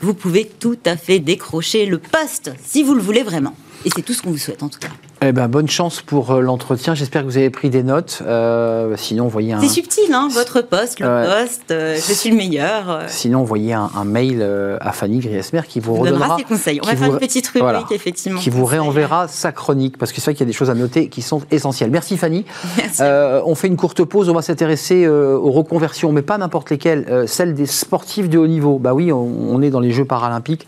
Vous 0.00 0.14
pouvez 0.14 0.44
tout 0.44 0.78
à 0.84 0.96
fait 0.96 1.18
décrocher 1.18 1.86
le 1.86 1.98
poste 1.98 2.52
si 2.64 2.82
vous 2.82 2.94
le 2.94 3.02
voulez 3.02 3.22
vraiment. 3.22 3.54
Et 3.84 3.90
c'est 3.94 4.02
tout 4.02 4.12
ce 4.12 4.22
qu'on 4.22 4.30
vous 4.30 4.38
souhaite 4.38 4.62
en 4.62 4.68
tout 4.68 4.78
cas. 4.78 4.90
Eh 5.22 5.32
ben, 5.32 5.48
bonne 5.48 5.68
chance 5.68 6.00
pour 6.00 6.30
euh, 6.30 6.40
l'entretien. 6.40 6.94
J'espère 6.94 7.20
que 7.20 7.26
vous 7.26 7.36
avez 7.36 7.50
pris 7.50 7.68
des 7.68 7.82
notes. 7.82 8.22
Euh, 8.24 8.94
sinon, 8.96 9.28
voyez 9.28 9.52
un. 9.52 9.60
C'est 9.60 9.68
subtil, 9.68 10.14
hein, 10.14 10.28
votre 10.32 10.62
poste, 10.62 10.98
le 10.98 11.06
poste. 11.06 11.70
Euh, 11.70 11.94
je 11.96 12.12
suis 12.14 12.30
le 12.30 12.36
meilleur. 12.36 13.02
Sinon, 13.06 13.40
envoyez 13.40 13.74
un, 13.74 13.90
un 13.94 14.04
mail 14.04 14.42
à 14.80 14.92
Fanny 14.92 15.18
Griesmer 15.18 15.60
qui 15.68 15.78
vous, 15.78 15.94
redonnera 15.94 16.38
ses 16.38 16.44
conseils. 16.44 16.80
On 16.82 16.86
va 16.86 16.96
faire 16.96 17.12
une 17.12 17.18
petite 17.18 17.48
rubrique, 17.48 17.92
effectivement. 17.92 18.40
Qui 18.40 18.48
vous 18.48 18.64
réenverra 18.64 19.28
sa 19.28 19.52
chronique, 19.52 19.98
parce 19.98 20.12
que 20.12 20.22
c'est 20.22 20.30
vrai 20.30 20.34
qu'il 20.34 20.46
y 20.46 20.48
a 20.48 20.52
des 20.52 20.56
choses 20.56 20.70
à 20.70 20.74
noter 20.74 21.08
qui 21.08 21.20
sont 21.20 21.42
essentielles. 21.50 21.90
Merci 21.90 22.16
Fanny. 22.16 22.46
Merci. 22.78 23.02
on 23.02 23.54
fait 23.54 23.68
une 23.68 23.76
courte 23.76 24.02
pause. 24.04 24.30
On 24.30 24.34
va 24.34 24.42
s'intéresser 24.42 25.06
aux 25.06 25.50
reconversions, 25.50 26.12
mais 26.12 26.22
pas 26.22 26.38
n'importe 26.38 26.70
lesquelles. 26.70 27.24
celles 27.26 27.52
des 27.52 27.66
sportifs 27.66 28.30
de 28.30 28.38
haut 28.38 28.46
niveau. 28.46 28.78
Bah 28.78 28.94
oui, 28.94 29.12
on, 29.12 29.20
on 29.20 29.60
est 29.60 29.70
dans 29.70 29.80
les 29.80 29.92
Jeux 29.92 30.06
paralympiques. 30.06 30.66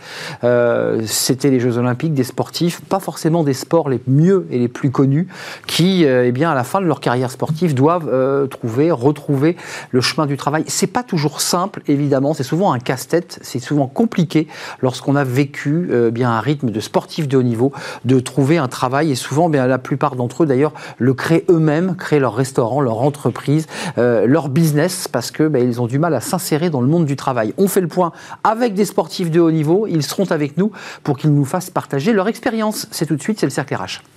C'était 1.07 1.49
les 1.49 1.61
Jeux 1.61 1.79
olympiques 1.79 2.13
des 2.13 2.25
sportifs, 2.25 2.83
pas 2.83 3.01
forcément 3.01 3.45
des 3.45 3.55
sports 3.55 3.89
les 3.89 4.01
mieux 4.07 4.42
et 4.51 4.59
les 4.59 4.69
plus 4.69 4.91
connus 4.91 5.29
qui, 5.67 6.05
euh, 6.05 6.27
eh 6.27 6.33
bien, 6.33 6.51
à 6.51 6.55
la 6.55 6.65
fin 6.65 6.81
de 6.81 6.87
leur 6.87 7.01
carrière 7.01 7.31
sportive, 7.31 7.75
doivent 7.75 8.09
euh, 8.13 8.47
trouver, 8.47 8.91
retrouver 8.91 9.57
le 9.91 10.01
chemin 10.01 10.27
du 10.27 10.37
travail. 10.37 10.65
C'est 10.67 10.87
pas 10.87 11.03
toujours 11.03 11.41
simple, 11.41 11.83
évidemment. 11.89 12.35
C'est 12.35 12.43
souvent 12.43 12.73
un 12.73 12.79
casse-tête. 12.79 13.39
C'est 13.43 13.59
souvent 13.59 13.87
compliqué 13.87 14.49
lorsqu'on 14.81 15.17
a 15.17 15.25
vécu 15.25 15.89
euh, 15.91 16.11
bien 16.11 16.31
un 16.31 16.41
rythme 16.41 16.71
de 16.71 16.81
sportif 16.81 17.29
de 17.29 17.37
haut 17.37 17.43
niveau 17.43 17.73
de 18.05 18.21
trouver 18.21 18.59
un 18.59 18.69
travail. 18.69 19.13
Et 19.13 19.15
souvent, 19.15 19.49
bien, 19.49 19.67
la 19.67 19.79
plupart 19.79 20.17
d'entre 20.17 20.43
eux, 20.43 20.47
d'ailleurs, 20.47 20.73
le 20.99 21.15
créent 21.15 21.45
eux-mêmes, 21.49 21.97
créent 21.97 22.21
leur 22.21 22.35
restaurant, 22.35 22.81
leur 22.81 23.01
entreprise, 23.03 23.67
leur 23.97 24.49
business, 24.49 25.09
parce 25.09 25.31
que 25.31 25.49
ben, 25.49 25.67
ils 25.67 25.81
ont 25.81 25.87
du 25.87 25.99
mal 25.99 26.15
à 26.15 26.21
s'insérer 26.21 26.71
dans 26.71 26.81
le 26.81 26.87
monde 26.87 27.05
du 27.05 27.17
travail. 27.17 27.55
On 27.59 27.69
fait 27.69 27.81
le 27.81 27.89
point 27.89 28.13
avec 28.45 28.75
des 28.75 28.85
sportifs 28.85 29.31
de 29.31 29.41
haut 29.41 29.51
niveau. 29.51 29.87
Ils 29.87 30.03
seront 30.03 30.31
avec 30.31 30.57
nous 30.57 30.73
pour 31.03 31.19
qu'ils 31.19 31.33
nous 31.33 31.45
fassent 31.45 31.71
partager 31.71 32.13
leur 32.13 32.29
expérience. 32.29 32.87
C'est 32.91 33.07
tout 33.07 33.17
de 33.17 33.23
suite, 33.23 33.41
c'est 33.41 33.47
le 33.47 33.51
cercle 33.51 33.75
RH. 33.75 34.12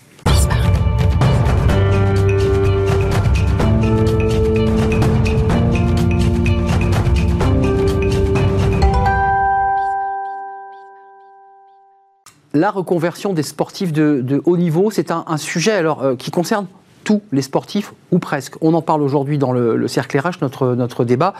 La 12.55 12.71
reconversion 12.71 13.33
des 13.33 13.43
sportifs 13.43 13.91
de, 13.91 14.41
haut 14.45 14.55
niveau, 14.55 14.89
c'est 14.89 15.11
un, 15.11 15.35
sujet 15.35 15.73
alors, 15.73 16.01
euh, 16.01 16.15
qui 16.15 16.31
concerne 16.31 16.67
tous 17.03 17.21
les 17.33 17.41
sportifs, 17.41 17.93
ou 18.11 18.19
presque. 18.19 18.55
On 18.61 18.73
en 18.73 18.81
parle 18.81 19.01
aujourd'hui 19.01 19.37
dans 19.37 19.51
le, 19.51 19.87
cercle 19.89 20.17
RH, 20.17 20.41
notre, 20.41 20.73
notre 20.73 21.03
débat 21.03 21.33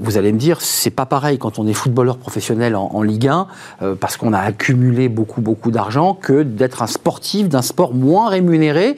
vous 0.00 0.18
allez 0.18 0.32
me 0.32 0.38
dire, 0.38 0.60
c'est 0.60 0.90
pas 0.90 1.06
pareil 1.06 1.38
quand 1.38 1.58
on 1.58 1.66
est 1.66 1.72
footballeur 1.72 2.18
professionnel 2.18 2.76
en, 2.76 3.02
Ligue 3.02 3.28
1, 3.28 3.46
euh, 3.82 3.94
parce 3.94 4.16
qu'on 4.16 4.32
a 4.32 4.38
accumulé 4.38 5.08
beaucoup, 5.08 5.40
beaucoup 5.40 5.70
d'argent, 5.70 6.14
que 6.14 6.42
d'être 6.42 6.82
un 6.82 6.86
sportif 6.86 7.48
d'un 7.48 7.62
sport 7.62 7.94
moins 7.94 8.28
rémunéré, 8.28 8.96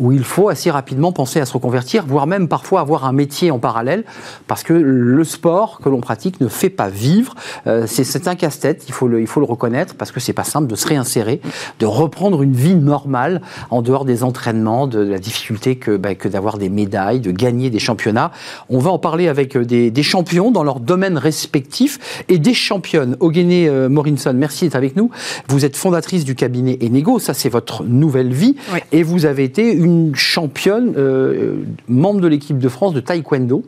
où 0.00 0.12
il 0.12 0.24
faut 0.24 0.48
assez 0.48 0.70
rapidement 0.70 1.12
penser 1.12 1.40
à 1.40 1.46
se 1.46 1.52
reconvertir, 1.52 2.04
voire 2.06 2.26
même 2.26 2.48
parfois 2.48 2.80
avoir 2.80 3.04
un 3.04 3.12
métier 3.12 3.50
en 3.50 3.58
parallèle, 3.58 4.04
parce 4.46 4.62
que 4.62 4.72
le 4.72 5.24
sport 5.24 5.80
que 5.82 5.88
l'on 5.88 6.00
pratique 6.00 6.40
ne 6.40 6.48
fait 6.48 6.70
pas 6.70 6.88
vivre. 6.88 7.34
Euh, 7.66 7.86
c'est 7.86 8.28
un 8.28 8.34
casse-tête, 8.34 8.84
il, 8.88 8.94
faut 8.94 9.08
le, 9.08 9.20
il 9.20 9.26
faut 9.26 9.40
le 9.40 9.46
reconnaître, 9.46 9.94
parce 9.94 10.12
que 10.12 10.20
c'est 10.20 10.32
pas 10.32 10.44
simple 10.44 10.66
de 10.66 10.76
se 10.76 10.86
réinsérer, 10.86 11.40
de 11.78 11.86
reprendre 11.86 12.42
une 12.42 12.54
vie 12.54 12.74
normale 12.74 13.42
en 13.70 13.82
dehors 13.82 14.04
des 14.04 14.24
entraînements, 14.24 14.86
de, 14.86 15.00
la 15.00 15.18
difficulté 15.18 15.76
que, 15.76 15.96
bah, 15.96 16.14
que 16.14 16.28
d'avoir 16.28 16.58
des 16.58 16.68
médailles, 16.68 17.20
de 17.20 17.30
gagner 17.30 17.70
des 17.70 17.78
championnats. 17.78 18.32
On 18.68 18.78
va 18.78 18.90
en 18.90 18.98
parler 18.98 19.28
avec 19.28 19.56
euh, 19.56 19.64
des, 19.64 19.90
des 19.90 20.02
champions 20.02 20.41
dans 20.50 20.64
leur 20.64 20.80
domaine 20.80 21.18
respectif 21.18 22.24
et 22.28 22.38
des 22.38 22.54
championnes. 22.54 23.16
Ogene 23.20 23.50
euh, 23.50 23.88
Morinson, 23.88 24.34
merci 24.34 24.64
d'être 24.64 24.76
avec 24.76 24.96
nous. 24.96 25.10
Vous 25.48 25.64
êtes 25.64 25.76
fondatrice 25.76 26.24
du 26.24 26.34
cabinet 26.34 26.78
Enego, 26.82 27.18
ça 27.18 27.34
c'est 27.34 27.48
votre 27.48 27.84
nouvelle 27.84 28.32
vie. 28.32 28.56
Et 28.90 29.02
vous 29.02 29.26
avez 29.26 29.44
été 29.44 29.72
une 29.72 30.14
championne, 30.14 30.94
euh, 30.96 31.54
membre 31.88 32.20
de 32.20 32.28
l'équipe 32.28 32.58
de 32.58 32.68
France 32.68 32.94
de 32.94 33.00
taekwondo. 33.00 33.64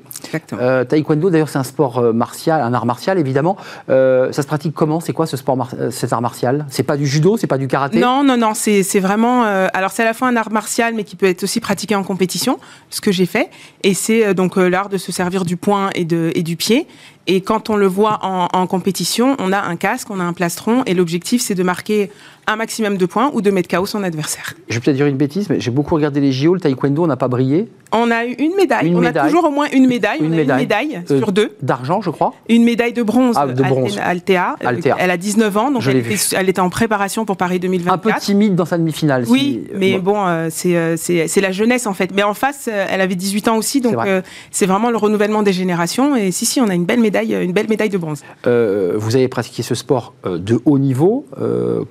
Euh, 0.53 0.85
taekwondo, 0.85 1.31
d'ailleurs, 1.31 1.49
c'est 1.49 1.59
un 1.59 1.65
sport 1.65 2.15
martial, 2.15 2.61
un 2.61 2.73
art 2.75 2.87
martial, 2.87 3.19
évidemment. 3.19 3.57
ça 3.89 4.33
se 4.33 4.47
pratique 4.47 4.75
comment? 4.75 5.01
C'est 5.01 5.13
quoi 5.13 5.27
ce 5.27 5.37
sport, 5.37 5.69
cet 5.91 6.13
art 6.13 6.23
martial? 6.23 6.67
C'est 6.71 6.83
pas 6.83 6.97
du 6.97 7.07
judo, 7.07 7.37
c'est 7.37 7.47
pas 7.47 7.59
du 7.59 7.69
karaté? 7.69 7.99
Non, 8.01 8.25
non, 8.25 8.37
non, 8.37 8.53
c'est 8.55 9.01
vraiment. 9.01 9.43
alors, 9.45 9.93
c'est 9.93 10.03
à 10.03 10.07
la 10.07 10.15
fois 10.15 10.29
un 10.29 10.37
art 10.37 10.51
martial, 10.51 10.95
mais 10.95 11.05
qui 11.05 11.17
peut 11.17 11.27
être 11.27 11.43
aussi 11.43 11.61
pratiqué 11.61 11.95
en 11.95 12.03
compétition, 12.03 12.59
ce 12.91 13.01
que 13.01 13.13
j'ai 13.13 13.27
fait. 13.27 13.51
Et 13.83 13.95
c'est 13.95 14.35
donc 14.35 14.57
l'art 14.57 14.89
de 14.89 14.99
se 14.99 15.13
servir 15.13 15.45
du 15.45 15.57
poing 15.57 15.91
et, 15.95 16.05
de, 16.05 16.33
et 16.35 16.43
du 16.55 16.57
pied 16.57 16.87
et 17.27 17.41
quand 17.41 17.71
on 17.71 17.77
le 17.77 17.87
voit 17.87 18.19
en, 18.23 18.67
compétition, 18.67 19.37
on 19.39 19.53
a 19.53 19.61
un 19.61 19.77
casque, 19.77 20.11
on 20.11 20.21
a 20.21 20.25
un 20.25 20.33
plastron, 20.33 20.83
et 20.85 20.95
l'objectif, 20.95 21.43
c'est 21.43 21.55
de 21.55 21.63
marquer 21.63 22.11
un 22.47 22.57
maximum 22.57 22.99
de 22.99 23.07
points 23.07 23.31
ou 23.33 23.41
de 23.41 23.51
mettre 23.51 23.75
KO 23.75 23.87
son 23.87 24.03
adversaire. 24.03 24.55
Je 24.69 24.75
vais 24.75 24.81
peut-être 24.81 24.97
dire 24.97 25.07
une 25.07 25.17
bêtise, 25.17 25.49
mais 25.49 25.61
j'ai 25.61 25.71
beaucoup 25.71 25.95
regardé 25.95 26.21
les 26.21 26.33
JO, 26.33 26.55
le 26.55 26.61
taekwondo 26.61 27.07
n'a 27.07 27.17
pas 27.17 27.29
brillé. 27.29 27.69
On 27.97 28.11
a 28.11 28.27
eu 28.27 28.33
une 28.33 28.57
médaille. 28.57 28.93
on 28.95 29.05
a 29.05 29.13
toujours 29.13 29.45
au 29.45 29.51
moins 29.51 29.67
une 29.73 29.87
médaille. 29.87 30.19
Une, 30.21 30.35
médaille. 30.35 31.01
Euh, 31.09 31.19
sur 31.19 31.31
deux. 31.31 31.53
D'argent, 31.63 32.03
je 32.03 32.11
crois. 32.11 32.35
Une 32.49 32.65
médaille 32.65 32.93
de 32.93 33.05
bronze. 33.05 33.37
Ah, 33.39 33.47
de 33.47 33.63
bronze. 33.63 33.99
Altea. 34.03 34.57
Elle 34.99 35.11
a 35.11 35.17
19 35.17 35.57
ans, 35.57 35.71
donc 35.71 35.83
elle 35.87 36.49
était, 36.49 36.61
en 36.61 36.71
préparation 36.71 37.25
pour 37.25 37.37
Paris 37.37 37.61
2024. 37.61 37.95
Un 37.95 37.99
peu 37.99 38.21
timide 38.21 38.57
dans 38.57 38.65
sa 38.65 38.79
demi-finale. 38.79 39.25
Oui, 39.29 39.65
mais 39.75 39.99
bon, 39.99 40.27
euh, 40.27 40.49
euh, 40.67 40.97
c'est 40.97 41.41
la 41.41 41.53
jeunesse 41.53 41.87
en 41.87 41.95
fait. 41.95 42.11
Mais 42.15 42.25
en 42.25 42.35
face, 42.35 42.69
elle 42.69 43.01
avait 43.01 43.15
18 43.15 43.49
ans 43.49 43.57
aussi, 43.57 43.81
donc 43.81 43.97
c'est 44.51 44.67
vraiment 44.67 44.91
le 44.91 44.97
renouvellement 44.97 45.43
des 45.43 45.53
générations. 45.53 46.17
Et 46.17 46.33
si, 46.33 46.47
si, 46.47 46.61
on 46.61 46.69
a 46.69 46.75
une 46.75 46.85
belle 46.85 47.01
médaille, 47.01 47.14
une 47.23 47.53
belle 47.53 47.69
médaille 47.69 47.91
de 47.91 47.99
bronze. 47.99 48.23
vous 48.45 49.17
avez 49.17 49.29
pratiqué 49.29 49.63
ce 49.63 49.75
sport 49.75 50.15
de 50.25 50.61
haut 50.65 50.79
niveau, 50.79 51.27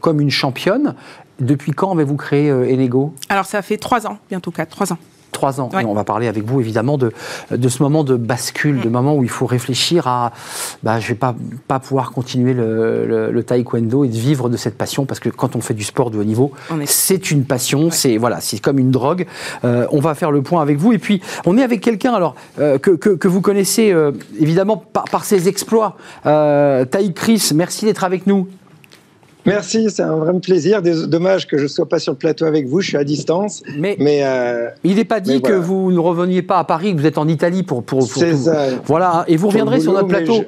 comme 0.01 0.19
une 0.19 0.31
championne. 0.31 0.95
Depuis 1.39 1.71
quand 1.71 1.91
avez-vous 1.93 2.15
créé 2.15 2.49
Enego 2.49 3.13
Alors 3.29 3.45
ça 3.45 3.61
fait 3.61 3.77
trois 3.77 4.05
ans, 4.05 4.19
bientôt 4.29 4.51
quatre, 4.51 4.69
trois 4.69 4.93
ans 4.93 4.99
trois 5.33 5.59
ans. 5.59 5.69
Et 5.79 5.85
on 5.85 5.93
va 5.93 6.03
parler 6.03 6.27
avec 6.27 6.45
vous 6.45 6.61
évidemment 6.61 6.97
de, 6.97 7.11
de 7.51 7.69
ce 7.69 7.83
moment 7.83 8.03
de 8.03 8.15
bascule, 8.15 8.79
de 8.79 8.87
mm. 8.87 8.91
moment 8.91 9.15
où 9.15 9.23
il 9.23 9.29
faut 9.29 9.45
réfléchir 9.45 10.07
à 10.07 10.31
bah, 10.83 10.99
je 10.99 11.05
ne 11.05 11.09
vais 11.09 11.15
pas, 11.15 11.35
pas 11.67 11.79
pouvoir 11.79 12.11
continuer 12.11 12.53
le, 12.53 13.31
le, 13.31 13.43
taekwondo 13.43 14.05
et 14.05 14.07
de 14.07 14.17
vivre 14.17 14.49
de 14.49 14.57
cette 14.57 14.77
passion 14.77 15.05
parce 15.05 15.19
que 15.19 15.29
quand 15.29 15.55
on 15.55 15.61
fait 15.61 15.73
du 15.73 15.83
sport 15.83 16.11
de 16.11 16.17
haut 16.17 16.23
niveau, 16.23 16.51
c'est 16.85 17.31
une 17.31 17.43
passion, 17.43 17.91
c'est 17.91 18.17
voilà, 18.17 18.39
comme 18.61 18.79
une 18.79 18.91
drogue. 18.91 19.25
Euh, 19.65 19.85
on 19.91 19.99
va 19.99 20.15
faire 20.15 20.31
le 20.31 20.41
point 20.41 20.61
avec 20.61 20.77
vous 20.77 20.93
et 20.93 20.97
puis 20.97 21.21
on 21.45 21.57
est 21.57 21.63
avec 21.63 21.81
quelqu'un 21.81 22.13
alors 22.13 22.35
euh, 22.59 22.77
que, 22.77 22.91
que, 22.91 23.27
vous 23.27 23.41
connaissez 23.41 23.91
euh, 23.91 24.11
évidemment 24.39 24.77
par, 24.77 25.05
par, 25.05 25.25
ses 25.25 25.47
exploits. 25.47 25.97
Euh, 26.25 26.85
Chris, 27.15 27.51
merci 27.53 27.85
d'être 27.85 28.03
avec 28.03 28.27
nous. 28.27 28.47
Merci, 29.45 29.89
c'est 29.89 30.03
un 30.03 30.15
vrai 30.15 30.33
plaisir. 30.39 30.81
Dommage 30.81 31.47
que 31.47 31.57
je 31.57 31.63
ne 31.63 31.67
sois 31.67 31.87
pas 31.87 31.99
sur 31.99 32.13
le 32.13 32.17
plateau 32.17 32.45
avec 32.45 32.67
vous, 32.67 32.81
je 32.81 32.89
suis 32.89 32.97
à 32.97 33.03
distance. 33.03 33.61
Mais, 33.77 33.97
euh, 34.01 34.69
il 34.83 34.95
n'est 34.95 35.05
pas 35.05 35.19
dit 35.19 35.41
que 35.41 35.53
vous 35.53 35.91
ne 35.91 35.99
reveniez 35.99 36.41
pas 36.41 36.59
à 36.59 36.63
Paris, 36.63 36.95
que 36.95 37.01
vous 37.01 37.07
êtes 37.07 37.17
en 37.17 37.27
Italie 37.27 37.63
pour. 37.63 37.83
pour, 37.83 37.99
pour 37.99 38.07
C'est 38.07 38.35
ça. 38.35 38.67
Voilà, 38.85 39.25
et 39.27 39.35
vous 39.35 39.47
reviendrez 39.47 39.79
sur 39.79 39.93
notre 39.93 40.07
plateau. 40.07 40.43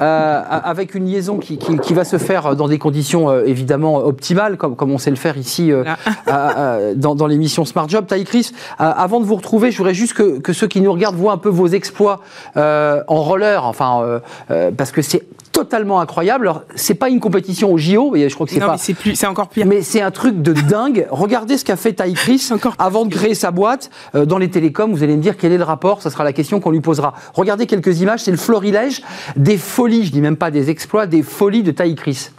Euh, 0.00 0.42
avec 0.48 0.96
une 0.96 1.06
liaison 1.06 1.36
qui, 1.36 1.58
va 1.92 2.02
se 2.02 2.18
faire 2.18 2.56
dans 2.56 2.66
des 2.66 2.78
conditions 2.78 3.30
euh, 3.30 3.44
évidemment 3.44 3.98
optimales, 3.98 4.56
comme, 4.56 4.74
comme 4.74 4.90
on 4.90 4.98
sait 4.98 5.10
le 5.10 5.16
faire 5.16 5.36
ici 5.36 5.70
ah. 6.26 6.78
dans, 6.96 7.26
l'émission 7.26 7.64
Smart 7.64 7.88
Job. 7.88 8.06
Taï 8.06 8.24
Chris, 8.24 8.50
avant 8.78 9.20
de 9.20 9.26
vous 9.26 9.36
retrouver, 9.36 9.70
je 9.70 9.76
voudrais 9.76 9.94
juste 9.94 10.14
que, 10.14 10.40
que, 10.40 10.52
ceux 10.52 10.66
qui 10.66 10.80
nous 10.80 10.92
regardent 10.92 11.16
voient 11.16 11.34
un 11.34 11.38
peu 11.38 11.50
vos 11.50 11.68
exploits 11.68 12.20
en 12.56 13.22
roller, 13.22 13.64
enfin, 13.64 14.20
parce 14.76 14.90
que 14.90 15.02
c'est 15.02 15.22
totalement 15.52 16.00
incroyable. 16.00 16.48
Alors, 16.48 16.62
c'est 16.74 16.94
pas 16.94 17.08
une 17.08 17.20
compétition 17.20 17.72
au 17.72 17.78
JO, 17.78 18.14
je 18.16 18.34
crois 18.34 18.46
que 18.46 18.52
c'est 18.52 18.60
pas. 18.60 18.78
c'est 18.78 18.94
plus, 18.94 19.14
c'est 19.14 19.26
encore 19.26 19.48
pire. 19.48 19.66
Mais 19.66 19.82
c'est 19.82 20.00
un 20.00 20.10
truc 20.10 20.42
de 20.42 20.52
dingue. 20.52 21.06
Regardez 21.10 21.58
ce 21.58 21.64
qu'a 21.64 21.76
fait 21.76 21.92
Ty 21.92 22.14
Chris 22.14 22.50
avant 22.78 23.04
de 23.04 23.14
créer 23.14 23.34
sa 23.34 23.50
boîte 23.50 23.90
euh, 24.14 24.24
dans 24.24 24.38
les 24.38 24.50
télécoms. 24.50 24.92
Vous 24.92 25.02
allez 25.02 25.16
me 25.16 25.22
dire 25.22 25.36
quel 25.36 25.52
est 25.52 25.58
le 25.58 25.64
rapport? 25.64 26.02
Ce 26.02 26.10
sera 26.10 26.24
la 26.24 26.32
question 26.32 26.58
qu'on 26.60 26.70
lui 26.70 26.80
posera. 26.80 27.14
Regardez 27.34 27.66
quelques 27.66 28.00
images. 28.00 28.20
C'est 28.20 28.30
le 28.30 28.36
florilège 28.36 29.02
des 29.36 29.58
folies. 29.58 30.04
Je 30.04 30.12
dis 30.12 30.20
même 30.20 30.36
pas 30.36 30.50
des 30.50 30.70
exploits, 30.70 31.06
des 31.06 31.22
folies 31.22 31.62
de 31.62 31.70
Ty 31.70 31.94
Chris. 31.94 32.30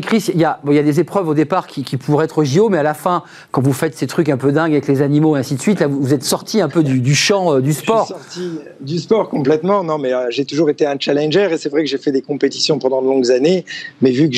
Chris, 0.00 0.30
il 0.32 0.40
y, 0.40 0.44
a, 0.44 0.60
il 0.66 0.74
y 0.74 0.78
a 0.78 0.82
des 0.82 1.00
épreuves 1.00 1.28
au 1.28 1.34
départ 1.34 1.66
qui, 1.66 1.84
qui, 1.84 1.96
pourraient 1.96 2.24
être 2.24 2.44
JO, 2.44 2.68
mais 2.68 2.78
à 2.78 2.82
la 2.82 2.94
fin, 2.94 3.22
quand 3.50 3.62
vous 3.62 3.72
faites 3.72 3.96
ces 3.96 4.06
trucs 4.06 4.28
un 4.28 4.36
peu 4.36 4.52
dingues 4.52 4.72
avec 4.72 4.86
les 4.88 5.02
animaux 5.02 5.36
et 5.36 5.40
ainsi 5.40 5.54
de 5.54 5.60
suite, 5.60 5.80
là, 5.80 5.86
vous, 5.86 6.14
êtes 6.14 6.24
sorti 6.24 6.60
un 6.60 6.68
peu 6.68 6.82
du, 6.82 7.00
du 7.00 7.14
champ 7.14 7.54
euh, 7.54 7.60
du 7.60 7.72
sport. 7.72 8.08
Je 8.08 8.14
suis 8.14 8.42
sorti 8.42 8.58
du 8.80 8.98
sport 8.98 9.28
complètement. 9.28 9.84
Non, 9.84 9.98
mais 9.98 10.12
euh, 10.12 10.26
j'ai 10.30 10.44
toujours 10.44 10.70
été 10.70 10.86
un 10.86 10.96
challenger 10.98 11.48
et 11.52 11.58
c'est 11.58 11.68
vrai 11.68 11.82
que 11.82 11.88
j'ai 11.88 11.98
fait 11.98 12.12
des 12.12 12.22
compétitions 12.22 12.78
pendant 12.78 13.02
de 13.02 13.06
longues 13.06 13.30
années. 13.30 13.64
Mais 14.02 14.10
vu 14.10 14.28
que 14.28 14.36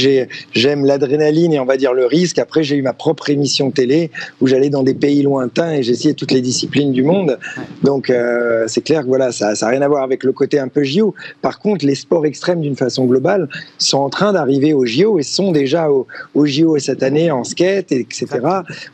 j'aime 0.53 0.85
l'adrénaline 0.85 1.53
et 1.53 1.61
on 1.61 1.65
va 1.65 1.77
dire 1.77 1.93
le 1.93 2.07
risque, 2.07 2.39
après 2.39 2.63
j'ai 2.63 2.77
eu 2.77 2.83
ma 2.83 2.93
propre 2.93 3.31
émission 3.31 3.71
télé 3.71 4.11
où 4.41 4.47
j'allais 4.47 4.71
dans 4.71 4.83
des 4.83 4.95
pays 4.95 5.23
lointains 5.23 5.73
et 5.73 5.83
j'essayais 5.83 6.15
toutes 6.15 6.33
les 6.33 6.41
disciplines 6.41 6.93
du 6.93 7.03
monde. 7.03 7.39
Donc 7.83 8.11
euh, 8.11 8.65
c'est 8.69 8.83
clair 8.83 9.03
que 9.03 9.09
voilà, 9.09 9.33
ça 9.33 9.53
n'a 9.61 9.69
rien 9.69 9.83
à 9.83 9.89
voir 9.89 10.03
avec 10.03 10.25
le 10.25 10.33
côté 10.33 10.59
un 10.59 10.69
peu 10.69 10.85
JO. 10.85 11.15
Par 11.43 11.59
contre, 11.59 11.85
les 11.85 11.95
sports 11.95 12.27
extrêmes 12.27 12.61
d'une 12.61 12.77
façon 12.77 13.07
globale 13.07 13.49
sont 13.79 13.99
en 13.99 14.11
train 14.11 14.33
d'arriver 14.33 14.73
au 14.73 14.87
JO 14.87 15.19
et 15.19 15.23
sont 15.23 15.46
déjà 15.53 15.91
au, 15.91 16.07
au, 16.35 16.47
JO 16.47 16.79
cette 16.79 17.03
année 17.03 17.31
en 17.31 17.45
skate, 17.45 17.93
etc., 17.93 18.27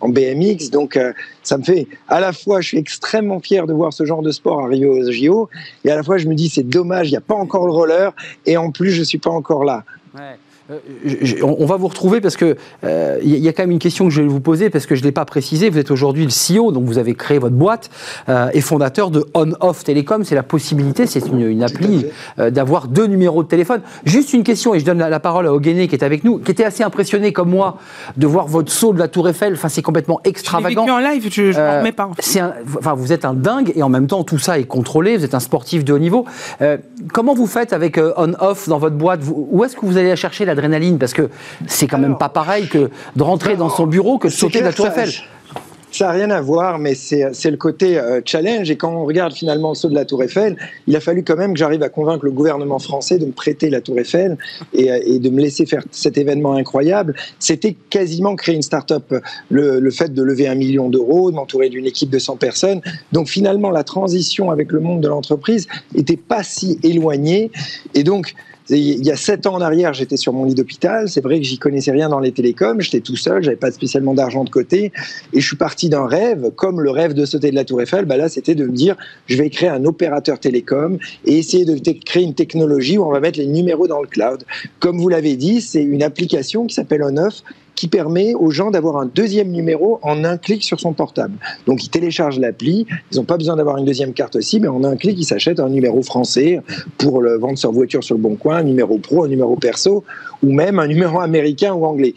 en 0.00 0.08
BMX. 0.08 0.70
Donc, 0.70 0.96
euh, 0.96 1.12
ça 1.42 1.58
me 1.58 1.62
fait 1.62 1.86
à 2.08 2.20
la 2.20 2.32
fois, 2.32 2.60
je 2.60 2.68
suis 2.68 2.78
extrêmement 2.78 3.40
fier 3.40 3.66
de 3.66 3.72
voir 3.72 3.92
ce 3.92 4.04
genre 4.04 4.22
de 4.22 4.30
sport 4.30 4.60
arriver 4.60 4.86
aux 4.86 5.10
JO, 5.10 5.48
et 5.84 5.90
à 5.90 5.96
la 5.96 6.02
fois, 6.02 6.18
je 6.18 6.28
me 6.28 6.34
dis, 6.34 6.48
c'est 6.48 6.68
dommage, 6.68 7.08
il 7.08 7.12
n'y 7.12 7.16
a 7.16 7.22
pas 7.22 7.34
encore 7.34 7.66
le 7.66 7.72
roller, 7.72 8.14
et 8.46 8.56
en 8.56 8.70
plus, 8.70 8.90
je 8.90 9.00
ne 9.00 9.04
suis 9.04 9.18
pas 9.18 9.30
encore 9.30 9.64
là. 9.64 9.84
Ouais. 10.14 10.36
Euh, 10.70 10.78
on 11.42 11.66
va 11.66 11.76
vous 11.76 11.88
retrouver 11.88 12.20
parce 12.20 12.36
que 12.36 12.56
il 12.84 12.88
euh, 12.88 13.18
y 13.22 13.48
a 13.48 13.52
quand 13.52 13.64
même 13.64 13.72
une 13.72 13.78
question 13.80 14.04
que 14.04 14.10
je 14.10 14.22
vais 14.22 14.28
vous 14.28 14.40
poser 14.40 14.70
parce 14.70 14.86
que 14.86 14.94
je 14.94 15.00
ne 15.00 15.06
l'ai 15.06 15.12
pas 15.12 15.24
précisé. 15.24 15.68
Vous 15.70 15.78
êtes 15.78 15.90
aujourd'hui 15.90 16.24
le 16.24 16.30
CEO, 16.30 16.70
donc 16.70 16.84
vous 16.84 16.98
avez 16.98 17.14
créé 17.14 17.38
votre 17.38 17.56
boîte 17.56 17.90
euh, 18.28 18.48
et 18.52 18.60
fondateur 18.60 19.10
de 19.10 19.26
On-Off 19.34 19.82
Télécom. 19.82 20.24
C'est 20.24 20.34
la 20.34 20.44
possibilité, 20.44 21.06
c'est 21.06 21.26
une, 21.26 21.40
une, 21.40 21.62
appli, 21.62 22.06
d'avoir 22.38 22.88
deux 22.88 23.06
numéros 23.06 23.42
de 23.42 23.48
téléphone. 23.48 23.80
Juste 24.04 24.32
une 24.32 24.44
question 24.44 24.74
et 24.74 24.80
je 24.80 24.84
donne 24.84 24.98
la, 24.98 25.20
parole 25.20 25.46
à 25.46 25.52
Ogéné 25.52 25.88
qui 25.88 25.94
est 25.94 26.04
avec 26.04 26.24
nous, 26.24 26.38
qui 26.38 26.50
était 26.50 26.64
assez 26.64 26.82
impressionné 26.82 27.32
comme 27.32 27.50
moi 27.50 27.78
de 28.16 28.26
voir 28.26 28.46
votre 28.46 28.70
saut 28.70 28.92
de 28.92 28.98
la 28.98 29.08
Tour 29.08 29.28
Eiffel. 29.28 29.54
Enfin, 29.54 29.68
c'est 29.68 29.82
complètement 29.82 30.20
extravagant. 30.24 30.86
Je 30.86 30.90
vécu 30.92 31.06
en 31.06 31.10
live, 31.12 31.28
je 31.30 31.60
ne 31.60 31.78
remets 31.78 31.92
pas. 31.92 32.08
enfin, 32.78 32.94
vous 32.94 33.12
êtes 33.12 33.24
un 33.24 33.34
dingue 33.34 33.72
et 33.74 33.82
en 33.82 33.88
même 33.88 34.06
temps 34.06 34.24
tout 34.24 34.38
ça 34.38 34.58
est 34.58 34.64
contrôlé. 34.64 35.16
Vous 35.16 35.24
êtes 35.24 35.34
un 35.34 35.40
sportif 35.40 35.84
de 35.84 35.92
haut 35.92 35.98
niveau. 35.98 36.24
comment 37.12 37.34
vous 37.34 37.46
faites 37.46 37.72
avec 37.72 37.98
On-Off 37.98 38.68
dans 38.68 38.78
votre 38.78 38.96
boîte? 38.96 39.20
Où 39.28 39.64
est-ce 39.64 39.76
que 39.76 39.86
vous 39.86 39.96
allez 39.96 40.14
chercher 40.16 40.44
parce 40.98 41.12
que 41.12 41.28
c'est 41.66 41.86
quand 41.86 41.98
même 41.98 42.18
pas 42.18 42.28
pareil 42.28 42.68
que 42.68 42.90
de 43.16 43.22
rentrer 43.22 43.56
dans 43.56 43.70
son 43.70 43.86
bureau 43.86 44.18
que 44.18 44.28
de 44.28 44.32
sauter 44.32 44.60
de 44.60 44.64
la 44.64 44.72
Tour 44.72 44.86
Eiffel. 44.86 45.10
Ça 45.92 46.06
n'a 46.06 46.12
rien 46.12 46.30
à 46.30 46.40
voir, 46.40 46.78
mais 46.78 46.94
c'est 46.94 47.50
le 47.50 47.58
côté 47.58 47.98
euh, 47.98 48.22
challenge. 48.24 48.70
Et 48.70 48.76
quand 48.76 48.90
on 48.94 49.04
regarde 49.04 49.34
finalement 49.34 49.68
le 49.68 49.74
saut 49.74 49.90
de 49.90 49.94
la 49.94 50.06
Tour 50.06 50.22
Eiffel, 50.22 50.56
il 50.86 50.96
a 50.96 51.00
fallu 51.00 51.22
quand 51.22 51.36
même 51.36 51.52
que 51.52 51.58
j'arrive 51.58 51.82
à 51.82 51.90
convaincre 51.90 52.24
le 52.24 52.30
gouvernement 52.30 52.78
français 52.78 53.18
de 53.18 53.26
me 53.26 53.32
prêter 53.32 53.68
la 53.68 53.82
Tour 53.82 53.98
Eiffel 53.98 54.38
et, 54.72 54.90
euh, 54.90 55.00
et 55.04 55.18
de 55.18 55.28
me 55.28 55.42
laisser 55.42 55.66
faire 55.66 55.82
cet 55.90 56.16
événement 56.16 56.54
incroyable. 56.54 57.14
C'était 57.38 57.76
quasiment 57.90 58.36
créer 58.36 58.54
une 58.54 58.62
start-up. 58.62 59.14
Le, 59.50 59.80
le, 59.80 59.90
fait 59.90 60.14
de 60.14 60.22
lever 60.22 60.48
un 60.48 60.54
million 60.54 60.88
d'euros, 60.88 61.30
de 61.30 61.36
m'entourer 61.36 61.68
d'une 61.68 61.84
équipe 61.84 62.08
de 62.08 62.18
100 62.18 62.36
personnes. 62.36 62.80
Donc 63.12 63.28
finalement, 63.28 63.70
la 63.70 63.84
transition 63.84 64.50
avec 64.50 64.72
le 64.72 64.80
monde 64.80 65.02
de 65.02 65.08
l'entreprise 65.08 65.68
n'était 65.94 66.16
pas 66.16 66.42
si 66.42 66.78
éloignée. 66.82 67.50
Et 67.94 68.02
donc, 68.02 68.34
il 68.68 69.04
y 69.04 69.10
a 69.10 69.16
sept 69.16 69.46
ans 69.46 69.54
en 69.54 69.60
arrière, 69.60 69.92
j'étais 69.92 70.16
sur 70.16 70.32
mon 70.32 70.44
lit 70.44 70.54
d'hôpital. 70.54 71.08
C'est 71.08 71.20
vrai 71.20 71.38
que 71.38 71.44
j'y 71.44 71.58
connaissais 71.58 71.90
rien 71.90 72.08
dans 72.08 72.20
les 72.20 72.32
télécoms. 72.32 72.80
J'étais 72.80 73.00
tout 73.00 73.16
seul, 73.16 73.42
j'avais 73.42 73.56
pas 73.56 73.70
spécialement 73.70 74.14
d'argent 74.14 74.44
de 74.44 74.50
côté. 74.50 74.92
Et 75.32 75.40
je 75.40 75.46
suis 75.46 75.56
parti 75.56 75.88
d'un 75.88 76.06
rêve, 76.06 76.50
comme 76.54 76.80
le 76.80 76.90
rêve 76.90 77.14
de 77.14 77.24
sauter 77.24 77.50
de 77.50 77.56
la 77.56 77.64
Tour 77.64 77.82
Eiffel. 77.82 78.04
Bah 78.04 78.16
là, 78.16 78.28
c'était 78.28 78.54
de 78.54 78.66
me 78.66 78.72
dire, 78.72 78.96
je 79.26 79.36
vais 79.36 79.50
créer 79.50 79.68
un 79.68 79.84
opérateur 79.84 80.38
télécom 80.38 80.98
et 81.24 81.38
essayer 81.38 81.64
de 81.64 81.92
créer 82.04 82.22
une 82.22 82.34
technologie 82.34 82.98
où 82.98 83.04
on 83.04 83.10
va 83.10 83.20
mettre 83.20 83.38
les 83.38 83.46
numéros 83.46 83.88
dans 83.88 84.00
le 84.00 84.08
cloud. 84.08 84.44
Comme 84.80 84.98
vous 84.98 85.08
l'avez 85.08 85.36
dit, 85.36 85.60
c'est 85.60 85.82
une 85.82 86.02
application 86.02 86.66
qui 86.66 86.74
s'appelle 86.74 87.02
On-Off 87.02 87.42
qui 87.74 87.88
permet 87.88 88.34
aux 88.34 88.50
gens 88.50 88.70
d'avoir 88.70 88.96
un 88.96 89.06
deuxième 89.06 89.50
numéro 89.50 89.98
en 90.02 90.24
un 90.24 90.36
clic 90.36 90.62
sur 90.62 90.80
son 90.80 90.92
portable. 90.92 91.34
Donc 91.66 91.84
ils 91.84 91.88
téléchargent 91.88 92.38
l'appli, 92.38 92.86
ils 93.10 93.16
n'ont 93.16 93.24
pas 93.24 93.36
besoin 93.36 93.56
d'avoir 93.56 93.76
une 93.78 93.84
deuxième 93.84 94.12
carte 94.12 94.36
aussi, 94.36 94.60
mais 94.60 94.68
en 94.68 94.84
un 94.84 94.96
clic 94.96 95.18
ils 95.18 95.24
s'achètent 95.24 95.60
un 95.60 95.68
numéro 95.68 96.02
français 96.02 96.60
pour 96.98 97.20
le 97.22 97.38
vendre 97.38 97.58
sur 97.58 97.72
voiture 97.72 98.04
sur 98.04 98.14
le 98.14 98.20
bon 98.20 98.36
coin, 98.36 98.56
un 98.56 98.62
numéro 98.62 98.98
pro, 98.98 99.24
un 99.24 99.28
numéro 99.28 99.56
perso, 99.56 100.04
ou 100.42 100.52
même 100.52 100.78
un 100.78 100.86
numéro 100.86 101.20
américain 101.20 101.72
ou 101.72 101.84
anglais. 101.84 102.14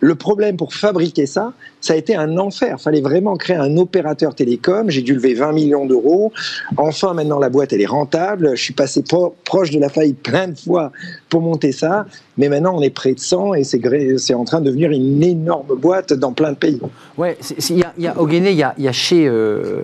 Le 0.00 0.14
problème 0.14 0.56
pour 0.56 0.74
fabriquer 0.74 1.26
ça, 1.26 1.52
ça 1.80 1.94
a 1.94 1.96
été 1.96 2.14
un 2.14 2.38
enfer. 2.38 2.76
Il 2.78 2.82
fallait 2.82 3.00
vraiment 3.00 3.36
créer 3.36 3.56
un 3.56 3.76
opérateur 3.76 4.34
télécom. 4.34 4.90
J'ai 4.90 5.02
dû 5.02 5.14
lever 5.14 5.34
20 5.34 5.52
millions 5.52 5.86
d'euros. 5.86 6.32
Enfin, 6.76 7.14
maintenant, 7.14 7.38
la 7.38 7.48
boîte, 7.48 7.72
elle 7.72 7.80
est 7.80 7.86
rentable. 7.86 8.52
Je 8.54 8.62
suis 8.62 8.74
passé 8.74 9.02
proche 9.44 9.70
de 9.70 9.80
la 9.80 9.88
faillite 9.88 10.22
plein 10.22 10.48
de 10.48 10.58
fois 10.58 10.92
pour 11.28 11.40
monter 11.40 11.72
ça. 11.72 12.06
Mais 12.36 12.48
maintenant, 12.48 12.76
on 12.76 12.82
est 12.82 12.90
près 12.90 13.14
de 13.14 13.18
100 13.18 13.54
et 13.54 13.64
c'est 13.64 14.34
en 14.34 14.44
train 14.44 14.60
de 14.60 14.66
devenir 14.66 14.92
une 14.92 15.22
énorme 15.22 15.74
boîte 15.76 16.12
dans 16.12 16.32
plein 16.32 16.52
de 16.52 16.56
pays. 16.56 16.80
Ouais, 17.16 17.36
il 17.68 17.78
y 17.78 17.82
a, 17.82 17.92
y 17.98 18.06
a, 18.06 18.16
au 18.20 18.28
Guinée, 18.28 18.52
il 18.52 18.56
y 18.56 18.62
a, 18.62 18.74
y 18.78 18.86
a, 18.86 18.92
chez 18.92 19.26
euh, 19.26 19.82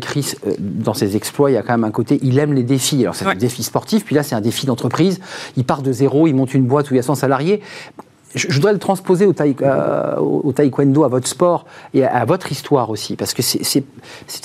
Chris, 0.00 0.34
euh, 0.44 0.54
dans 0.58 0.94
ses 0.94 1.14
exploits, 1.14 1.52
il 1.52 1.54
y 1.54 1.56
a 1.56 1.62
quand 1.62 1.74
même 1.74 1.84
un 1.84 1.92
côté, 1.92 2.18
il 2.22 2.38
aime 2.40 2.54
les 2.54 2.64
défis. 2.64 3.02
Alors, 3.02 3.14
c'est 3.14 3.26
un 3.26 3.36
défi 3.36 3.62
sportif, 3.62 4.04
puis 4.04 4.16
là, 4.16 4.24
c'est 4.24 4.34
un 4.34 4.40
défi 4.40 4.66
d'entreprise. 4.66 5.20
Il 5.56 5.64
part 5.64 5.82
de 5.82 5.92
zéro, 5.92 6.26
il 6.26 6.34
monte 6.34 6.54
une 6.54 6.64
boîte 6.64 6.90
où 6.90 6.94
il 6.94 6.96
y 6.96 7.00
a 7.00 7.04
100 7.04 7.14
salariés 7.14 7.60
je, 8.34 8.52
voudrais 8.52 8.72
le 8.72 8.78
transposer 8.78 9.26
au, 9.26 9.34
euh, 9.40 10.16
au, 10.16 10.52
taekwondo, 10.52 11.04
à 11.04 11.08
votre 11.08 11.28
sport 11.28 11.66
et 11.94 12.04
à, 12.04 12.24
votre 12.24 12.50
histoire 12.52 12.90
aussi, 12.90 13.16
parce 13.16 13.34
que 13.34 13.42
c'est 13.42 13.84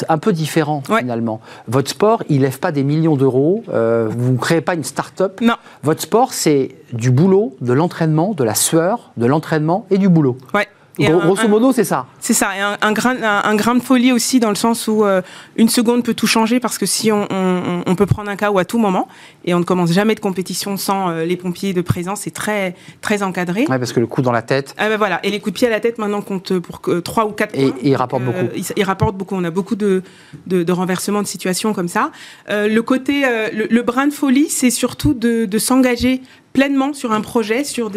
un 0.10 0.18
peu 0.18 0.34
différent 0.34 0.82
finalement. 0.86 1.40
Votre 1.68 1.90
sport, 1.90 2.24
il 2.30 2.42
lève 2.42 2.60
pas 2.60 2.72
des 2.72 2.84
millions 2.84 3.16
d'euros, 3.16 3.64
euh, 3.70 4.10
vous 4.10 4.34
ne 4.34 4.38
créez 4.38 4.62
pas 4.62 4.76
une 4.76 4.84
start-up. 4.84 5.40
Non. 5.42 5.56
Votre 5.84 6.02
sport, 6.02 6.34
c'est 6.34 6.76
du 6.94 7.12
boulot, 7.12 7.56
de 7.62 7.74
l'entraînement, 7.74 8.34
de 8.34 8.44
la 8.44 8.56
sueur, 8.56 9.12
de 9.18 9.26
l'entraînement 9.26 9.86
et 9.90 9.98
du 9.98 10.10
boulot. 10.10 10.38
Ouais 10.54 10.68
grosso 11.06 11.48
modo, 11.48 11.72
c'est 11.72 11.84
ça. 11.84 12.08
C'est 12.20 12.34
ça, 12.34 12.50
et 12.58 12.62
un, 12.62 12.92
grain, 12.92 13.16
un, 13.22 13.56
grain, 13.56 13.76
de 13.76 13.82
folie 13.82 14.12
aussi 14.12 14.40
dans 14.40 14.50
le 14.50 14.56
sens 14.56 14.88
où 14.88 15.06
euh, 15.06 15.22
une 15.56 15.70
seconde 15.70 16.04
peut 16.04 16.14
tout 16.14 16.28
changer 16.28 16.60
parce 16.60 16.78
que 16.78 16.86
si 16.86 17.12
on, 17.12 17.28
on, 17.30 17.96
peut 17.96 18.06
prendre 18.06 18.30
un 18.30 18.36
KO 18.36 18.58
à 18.58 18.66
tout 18.66 18.78
moment 18.78 19.08
et 19.46 19.54
on 19.54 19.60
ne 19.60 19.64
commence 19.64 19.92
jamais 19.92 20.16
de 20.16 20.20
compétition 20.20 20.78
sans 20.78 21.10
euh, 21.10 21.26
les 21.26 21.38
pompiers 21.38 21.74
de 21.74 21.82
présence, 21.82 22.22
c'est 22.22 22.32
très 22.32 22.76
très 23.02 23.24
encadré. 23.24 23.66
Ouais, 23.70 23.80
parce 23.80 23.94
que 23.94 24.00
le 24.00 24.08
coup 24.08 24.22
dans 24.22 24.32
la 24.32 24.42
tête. 24.42 24.76
Ah 24.78 24.90
ben 24.90 24.98
voilà, 24.98 25.20
et 25.24 25.30
les 25.30 25.40
coups 25.40 25.54
de 25.54 25.58
pied 25.60 25.68
à 25.68 25.72
la 25.72 25.80
tête 25.80 25.98
maintenant 25.98 26.22
comptent 26.22 26.58
pour 26.60 26.82
3 26.82 27.26
ou 27.26 27.32
4 27.32 27.54
points. 27.54 27.62
Et, 27.62 27.90
ils 27.90 27.96
rapportent 27.96 28.24
beaucoup. 28.24 28.48
Ils, 28.56 28.66
il 28.76 28.84
rapportent 28.84 29.18
beaucoup. 29.18 29.36
On 29.36 29.44
a 29.44 29.52
beaucoup 29.52 29.76
de, 29.76 30.04
de, 30.48 30.64
de 30.64 30.72
renversements 30.72 31.22
de 31.22 31.28
situations 31.28 31.74
comme 31.74 31.88
ça. 31.88 32.12
Euh, 32.50 32.68
le 32.68 32.82
côté, 32.82 33.22
le, 33.54 33.68
le, 33.70 33.82
brin 33.82 34.08
de 34.08 34.14
folie, 34.14 34.50
c'est 34.50 34.70
surtout 34.70 35.14
de, 35.14 35.46
de 35.46 35.58
s'engager 35.60 36.22
pleinement 36.58 36.92
sur 36.92 37.12
un 37.12 37.22
projet, 37.22 37.64
sur 37.64 37.92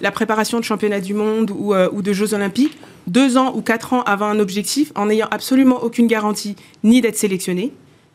la 0.00 0.10
préparation 0.10 0.58
de 0.58 0.64
championnats 0.64 1.02
du 1.02 1.12
monde 1.12 1.50
ou, 1.54 1.74
euh, 1.74 1.90
ou, 1.92 2.00
de 2.00 2.14
Jeux 2.14 2.32
olympiques, 2.32 2.78
deux 3.06 3.36
ans 3.36 3.52
ou 3.54 3.60
quatre 3.60 3.92
ans 3.92 4.00
avant 4.04 4.24
un 4.24 4.40
objectif, 4.40 4.90
en 4.94 5.04
n'ayant 5.04 5.28
absolument 5.30 5.82
aucune 5.82 6.06
garantie 6.06 6.56
ni 6.82 7.02
d'être 7.02 7.18
sélectionné, 7.18 7.74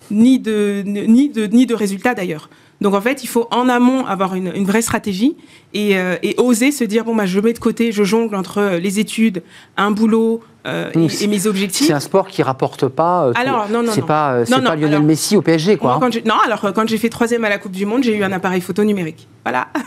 ni 0.10 0.40
de, 0.40 0.82
ni 0.88 1.30
de, 1.30 1.46
ni 1.46 1.68
de 1.68 1.76
résultat 1.76 2.16
d'ailleurs. 2.16 2.50
Donc 2.82 2.96
en 2.96 3.02
fait, 3.02 3.24
il 3.24 3.28
faut 3.28 3.48
en 3.52 3.70
amont 3.70 4.06
avoir 4.08 4.34
une, 4.34 4.52
une 4.56 4.66
vraie 4.66 4.82
stratégie 4.82 5.38
et, 5.74 5.98
euh, 5.98 6.16
et, 6.24 6.34
oser 6.40 6.72
se 6.72 6.84
dire 6.84 7.06
bon 7.06 7.16
bah 7.16 7.28
je 7.28 7.40
mets 7.40 7.54
de 7.54 7.60
côté, 7.60 7.92
je 7.92 8.04
jongle 8.04 8.36
entre 8.36 8.80
les 8.82 9.00
études, 9.00 9.44
un 9.78 9.92
boulot 9.92 10.42
euh, 10.66 10.92
et, 10.96 11.28
mes 11.28 11.46
objectifs. 11.46 11.88
C'est 11.88 11.94
un 11.94 12.00
sport 12.00 12.28
qui 12.28 12.42
rapporte 12.42 12.88
pas. 12.88 13.28
Euh, 13.28 13.34
alors 13.36 13.70
non 13.70 13.84
non 13.84 13.92
c'est 13.94 14.06
pas 14.06 14.44
c'est 14.46 14.60
pas 14.62 14.76
Lionel 14.76 15.04
Messi 15.04 15.38
au 15.38 15.44
PSG 15.44 15.78
quoi. 15.78 16.00
Quand 16.02 16.26
non 16.26 16.40
alors 16.44 16.74
quand 16.74 16.88
j'ai 16.88 16.98
fait 16.98 17.10
troisième 17.10 17.46
à 17.46 17.50
la 17.50 17.60
Coupe 17.60 17.74
du 17.74 17.86
Monde, 17.86 18.04
j'ai 18.04 18.18
eu 18.18 18.24
un 18.24 18.32
appareil 18.32 18.62
photo 18.62 18.84
numérique. 18.84 19.28
Voilà. 19.46 19.68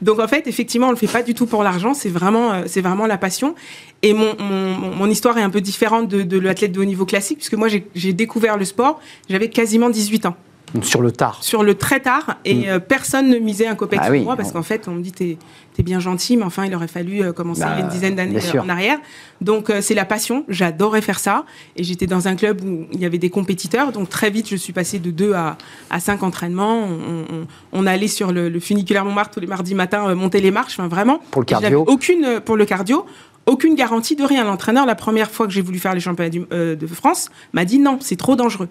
Donc 0.00 0.18
en 0.18 0.26
fait, 0.26 0.46
effectivement, 0.46 0.86
on 0.88 0.92
le 0.92 0.96
fait 0.96 1.08
pas 1.08 1.22
du 1.22 1.34
tout 1.34 1.44
pour 1.44 1.62
l'argent, 1.62 1.92
c'est 1.92 2.08
vraiment, 2.08 2.62
c'est 2.66 2.80
vraiment 2.80 3.06
la 3.06 3.18
passion. 3.18 3.54
Et 4.00 4.14
mon, 4.14 4.34
mon, 4.38 4.94
mon, 4.96 5.06
histoire 5.10 5.36
est 5.36 5.42
un 5.42 5.50
peu 5.50 5.60
différente 5.60 6.08
de, 6.08 6.22
de 6.22 6.38
l'athlète 6.38 6.72
de 6.72 6.80
haut 6.80 6.86
niveau 6.86 7.04
classique, 7.04 7.38
puisque 7.38 7.54
moi 7.54 7.68
j'ai 7.68 8.12
découvert 8.14 8.56
le 8.56 8.64
sport, 8.64 8.98
j'avais 9.28 9.50
quasiment 9.50 9.90
18 9.90 10.24
ans. 10.24 10.36
Sur 10.82 11.02
le 11.02 11.12
tard. 11.12 11.38
Sur 11.42 11.62
le 11.62 11.74
très 11.74 12.00
tard. 12.00 12.36
Et 12.44 12.54
mm. 12.54 12.64
euh, 12.68 12.78
personne 12.78 13.28
ne 13.28 13.38
misait 13.38 13.66
un 13.66 13.74
copec 13.74 14.00
ah 14.02 14.12
sur 14.12 14.22
moi 14.22 14.36
parce 14.36 14.52
qu'en 14.52 14.62
fait, 14.62 14.88
on 14.88 14.92
me 14.92 15.02
dit 15.02 15.12
t'es 15.12 15.38
es 15.78 15.82
bien 15.84 16.00
gentil, 16.00 16.36
mais 16.36 16.42
enfin, 16.42 16.64
il 16.66 16.74
aurait 16.74 16.88
fallu 16.88 17.22
euh, 17.22 17.32
commencer 17.32 17.60
bah, 17.60 17.78
une 17.78 17.86
dizaine 17.86 18.16
d'années 18.16 18.40
en 18.58 18.68
arrière. 18.68 18.98
Donc, 19.40 19.70
euh, 19.70 19.80
c'est 19.80 19.94
la 19.94 20.04
passion. 20.04 20.44
J'adorais 20.48 21.02
faire 21.02 21.20
ça. 21.20 21.44
Et 21.76 21.84
j'étais 21.84 22.08
dans 22.08 22.26
un 22.26 22.34
club 22.34 22.62
où 22.64 22.86
il 22.92 23.00
y 23.00 23.06
avait 23.06 23.18
des 23.18 23.30
compétiteurs. 23.30 23.92
Donc, 23.92 24.08
très 24.08 24.30
vite, 24.30 24.48
je 24.48 24.56
suis 24.56 24.72
passée 24.72 24.98
de 24.98 25.12
2 25.12 25.34
à, 25.34 25.56
à 25.90 26.00
5 26.00 26.24
entraînements. 26.24 26.82
On, 26.82 27.32
on, 27.32 27.46
on, 27.72 27.86
allait 27.86 28.08
sur 28.08 28.32
le, 28.32 28.48
le, 28.48 28.58
funiculaire 28.58 29.04
Montmartre 29.04 29.34
tous 29.34 29.40
les 29.40 29.46
mardis 29.46 29.76
matins, 29.76 30.12
monter 30.16 30.40
les 30.40 30.50
marches. 30.50 30.80
Enfin, 30.80 30.88
vraiment. 30.88 31.20
Pour 31.30 31.42
le 31.42 31.46
cardio. 31.46 31.84
Aucune, 31.86 32.40
pour 32.44 32.56
le 32.56 32.64
cardio 32.64 33.06
aucune 33.46 33.76
garantie 33.76 34.14
de 34.14 34.24
rien. 34.24 34.44
L'entraîneur, 34.44 34.84
la 34.84 34.94
première 34.94 35.30
fois 35.30 35.46
que 35.46 35.52
j'ai 35.54 35.62
voulu 35.62 35.78
faire 35.78 35.94
les 35.94 36.00
championnats 36.00 36.28
de 36.28 36.86
France, 36.86 37.30
m'a 37.54 37.64
dit 37.64 37.78
non, 37.78 37.96
c'est 37.98 38.16
trop 38.16 38.36
dangereux. 38.36 38.68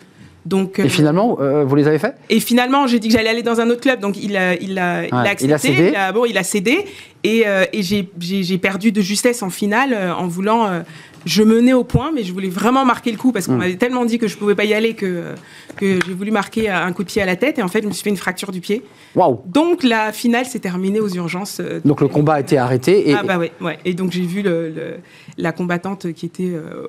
Donc, 0.47 0.79
et 0.79 0.83
euh, 0.83 0.89
finalement, 0.89 1.37
euh, 1.41 1.65
vous 1.65 1.75
les 1.75 1.87
avez 1.87 1.99
fait 1.99 2.15
Et 2.29 2.39
finalement, 2.39 2.87
j'ai 2.87 2.99
dit 2.99 3.09
que 3.09 3.13
j'allais 3.13 3.29
aller 3.29 3.43
dans 3.43 3.59
un 3.59 3.69
autre 3.69 3.81
club, 3.81 3.99
donc 3.99 4.15
il 4.21 4.37
a, 4.37 4.55
il 4.55 4.79
a, 4.79 5.05
il 5.05 5.13
a 5.13 5.19
accepté. 5.21 5.45
Il 5.45 5.53
a 5.53 5.57
cédé. 5.57 5.93
bon, 6.13 6.25
il 6.25 6.37
a 6.37 6.43
cédé. 6.43 6.85
Et, 7.23 7.43
euh, 7.45 7.65
et 7.73 7.81
j'ai- 7.83 8.57
perdu 8.57 8.91
de 8.93 9.01
justesse 9.01 9.43
en 9.43 9.49
finale 9.49 9.93
euh, 9.93 10.13
en 10.13 10.27
voulant. 10.27 10.83
Je 11.27 11.43
menais 11.43 11.73
au 11.73 11.83
point, 11.83 12.11
mais 12.13 12.23
je 12.23 12.31
voulais 12.33 12.49
vraiment 12.49 12.85
marquer 12.85 13.11
le 13.11 13.17
coup 13.17 13.31
parce 13.31 13.45
qu'on 13.47 13.53
Mm. 13.53 13.57
m'avait 13.57 13.75
tellement 13.75 14.05
dit 14.05 14.17
que 14.17 14.27
je 14.27 14.37
pouvais 14.37 14.55
pas 14.55 14.65
y 14.65 14.73
aller 14.73 14.93
que, 14.93 15.33
que 15.75 15.99
j'ai 16.05 16.13
voulu 16.13 16.31
marquer 16.31 16.69
un 16.69 16.91
coup 16.93 17.03
de 17.03 17.07
pied 17.09 17.21
à 17.21 17.25
la 17.25 17.35
tête. 17.35 17.59
Et 17.59 17.63
en 17.63 17.67
fait, 17.67 17.81
je 17.83 17.87
me 17.87 17.91
suis 17.93 18.03
fait 18.03 18.09
une 18.09 18.17
fracture 18.17 18.51
du 18.51 18.61
pied. 18.61 18.83
Waouh 19.15 19.41
Donc 19.45 19.83
la 19.83 20.11
finale 20.11 20.45
s'est 20.45 20.59
terminée 20.59 20.99
aux 20.99 21.09
urgences. 21.09 21.59
euh, 21.59 21.79
Donc 21.85 22.01
le 22.01 22.07
combat 22.07 22.33
a 22.35 22.39
été 22.39 22.57
arrêté. 22.57 23.09
Et, 23.09 23.13
ah 23.13 23.23
bah 23.23 23.37
ouais, 23.37 23.51
ouais. 23.61 23.77
Et 23.85 23.93
donc 23.93 24.11
j'ai 24.11 24.21
vu 24.23 24.41
le, 24.41 24.69
le- 24.69 24.97
la 25.37 25.51
combattante 25.51 26.11
qui 26.13 26.25
était 26.25 26.51
euh, 26.53 26.87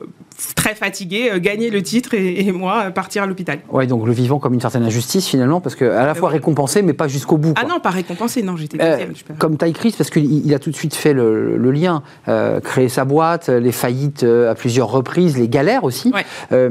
très 0.54 0.74
fatiguée 0.74 1.30
euh, 1.32 1.38
gagner 1.38 1.70
le 1.70 1.82
titre 1.82 2.14
et, 2.14 2.40
et 2.46 2.52
moi 2.52 2.84
euh, 2.86 2.90
partir 2.90 3.22
à 3.22 3.26
l'hôpital. 3.26 3.58
Ouais, 3.70 3.86
donc 3.86 4.06
le 4.06 4.12
vivant 4.12 4.38
comme 4.38 4.54
une 4.54 4.60
certaine 4.60 4.84
injustice 4.84 5.26
finalement, 5.26 5.60
parce 5.60 5.74
que 5.74 5.84
à 5.84 6.06
la 6.06 6.14
fois 6.14 6.28
ouais. 6.28 6.34
récompensé, 6.36 6.82
mais 6.82 6.92
pas 6.92 7.08
jusqu'au 7.08 7.36
bout. 7.38 7.54
Ah 7.56 7.64
non, 7.66 7.80
pas 7.80 7.90
récompensé, 7.90 8.42
non, 8.42 8.56
j'étais 8.56 8.78
deuxième. 8.78 9.12
comme 9.38 9.56
Ty 9.56 9.72
Chris, 9.72 9.94
parce 9.96 10.10
qu'il 10.10 10.46
il 10.46 10.54
a 10.54 10.58
tout 10.58 10.70
de 10.70 10.76
suite 10.76 10.94
fait 10.94 11.12
le, 11.12 11.56
le 11.56 11.70
lien, 11.72 12.02
créer 12.62 12.88
sa 12.88 13.04
boîte, 13.04 13.48
les 13.48 13.72
faillites 13.72 14.22
à 14.28 14.54
plusieurs 14.54 14.88
reprises, 14.90 15.36
les 15.38 15.48
galères 15.48 15.84
aussi. 15.84 16.10
Ouais. 16.14 16.24
Euh, 16.52 16.70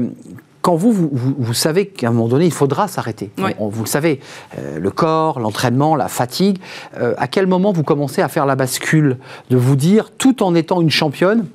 quand 0.60 0.74
vous, 0.74 0.92
vous, 0.92 1.08
vous- 1.12 1.34
vous 1.38 1.54
savez 1.54 1.86
qu'à 1.86 2.08
un 2.08 2.10
moment 2.10 2.28
donné, 2.28 2.44
il 2.44 2.52
faudra 2.52 2.88
s'arrêter. 2.88 3.30
Ouais. 3.38 3.54
On- 3.58 3.66
on- 3.66 3.68
vous 3.68 3.84
le 3.84 3.88
savez, 3.88 4.20
euh, 4.58 4.78
le 4.78 4.90
corps, 4.90 5.38
l'entraînement, 5.40 5.94
la 5.96 6.08
fatigue. 6.08 6.58
euh, 7.00 7.14
à 7.16 7.28
quel 7.28 7.46
moment 7.46 7.72
vous 7.72 7.84
commencez 7.84 8.22
à 8.22 8.28
faire 8.28 8.44
la 8.44 8.56
bascule 8.56 9.18
de 9.50 9.56
vous 9.56 9.76
dire, 9.76 10.10
tout 10.18 10.42
en 10.42 10.54
étant 10.54 10.80
une 10.80 10.90
championne, 10.90 11.46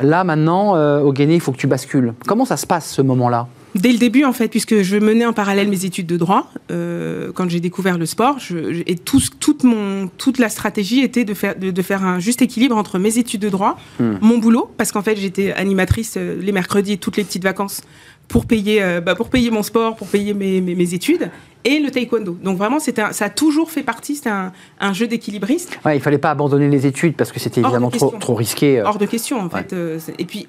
là 0.00 0.22
maintenant, 0.24 0.76
euh, 0.76 1.00
au 1.00 1.12
Guinée, 1.12 1.34
il 1.34 1.40
faut 1.40 1.52
que 1.52 1.56
tu 1.58 1.66
bascules? 1.66 2.14
Comment 2.26 2.44
ça 2.44 2.56
se 2.56 2.66
passe 2.66 2.88
ce 2.88 3.02
moment-là? 3.02 3.46
Dès 3.74 3.90
le 3.92 3.98
début, 3.98 4.24
en 4.24 4.32
fait, 4.34 4.48
puisque 4.48 4.82
je 4.82 4.96
menais 4.98 5.24
en 5.24 5.32
parallèle 5.32 5.68
mes 5.68 5.84
études 5.86 6.06
de 6.06 6.16
droit, 6.18 6.50
euh, 6.70 7.32
quand 7.34 7.48
j'ai 7.48 7.60
découvert 7.60 7.96
le 7.96 8.04
sport, 8.06 8.38
je, 8.38 8.82
et 8.86 8.96
tout, 8.96 9.20
toute, 9.40 9.64
mon, 9.64 10.08
toute 10.18 10.38
la 10.38 10.48
stratégie 10.50 11.00
était 11.00 11.24
de 11.24 11.32
faire, 11.32 11.58
de, 11.58 11.70
de 11.70 11.82
faire 11.82 12.04
un 12.04 12.18
juste 12.18 12.42
équilibre 12.42 12.76
entre 12.76 12.98
mes 12.98 13.16
études 13.18 13.40
de 13.40 13.48
droit, 13.48 13.78
Hmm. 13.98 14.14
mon 14.20 14.38
boulot, 14.38 14.70
parce 14.76 14.92
qu'en 14.92 15.02
fait, 15.02 15.16
j'étais 15.16 15.52
animatrice 15.52 16.14
euh, 16.18 16.36
les 16.40 16.52
mercredis 16.52 16.92
et 16.92 16.96
toutes 16.98 17.16
les 17.16 17.24
petites 17.24 17.44
vacances 17.44 17.80
pour 18.28 18.46
payer, 18.46 18.82
euh, 18.82 19.00
bah, 19.00 19.14
pour 19.14 19.28
payer 19.30 19.50
mon 19.50 19.62
sport, 19.62 19.96
pour 19.96 20.06
payer 20.06 20.32
mes, 20.34 20.60
mes, 20.60 20.74
mes 20.74 20.94
études, 20.94 21.30
et 21.64 21.78
le 21.80 21.90
taekwondo. 21.90 22.36
Donc 22.42 22.58
vraiment, 22.58 22.76
un- 22.78 23.12
ça 23.12 23.24
a 23.26 23.30
toujours 23.30 23.70
fait 23.70 23.82
partie, 23.82 24.16
c'était 24.16 24.30
un, 24.30 24.52
un 24.80 24.92
jeu 24.92 25.06
d'équilibriste. 25.06 25.78
ouais, 25.84 25.96
Il 25.96 26.00
fallait 26.02 26.18
pas 26.18 26.30
abandonner 26.30 26.68
les 26.68 26.86
études 26.86 27.14
parce 27.14 27.32
que 27.32 27.40
c'était 27.40 27.60
évidemment 27.60 27.90
trop, 27.90 28.10
trop 28.18 28.34
risqué. 28.34 28.82
Hors 28.82 28.98
de 28.98 29.06
question, 29.06 29.40
en 29.40 29.48
fait. 29.50 29.74
et 30.18 30.24
puis, 30.24 30.46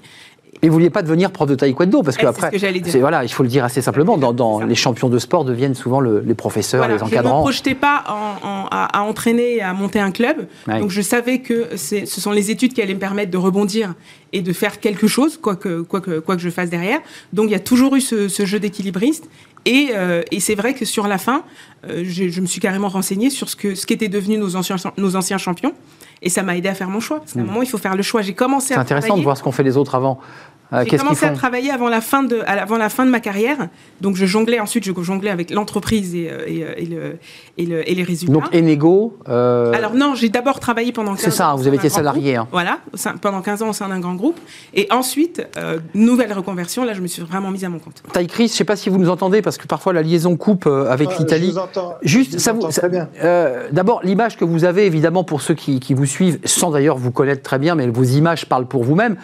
Et 0.61 0.67
vous 0.69 0.73
vouliez 0.73 0.89
pas 0.89 1.01
devenir 1.01 1.31
prof 1.31 1.49
de 1.49 1.55
taekwondo 1.55 2.03
parce 2.03 2.15
que 2.15 2.25
après, 2.25 2.49
que 2.51 2.97
voilà, 2.99 3.23
il 3.25 3.29
faut 3.29 3.43
le 3.43 3.49
dire 3.49 3.65
assez 3.65 3.81
simplement. 3.81 4.17
Dans, 4.17 4.61
les 4.61 4.75
champions 4.75 5.09
de 5.09 5.19
sport 5.19 5.43
deviennent 5.43 5.75
souvent 5.75 5.99
le- 5.99 6.21
les 6.25 6.35
professeurs, 6.35 6.79
Voilà, 6.79 6.93
les 6.93 6.99
je 6.99 7.03
ne 7.03 7.09
me 7.09 7.13
encadrants. 7.15 7.41
projetais 7.41 7.75
pas 7.75 8.03
en- 8.07 8.47
en- 8.47 8.67
à, 8.71 8.99
à 8.99 9.01
entraîner 9.01 9.55
et 9.57 9.61
à 9.61 9.73
monter 9.73 9.99
un 9.99 10.11
club. 10.11 10.47
Ouais. 10.67 10.79
Donc 10.79 10.89
je 10.89 11.01
savais 11.01 11.39
que 11.39 11.75
ce 11.75 12.05
sont 12.05 12.31
les 12.31 12.49
études 12.51 12.73
qui 12.73 12.81
allaient 12.81 12.93
me 12.93 12.99
permettre 12.99 13.31
de 13.31 13.37
rebondir 13.37 13.93
et 14.31 14.41
de 14.41 14.53
faire 14.53 14.79
quelque 14.79 15.07
chose, 15.07 15.37
quoi 15.37 15.55
que, 15.57 15.81
quoi 15.81 15.99
que, 16.01 16.19
quoi 16.19 16.35
que 16.35 16.41
je 16.41 16.49
fasse 16.49 16.69
derrière. 16.69 16.99
Donc 17.33 17.47
il 17.47 17.51
y 17.51 17.55
a 17.55 17.59
toujours 17.59 17.95
eu 17.95 18.01
ce, 18.01 18.27
ce 18.29 18.45
jeu 18.45 18.59
d'équilibriste. 18.59 19.25
Et, 19.65 19.89
euh, 19.95 20.23
et 20.31 20.39
c'est 20.41 20.55
vrai 20.55 20.73
que 20.73 20.83
sur 20.85 21.07
la 21.07 21.17
fin, 21.17 21.43
euh, 21.89 22.03
je, 22.05 22.27
je 22.29 22.41
me 22.41 22.45
suis 22.47 22.59
carrément 22.59 22.89
renseignée 22.89 23.29
sur 23.29 23.47
ce 23.49 23.55
que 23.55 23.75
ce 23.75 23.85
qu'étaient 23.85 24.09
devenus 24.09 24.37
nos 24.39 24.55
anciens, 24.57 24.75
nos 24.97 25.15
anciens 25.15 25.37
champions. 25.37 25.73
Et 26.23 26.29
ça 26.29 26.41
m'a 26.41 26.55
aidé 26.57 26.69
à 26.69 26.73
faire 26.73 26.89
mon 26.89 27.01
choix. 27.01 27.19
Parce 27.19 27.33
qu'à 27.33 27.41
un 27.41 27.43
moment, 27.43 27.61
il 27.61 27.69
faut 27.69 27.77
faire 27.77 27.95
le 27.95 28.01
choix. 28.01 28.21
J'ai 28.21 28.33
commencé 28.33 28.69
C'est 28.69 28.75
à 28.75 28.79
intéressant 28.79 29.17
de 29.17 29.21
voir 29.21 29.37
ce 29.37 29.43
qu'ont 29.43 29.51
fait 29.51 29.63
les 29.63 29.77
autres 29.77 29.93
avant. 29.93 30.19
Euh, 30.73 30.83
j'ai 30.89 30.97
commencé 30.97 31.25
à 31.25 31.31
travailler 31.31 31.71
avant 31.71 31.89
la 31.89 32.01
fin 32.01 32.23
de, 32.23 32.39
avant 32.45 32.77
la 32.77 32.89
fin 32.89 33.05
de 33.05 33.11
ma 33.11 33.19
carrière. 33.19 33.69
Donc 34.01 34.15
je 34.15 34.25
jonglais 34.25 34.59
ensuite, 34.59 34.83
je 34.85 34.91
jonglais 35.01 35.29
avec 35.29 35.51
l'entreprise 35.51 36.15
et, 36.15 36.29
euh, 36.31 36.39
et, 36.47 36.63
euh, 36.63 36.73
et 36.77 36.85
le, 36.85 37.17
et, 37.57 37.65
le- 37.65 37.89
et 37.91 37.95
les 37.95 38.03
résultats. 38.03 38.33
Donc 38.33 38.53
Enego. 38.55 39.17
euh, 39.29 39.71
Alors 39.73 39.93
non, 39.93 40.15
j'ai 40.15 40.29
d'abord 40.29 40.59
travaillé 40.59 40.91
pendant 40.91 41.11
15 41.11 41.19
ans. 41.19 41.23
C'est 41.25 41.31
ça, 41.31 41.53
vous 41.55 41.67
avez 41.67 41.77
été 41.77 41.89
salarié, 41.89 42.35
hein. 42.35 42.47
Voilà, 42.51 42.79
pendant 43.21 43.41
15 43.41 43.61
ans 43.61 43.69
au 43.69 43.73
sein 43.73 43.89
d'un 43.89 43.99
grand 43.99 44.15
groupe. 44.15 44.39
Et 44.73 44.87
ensuite, 44.91 45.45
euh, 45.57 45.79
nouvelle 45.93 46.33
reconversion, 46.33 46.83
là 46.85 46.93
je 46.93 47.01
me 47.01 47.07
suis 47.07 47.21
vraiment 47.21 47.51
mise 47.51 47.63
à 47.65 47.69
mon 47.69 47.79
compte. 47.79 48.01
Taille 48.11 48.27
Chris, 48.27 48.47
je 48.47 48.53
ne 48.53 48.57
sais 48.57 48.63
pas 48.65 48.75
si 48.75 48.89
vous 48.89 48.97
nous 48.97 49.09
entendez 49.09 49.41
parce 49.41 49.57
que 49.57 49.67
parfois 49.67 49.93
la 49.93 50.01
liaison 50.01 50.35
coupe 50.37 50.65
avec 50.67 51.09
Ah, 51.11 51.15
l'Italie. 51.19 51.47
Je 51.47 51.51
vous 51.51 51.57
entends. 51.59 51.93
Juste, 52.01 52.31
je 52.31 52.37
vous 52.37 52.41
ça 52.43 52.53
vous, 52.53 52.67
très 52.67 52.89
bien. 52.89 53.09
euh, 53.23 53.67
D'abord, 53.71 54.01
l'image 54.03 54.37
que 54.37 54.45
vous 54.45 54.65
avez, 54.65 54.85
évidemment, 54.85 55.23
pour 55.23 55.41
ceux 55.41 55.53
qui, 55.53 55.79
qui 55.79 55.93
vous 55.93 56.05
suivent, 56.05 56.39
sans 56.45 56.71
d'ailleurs 56.71 56.97
vous 56.97 57.11
connaître 57.11 57.43
très 57.43 57.59
bien, 57.59 57.75
mais 57.75 57.87
vos 57.87 58.03
images 58.03 58.45
parlent 58.47 58.65
pour 58.67 58.83
vous-même. 58.83 59.17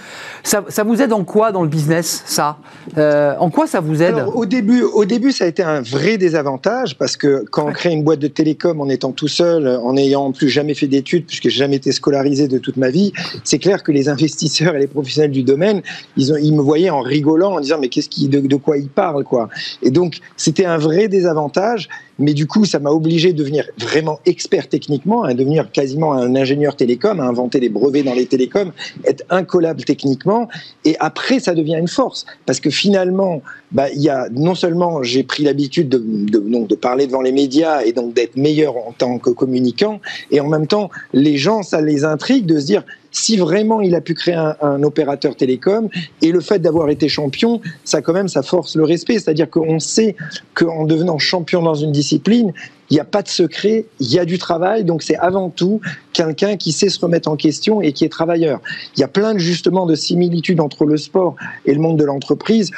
Ça, 0.44 0.64
ça 0.68 0.84
vous 0.84 1.02
aide 1.02 1.14
en 1.14 1.24
quoi 1.24 1.39
dans 1.52 1.64
le 1.64 1.70
business, 1.70 2.24
ça 2.26 2.58
Euh, 2.98 3.36
En 3.40 3.50
quoi 3.50 3.66
ça 3.68 3.80
vous 3.80 4.02
aide 4.02 4.16
Alors, 4.16 4.36
au 4.36 4.46
début, 4.46 4.82
au 4.82 5.06
début, 5.06 5.32
ça 5.32 5.46
a 5.46 5.48
été 5.48 5.64
un 5.64 5.82
vrai 5.82 6.18
désavantage 6.18 6.98
parce 6.98 7.16
que 7.18 7.46
quand 7.50 7.68
on 7.68 7.72
crée 7.72 7.92
une 7.92 8.04
boîte 8.04 8.20
de 8.20 8.28
télécom 8.28 8.82
en 8.82 8.90
étant 8.90 9.12
tout 9.12 9.28
seul, 9.28 9.68
en 9.68 9.96
ayant 9.96 10.26
en 10.26 10.32
plus 10.32 10.50
jamais 10.50 10.74
fait 10.74 10.88
d'études, 10.88 11.26
puisque 11.26 11.44
j'ai 11.44 11.60
jamais 11.60 11.78
été 11.78 11.92
scolarisé 11.92 12.48
de 12.48 12.58
toute 12.58 12.78
ma 12.78 12.90
vie, 12.90 13.14
c'est 13.44 13.60
clair 13.60 13.84
que 13.84 13.92
les 13.92 14.10
investisseurs 14.10 14.76
et 14.76 14.80
les 14.80 14.88
professionnels 14.88 15.32
du 15.32 15.44
domaine, 15.44 15.82
ils, 16.18 16.34
ont, 16.34 16.38
ils 16.38 16.54
me 16.54 16.62
voyaient 16.62 16.90
en 16.90 17.02
rigolant, 17.02 17.54
en 17.56 17.60
disant 17.62 17.78
mais 17.80 17.90
qu'est-ce 17.90 18.10
qui, 18.10 18.28
de, 18.28 18.40
de 18.40 18.56
quoi 18.56 18.78
ils 18.78 18.90
parlent 18.90 19.24
quoi. 19.24 19.50
Et 19.82 19.92
donc 19.92 20.20
c'était 20.36 20.66
un 20.66 20.78
vrai 20.78 21.08
désavantage, 21.08 21.88
mais 22.20 22.34
du 22.34 22.46
coup 22.46 22.66
ça 22.66 22.80
m'a 22.80 22.92
obligé 22.92 23.34
de 23.34 23.38
devenir 23.38 23.66
vraiment 23.78 24.20
expert 24.26 24.68
techniquement, 24.70 25.24
à 25.24 25.34
devenir 25.34 25.72
quasiment 25.72 26.14
un 26.14 26.36
ingénieur 26.36 26.76
télécom, 26.76 27.20
à 27.20 27.24
inventer 27.24 27.60
des 27.60 27.70
brevets 27.70 28.04
dans 28.04 28.14
les 28.14 28.26
télécoms, 28.26 28.72
être 29.06 29.24
incollable 29.30 29.84
techniquement. 29.84 30.48
Et 30.86 30.96
après 31.00 31.40
ça 31.40 31.56
devient 31.56 31.78
une 31.80 31.88
force 31.88 32.26
parce 32.46 32.60
que 32.60 32.70
finalement 32.70 33.42
bah, 33.72 33.90
y 33.94 34.10
a 34.10 34.30
non 34.32 34.56
seulement 34.56 35.04
j'ai 35.04 35.24
pris 35.24 35.44
l'habitude 35.44 35.90
de, 35.90 36.00
de, 36.00 36.40
donc, 36.40 36.68
de 36.68 36.76
parler 36.76 37.06
devant 37.08 37.22
les 37.22 37.32
médias 37.32 37.82
et 37.84 37.94
donc 37.94 38.14
d'être 38.14 38.36
meilleur 38.36 38.78
en 38.78 38.94
tant 38.98 39.20
que 39.20 39.30
communicant, 39.30 40.00
et 40.32 40.40
en 40.40 40.48
même 40.48 40.68
temps, 40.68 40.90
les 41.14 41.38
gens, 41.38 41.64
ça 41.64 41.82
les 41.82 42.04
intrigue 42.04 42.46
de 42.46 42.60
se 42.60 42.66
dire 42.66 42.84
si 43.12 43.38
vraiment 43.38 43.82
il 43.82 43.96
a 43.96 44.02
pu 44.02 44.14
créer 44.14 44.36
un, 44.36 44.84
opérateur 44.84 45.36
télécom, 45.36 45.90
et 46.22 46.32
le 46.32 46.40
fait 46.40 46.60
d'avoir 46.60 46.90
été 46.90 47.10
champion, 47.10 47.62
ça 47.84 48.02
quand 48.02 48.14
même, 48.14 48.28
ça 48.28 48.44
force 48.44 48.76
le 48.76 48.84
respect, 48.84 49.14
c'est-à-dire 49.14 49.50
qu'on 49.50 49.80
sait 49.80 50.16
qu'en 50.54 50.86
devenant 50.86 51.18
champion 51.18 51.62
dans 51.62 51.76
une 51.76 51.92
discipline, 51.92 52.54
il 52.90 52.96
n'y 52.96 53.00
a 53.00 53.06
pas 53.06 53.22
de 53.22 53.28
secret, 53.28 53.86
il 54.00 54.12
y 54.12 54.20
a 54.20 54.26
du 54.26 54.38
travail, 54.38 54.84
donc 54.84 55.04
c'est 55.04 55.16
avant 55.18 55.50
tout 55.50 55.80
quelqu'un 56.14 56.58
qui 56.58 56.72
sait 56.72 56.90
se 56.90 57.00
remettre 57.00 57.30
en 57.30 57.36
question 57.36 57.82
et 57.82 57.94
qui 57.94 58.04
est 58.04 58.10
travailleur. 58.10 58.60
Il 58.98 59.00
y 59.00 59.04
a 59.04 59.08
plein 59.08 59.34
de, 59.34 59.40
justement 59.40 59.86
de 59.86 59.96
similitudes 59.96 60.60
entre 60.60 60.86
le 60.86 60.98
sport 60.98 61.36
et 61.66 61.74
le 61.74 61.80
monde 61.80 61.98
de 61.98 62.04
l'entreprise, 62.04 62.72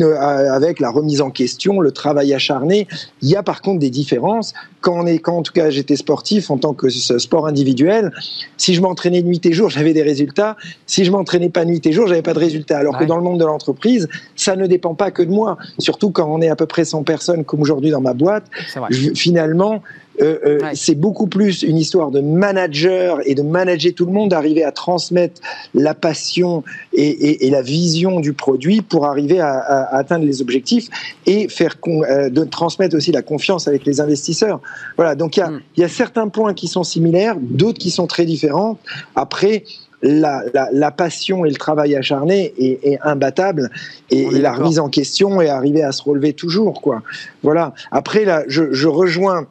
euh, 0.00 0.16
avec 0.50 0.80
la 0.80 0.90
remise 0.90 1.20
en 1.20 1.30
question, 1.30 1.80
le 1.80 1.92
travail 1.92 2.32
acharné. 2.32 2.88
Il 3.22 3.28
y 3.28 3.36
a 3.36 3.42
par 3.42 3.60
contre 3.62 3.78
des 3.80 3.90
différences. 3.90 4.54
Quand, 4.80 4.94
on 5.02 5.06
est, 5.06 5.18
quand 5.18 5.36
en 5.38 5.42
tout 5.42 5.52
cas 5.52 5.70
j'étais 5.70 5.96
sportif 5.96 6.50
en 6.50 6.58
tant 6.58 6.74
que 6.74 6.88
sport 6.90 7.46
individuel, 7.46 8.12
si 8.56 8.74
je 8.74 8.80
m'entraînais 8.80 9.22
nuit 9.22 9.40
et 9.44 9.52
jour, 9.52 9.70
j'avais 9.70 9.92
des 9.92 10.02
résultats. 10.02 10.56
Si 10.86 11.04
je 11.04 11.10
m'entraînais 11.10 11.48
pas 11.50 11.64
nuit 11.64 11.80
et 11.86 11.92
jour, 11.92 12.06
j'avais 12.06 12.22
pas 12.22 12.34
de 12.34 12.38
résultats. 12.38 12.78
Alors 12.78 12.94
que 12.98 13.04
dans 13.08 13.16
le 13.16 13.22
monde 13.22 13.40
de 13.40 13.44
l'entreprise, 13.44 14.08
ça 14.36 14.56
ne 14.56 14.66
dépend 14.66 14.94
pas 14.94 15.10
que 15.10 15.22
de 15.22 15.30
moi. 15.30 15.56
Surtout 15.78 16.10
quand 16.10 16.28
on 16.30 16.40
est 16.40 16.48
à 16.48 16.56
peu 16.56 16.66
près 16.66 16.84
100 16.84 17.02
personnes 17.04 17.44
comme 17.44 17.60
aujourd'hui 17.62 17.90
dans 17.90 18.00
ma 18.00 18.14
boîte, 18.14 18.44
je- 18.90 19.14
finalement, 19.38 19.82
euh, 20.22 20.38
euh, 20.46 20.58
Ouais. 20.60 20.70
c'est 20.76 20.94
beaucoup 20.94 21.26
plus 21.26 21.64
une 21.64 21.76
histoire 21.76 22.12
de 22.12 22.20
manager 22.20 23.18
et 23.26 23.34
de 23.34 23.42
manager 23.42 23.92
tout 23.92 24.06
le 24.06 24.12
monde, 24.12 24.30
d'arriver 24.30 24.62
à 24.62 24.70
transmettre 24.70 25.40
la 25.74 25.92
passion 25.92 26.62
et, 26.92 27.02
et- 27.08 27.46
et 27.46 27.50
la 27.50 27.62
vision 27.62 28.20
du 28.20 28.32
produit 28.32 28.80
pour 28.80 29.06
arriver 29.06 29.40
à, 29.40 29.58
atteindre 29.90 30.24
les 30.24 30.40
objectifs 30.40 30.86
et 31.26 31.48
faire 31.48 31.80
con- 31.80 32.04
euh, 32.04 32.30
de 32.30 32.44
transmettre 32.44 32.94
aussi 32.96 33.10
la 33.10 33.22
confiance 33.22 33.66
avec 33.66 33.84
les 33.84 34.00
investisseurs. 34.00 34.60
Voilà, 34.96 35.16
donc 35.16 35.36
il 35.36 35.40
y 35.40 35.42
Mm. 35.42 35.60
il 35.76 35.80
y, 35.80 35.84
a 35.84 35.88
certains 35.88 36.28
points 36.28 36.54
qui 36.54 36.68
sont 36.68 36.84
similaires, 36.84 37.36
d'autres 37.40 37.80
qui 37.80 37.90
sont 37.90 38.06
très 38.06 38.24
différents. 38.24 38.78
Après, 39.16 39.64
la, 40.04 40.42
la- 40.52 40.68
la 40.70 40.90
passion 40.90 41.44
et 41.44 41.48
le 41.48 41.56
travail 41.56 41.96
acharné 41.96 42.52
est, 42.58 42.78
est 42.84 42.98
imbattable 43.02 43.70
et, 44.10 44.24
est 44.26 44.38
la 44.38 44.52
remise 44.52 44.78
en 44.78 44.88
question 44.90 45.40
et 45.40 45.48
arriver 45.48 45.82
à 45.82 45.92
se 45.92 46.02
relever 46.02 46.34
toujours 46.34 46.82
quoi. 46.82 47.02
Voilà. 47.42 47.72
Après 47.90 48.24
là, 48.24 48.44
je, 48.46 48.72
je 48.72 48.86
rejoins 48.86 49.46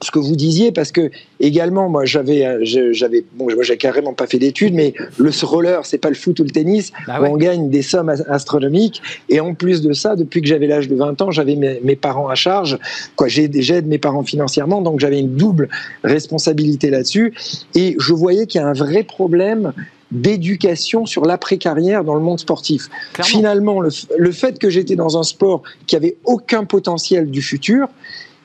ce 0.00 0.10
que 0.10 0.18
vous 0.18 0.36
disiez 0.36 0.72
parce 0.72 0.92
que 0.92 1.10
également 1.40 1.88
moi 1.88 2.04
j'avais 2.04 2.44
euh, 2.44 2.60
j'avais 2.92 3.24
bon 3.34 3.46
moi 3.52 3.62
j'ai 3.62 3.76
carrément 3.76 4.12
pas 4.14 4.26
fait 4.26 4.38
d'études 4.38 4.74
mais 4.74 4.94
le 5.18 5.30
roller 5.46 5.84
c'est 5.86 5.98
pas 5.98 6.08
le 6.08 6.14
foot 6.14 6.38
ou 6.40 6.44
le 6.44 6.50
tennis 6.50 6.92
Bah 7.06 7.18
où 7.18 7.22
ouais. 7.24 7.28
on 7.30 7.36
gagne 7.36 7.70
des 7.70 7.82
sommes 7.82 8.08
as- 8.08 8.22
astronomiques 8.28 9.00
et 9.28 9.40
en 9.40 9.54
plus 9.54 9.80
de 9.82 9.92
ça 9.92 10.14
depuis 10.16 10.40
que 10.40 10.46
j'avais 10.48 10.66
l'âge 10.66 10.88
de 10.88 10.94
20 10.96 11.20
ans 11.22 11.30
j'avais 11.30 11.56
mes, 11.56 11.80
mes 11.82 11.96
parents 11.96 12.28
à 12.28 12.34
charge 12.34 12.78
quoi 13.16 13.28
j'ai 13.28 13.50
j'aide 13.62 13.86
mes 13.86 13.98
parents 13.98 14.22
financièrement 14.24 14.82
donc 14.82 15.00
j'avais 15.00 15.18
une 15.18 15.34
double 15.36 15.68
responsabilité 16.04 16.90
là-dessus 16.90 17.34
et 17.74 17.96
je 17.98 18.12
voyais 18.12 18.46
qu'il 18.46 18.60
y 18.60 18.64
a 18.64 18.68
un 18.68 18.72
vrai 18.74 19.02
problème 19.04 19.72
d'éducation 20.10 21.06
sur 21.06 21.24
l'après-carrière 21.24 22.04
dans 22.04 22.14
le 22.14 22.20
monde 22.20 22.38
sportif. 22.38 22.88
Clairement. 23.14 23.28
Finalement, 23.30 23.80
le, 23.80 23.88
le 24.18 24.30
fait 24.32 24.58
que 24.58 24.68
j'étais 24.68 24.94
dans 24.94 25.16
un 25.18 25.22
sport 25.22 25.62
qui 25.86 25.96
avait 25.96 26.16
aucun 26.24 26.64
potentiel 26.64 27.30
du 27.30 27.40
futur, 27.40 27.88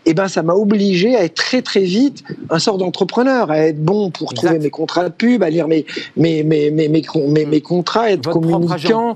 eh 0.09 0.13
ben, 0.13 0.27
ça 0.27 0.41
m'a 0.41 0.53
obligé 0.53 1.15
à 1.15 1.23
être 1.23 1.35
très 1.35 1.61
très 1.61 1.81
vite 1.81 2.23
un 2.49 2.59
sort 2.59 2.77
d'entrepreneur, 2.77 3.51
à 3.51 3.59
être 3.59 3.83
bon 3.83 4.09
pour 4.09 4.31
Exact. 4.31 4.47
trouver 4.47 4.63
mes 4.63 4.69
contrats 4.69 5.03
de 5.09 5.13
pub, 5.13 5.43
à 5.43 5.49
lire 5.49 5.67
mes, 5.67 5.85
mes, 6.15 6.43
mes, 6.43 6.71
mes, 6.71 6.87
mes, 6.87 7.01
mes- 7.27 7.45
mes 7.45 7.61
contrats, 7.61 8.09
être 8.11 8.23
Votre 8.25 8.39
communicant. 8.39 9.15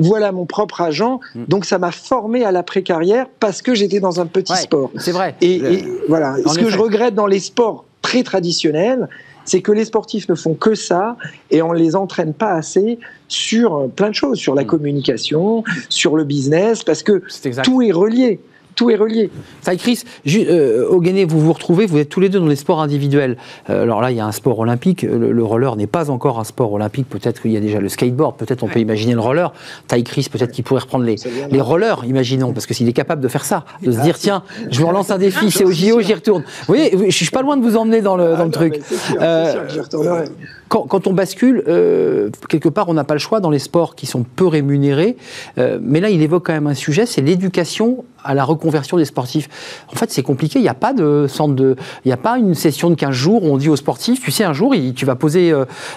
Voilà 0.00 0.32
mon 0.32 0.46
propre 0.46 0.80
agent. 0.80 1.20
Mm. 1.34 1.44
Donc 1.48 1.64
ça 1.64 1.78
m'a 1.78 1.92
formé 1.92 2.44
à 2.44 2.50
l'après-carrière 2.52 3.26
parce 3.40 3.62
que 3.62 3.74
j'étais 3.74 4.00
dans 4.00 4.20
un 4.20 4.26
petit 4.26 4.52
Ouais, 4.52 4.58
sport. 4.58 4.90
C'est 4.98 5.12
vrai. 5.12 5.34
Et, 5.40 5.62
voilà. 6.08 6.36
Ce 6.46 6.58
que 6.58 6.68
je 6.70 6.78
regrette 6.78 7.14
dans 7.14 7.26
les 7.26 7.40
sports 7.40 7.84
très 8.00 8.22
traditionnels, 8.22 9.08
c'est 9.44 9.60
que 9.60 9.70
les 9.72 9.84
sportifs 9.84 10.28
ne 10.28 10.34
font 10.34 10.54
que 10.54 10.74
ça 10.74 11.16
et 11.50 11.62
on 11.62 11.72
les 11.72 11.94
entraîne 11.96 12.32
pas 12.32 12.52
assez 12.52 12.98
sur 13.28 13.76
euh, 13.76 13.86
plein 13.88 14.08
de 14.10 14.14
choses, 14.14 14.38
sur 14.38 14.54
la 14.54 14.62
Mm. 14.62 14.66
communication, 14.66 15.62
sur 15.88 16.16
le 16.16 16.24
business, 16.24 16.82
parce 16.84 17.02
que 17.02 17.22
tout 17.62 17.82
est 17.82 17.92
relié. 17.92 18.40
Tout 18.74 18.90
est 18.90 18.96
relié. 18.96 19.30
Ça, 19.60 19.76
Chris, 19.76 20.02
euh, 20.28 20.86
Ogene, 20.88 21.24
vous 21.24 21.40
vous 21.40 21.52
retrouvez, 21.52 21.86
vous 21.86 21.98
êtes 21.98 22.08
tous 22.08 22.20
les 22.20 22.28
deux 22.28 22.38
dans 22.40 22.46
les 22.46 22.56
sports 22.56 22.80
individuels. 22.80 23.36
Euh, 23.70 23.82
alors 23.82 24.00
là, 24.00 24.10
il 24.10 24.16
y 24.16 24.20
a 24.20 24.26
un 24.26 24.32
sport 24.32 24.58
olympique. 24.58 25.02
Le, 25.02 25.30
le 25.32 25.44
roller 25.44 25.76
n'est 25.76 25.86
pas 25.86 26.10
encore 26.10 26.38
un 26.38 26.44
sport 26.44 26.72
olympique. 26.72 27.08
Peut-être 27.08 27.42
qu'il 27.42 27.52
y 27.52 27.56
a 27.56 27.60
déjà 27.60 27.80
le 27.80 27.88
skateboard. 27.88 28.36
Peut-être 28.36 28.62
on 28.62 28.68
peut 28.68 28.80
imaginer 28.80 29.14
le 29.14 29.20
roller. 29.20 29.52
Taille 29.88 30.04
Chris, 30.04 30.28
peut-être 30.30 30.52
qu'il 30.52 30.64
pourrait 30.64 30.80
reprendre 30.80 31.04
les, 31.04 31.16
les 31.50 31.60
rollers, 31.60 32.04
imaginons, 32.06 32.52
parce 32.52 32.66
que 32.66 32.74
s'il 32.74 32.88
est 32.88 32.92
capable 32.92 33.20
de 33.22 33.28
faire 33.28 33.44
ça, 33.44 33.64
de 33.82 33.92
se 33.92 33.98
Ah, 34.00 34.02
dire 34.02 34.18
tiens, 34.18 34.42
je 34.70 34.80
vous 34.80 34.86
relance 34.86 35.10
un 35.10 35.18
défi, 35.18 35.50
c'est 35.50 35.64
au 35.64 35.70
JO, 35.72 36.00
j'y 36.00 36.14
retourne. 36.14 36.42
Vous 36.42 36.66
voyez, 36.74 37.10
je 37.10 37.16
suis 37.16 37.30
pas 37.30 37.42
loin 37.42 37.56
de 37.56 37.62
vous 37.62 37.76
emmener 37.76 38.00
dans 38.00 38.16
le, 38.16 38.24
dans 38.24 38.34
Ah 38.34 38.38
le 38.38 38.44
non, 38.44 38.50
truc. 38.50 38.80
C'est 38.84 38.96
sûr, 38.96 39.16
Euh, 39.20 39.44
c'est 39.46 39.52
sûr 39.52 39.66
que 39.66 39.72
j'y 39.72 39.80
retournerai. 39.80 40.24
Quand, 40.72 40.86
quand 40.86 41.06
on 41.06 41.12
bascule, 41.12 41.62
euh, 41.68 42.30
quelque 42.48 42.70
part, 42.70 42.88
on 42.88 42.94
n'a 42.94 43.04
pas 43.04 43.12
le 43.12 43.20
choix 43.20 43.40
dans 43.40 43.50
les 43.50 43.58
sports 43.58 43.94
qui 43.94 44.06
sont 44.06 44.22
peu 44.24 44.46
rémunérés. 44.46 45.18
Euh, 45.58 45.78
mais 45.82 46.00
là, 46.00 46.08
il 46.08 46.22
évoque 46.22 46.46
quand 46.46 46.54
même 46.54 46.66
un 46.66 46.72
sujet, 46.72 47.04
c'est 47.04 47.20
l'éducation 47.20 48.06
à 48.24 48.34
la 48.34 48.42
reconversion 48.44 48.96
des 48.96 49.04
sportifs. 49.04 49.50
En 49.92 49.96
fait, 49.96 50.10
c'est 50.10 50.22
compliqué. 50.22 50.60
Il 50.60 50.62
n'y 50.62 50.68
a 50.68 50.74
pas 50.74 50.94
de 50.94 51.26
centre 51.28 51.54
de, 51.54 51.76
il 52.04 52.08
n'y 52.08 52.12
a 52.12 52.16
pas 52.16 52.38
une 52.38 52.54
session 52.54 52.88
de 52.88 52.94
15 52.94 53.10
jours 53.10 53.42
où 53.42 53.48
on 53.48 53.56
dit 53.58 53.68
aux 53.68 53.76
sportifs, 53.76 54.22
tu 54.22 54.30
sais, 54.30 54.44
un 54.44 54.52
jour, 54.54 54.74
il- 54.74 54.94
tu 54.94 55.04
vas 55.04 55.14
poser 55.16 55.52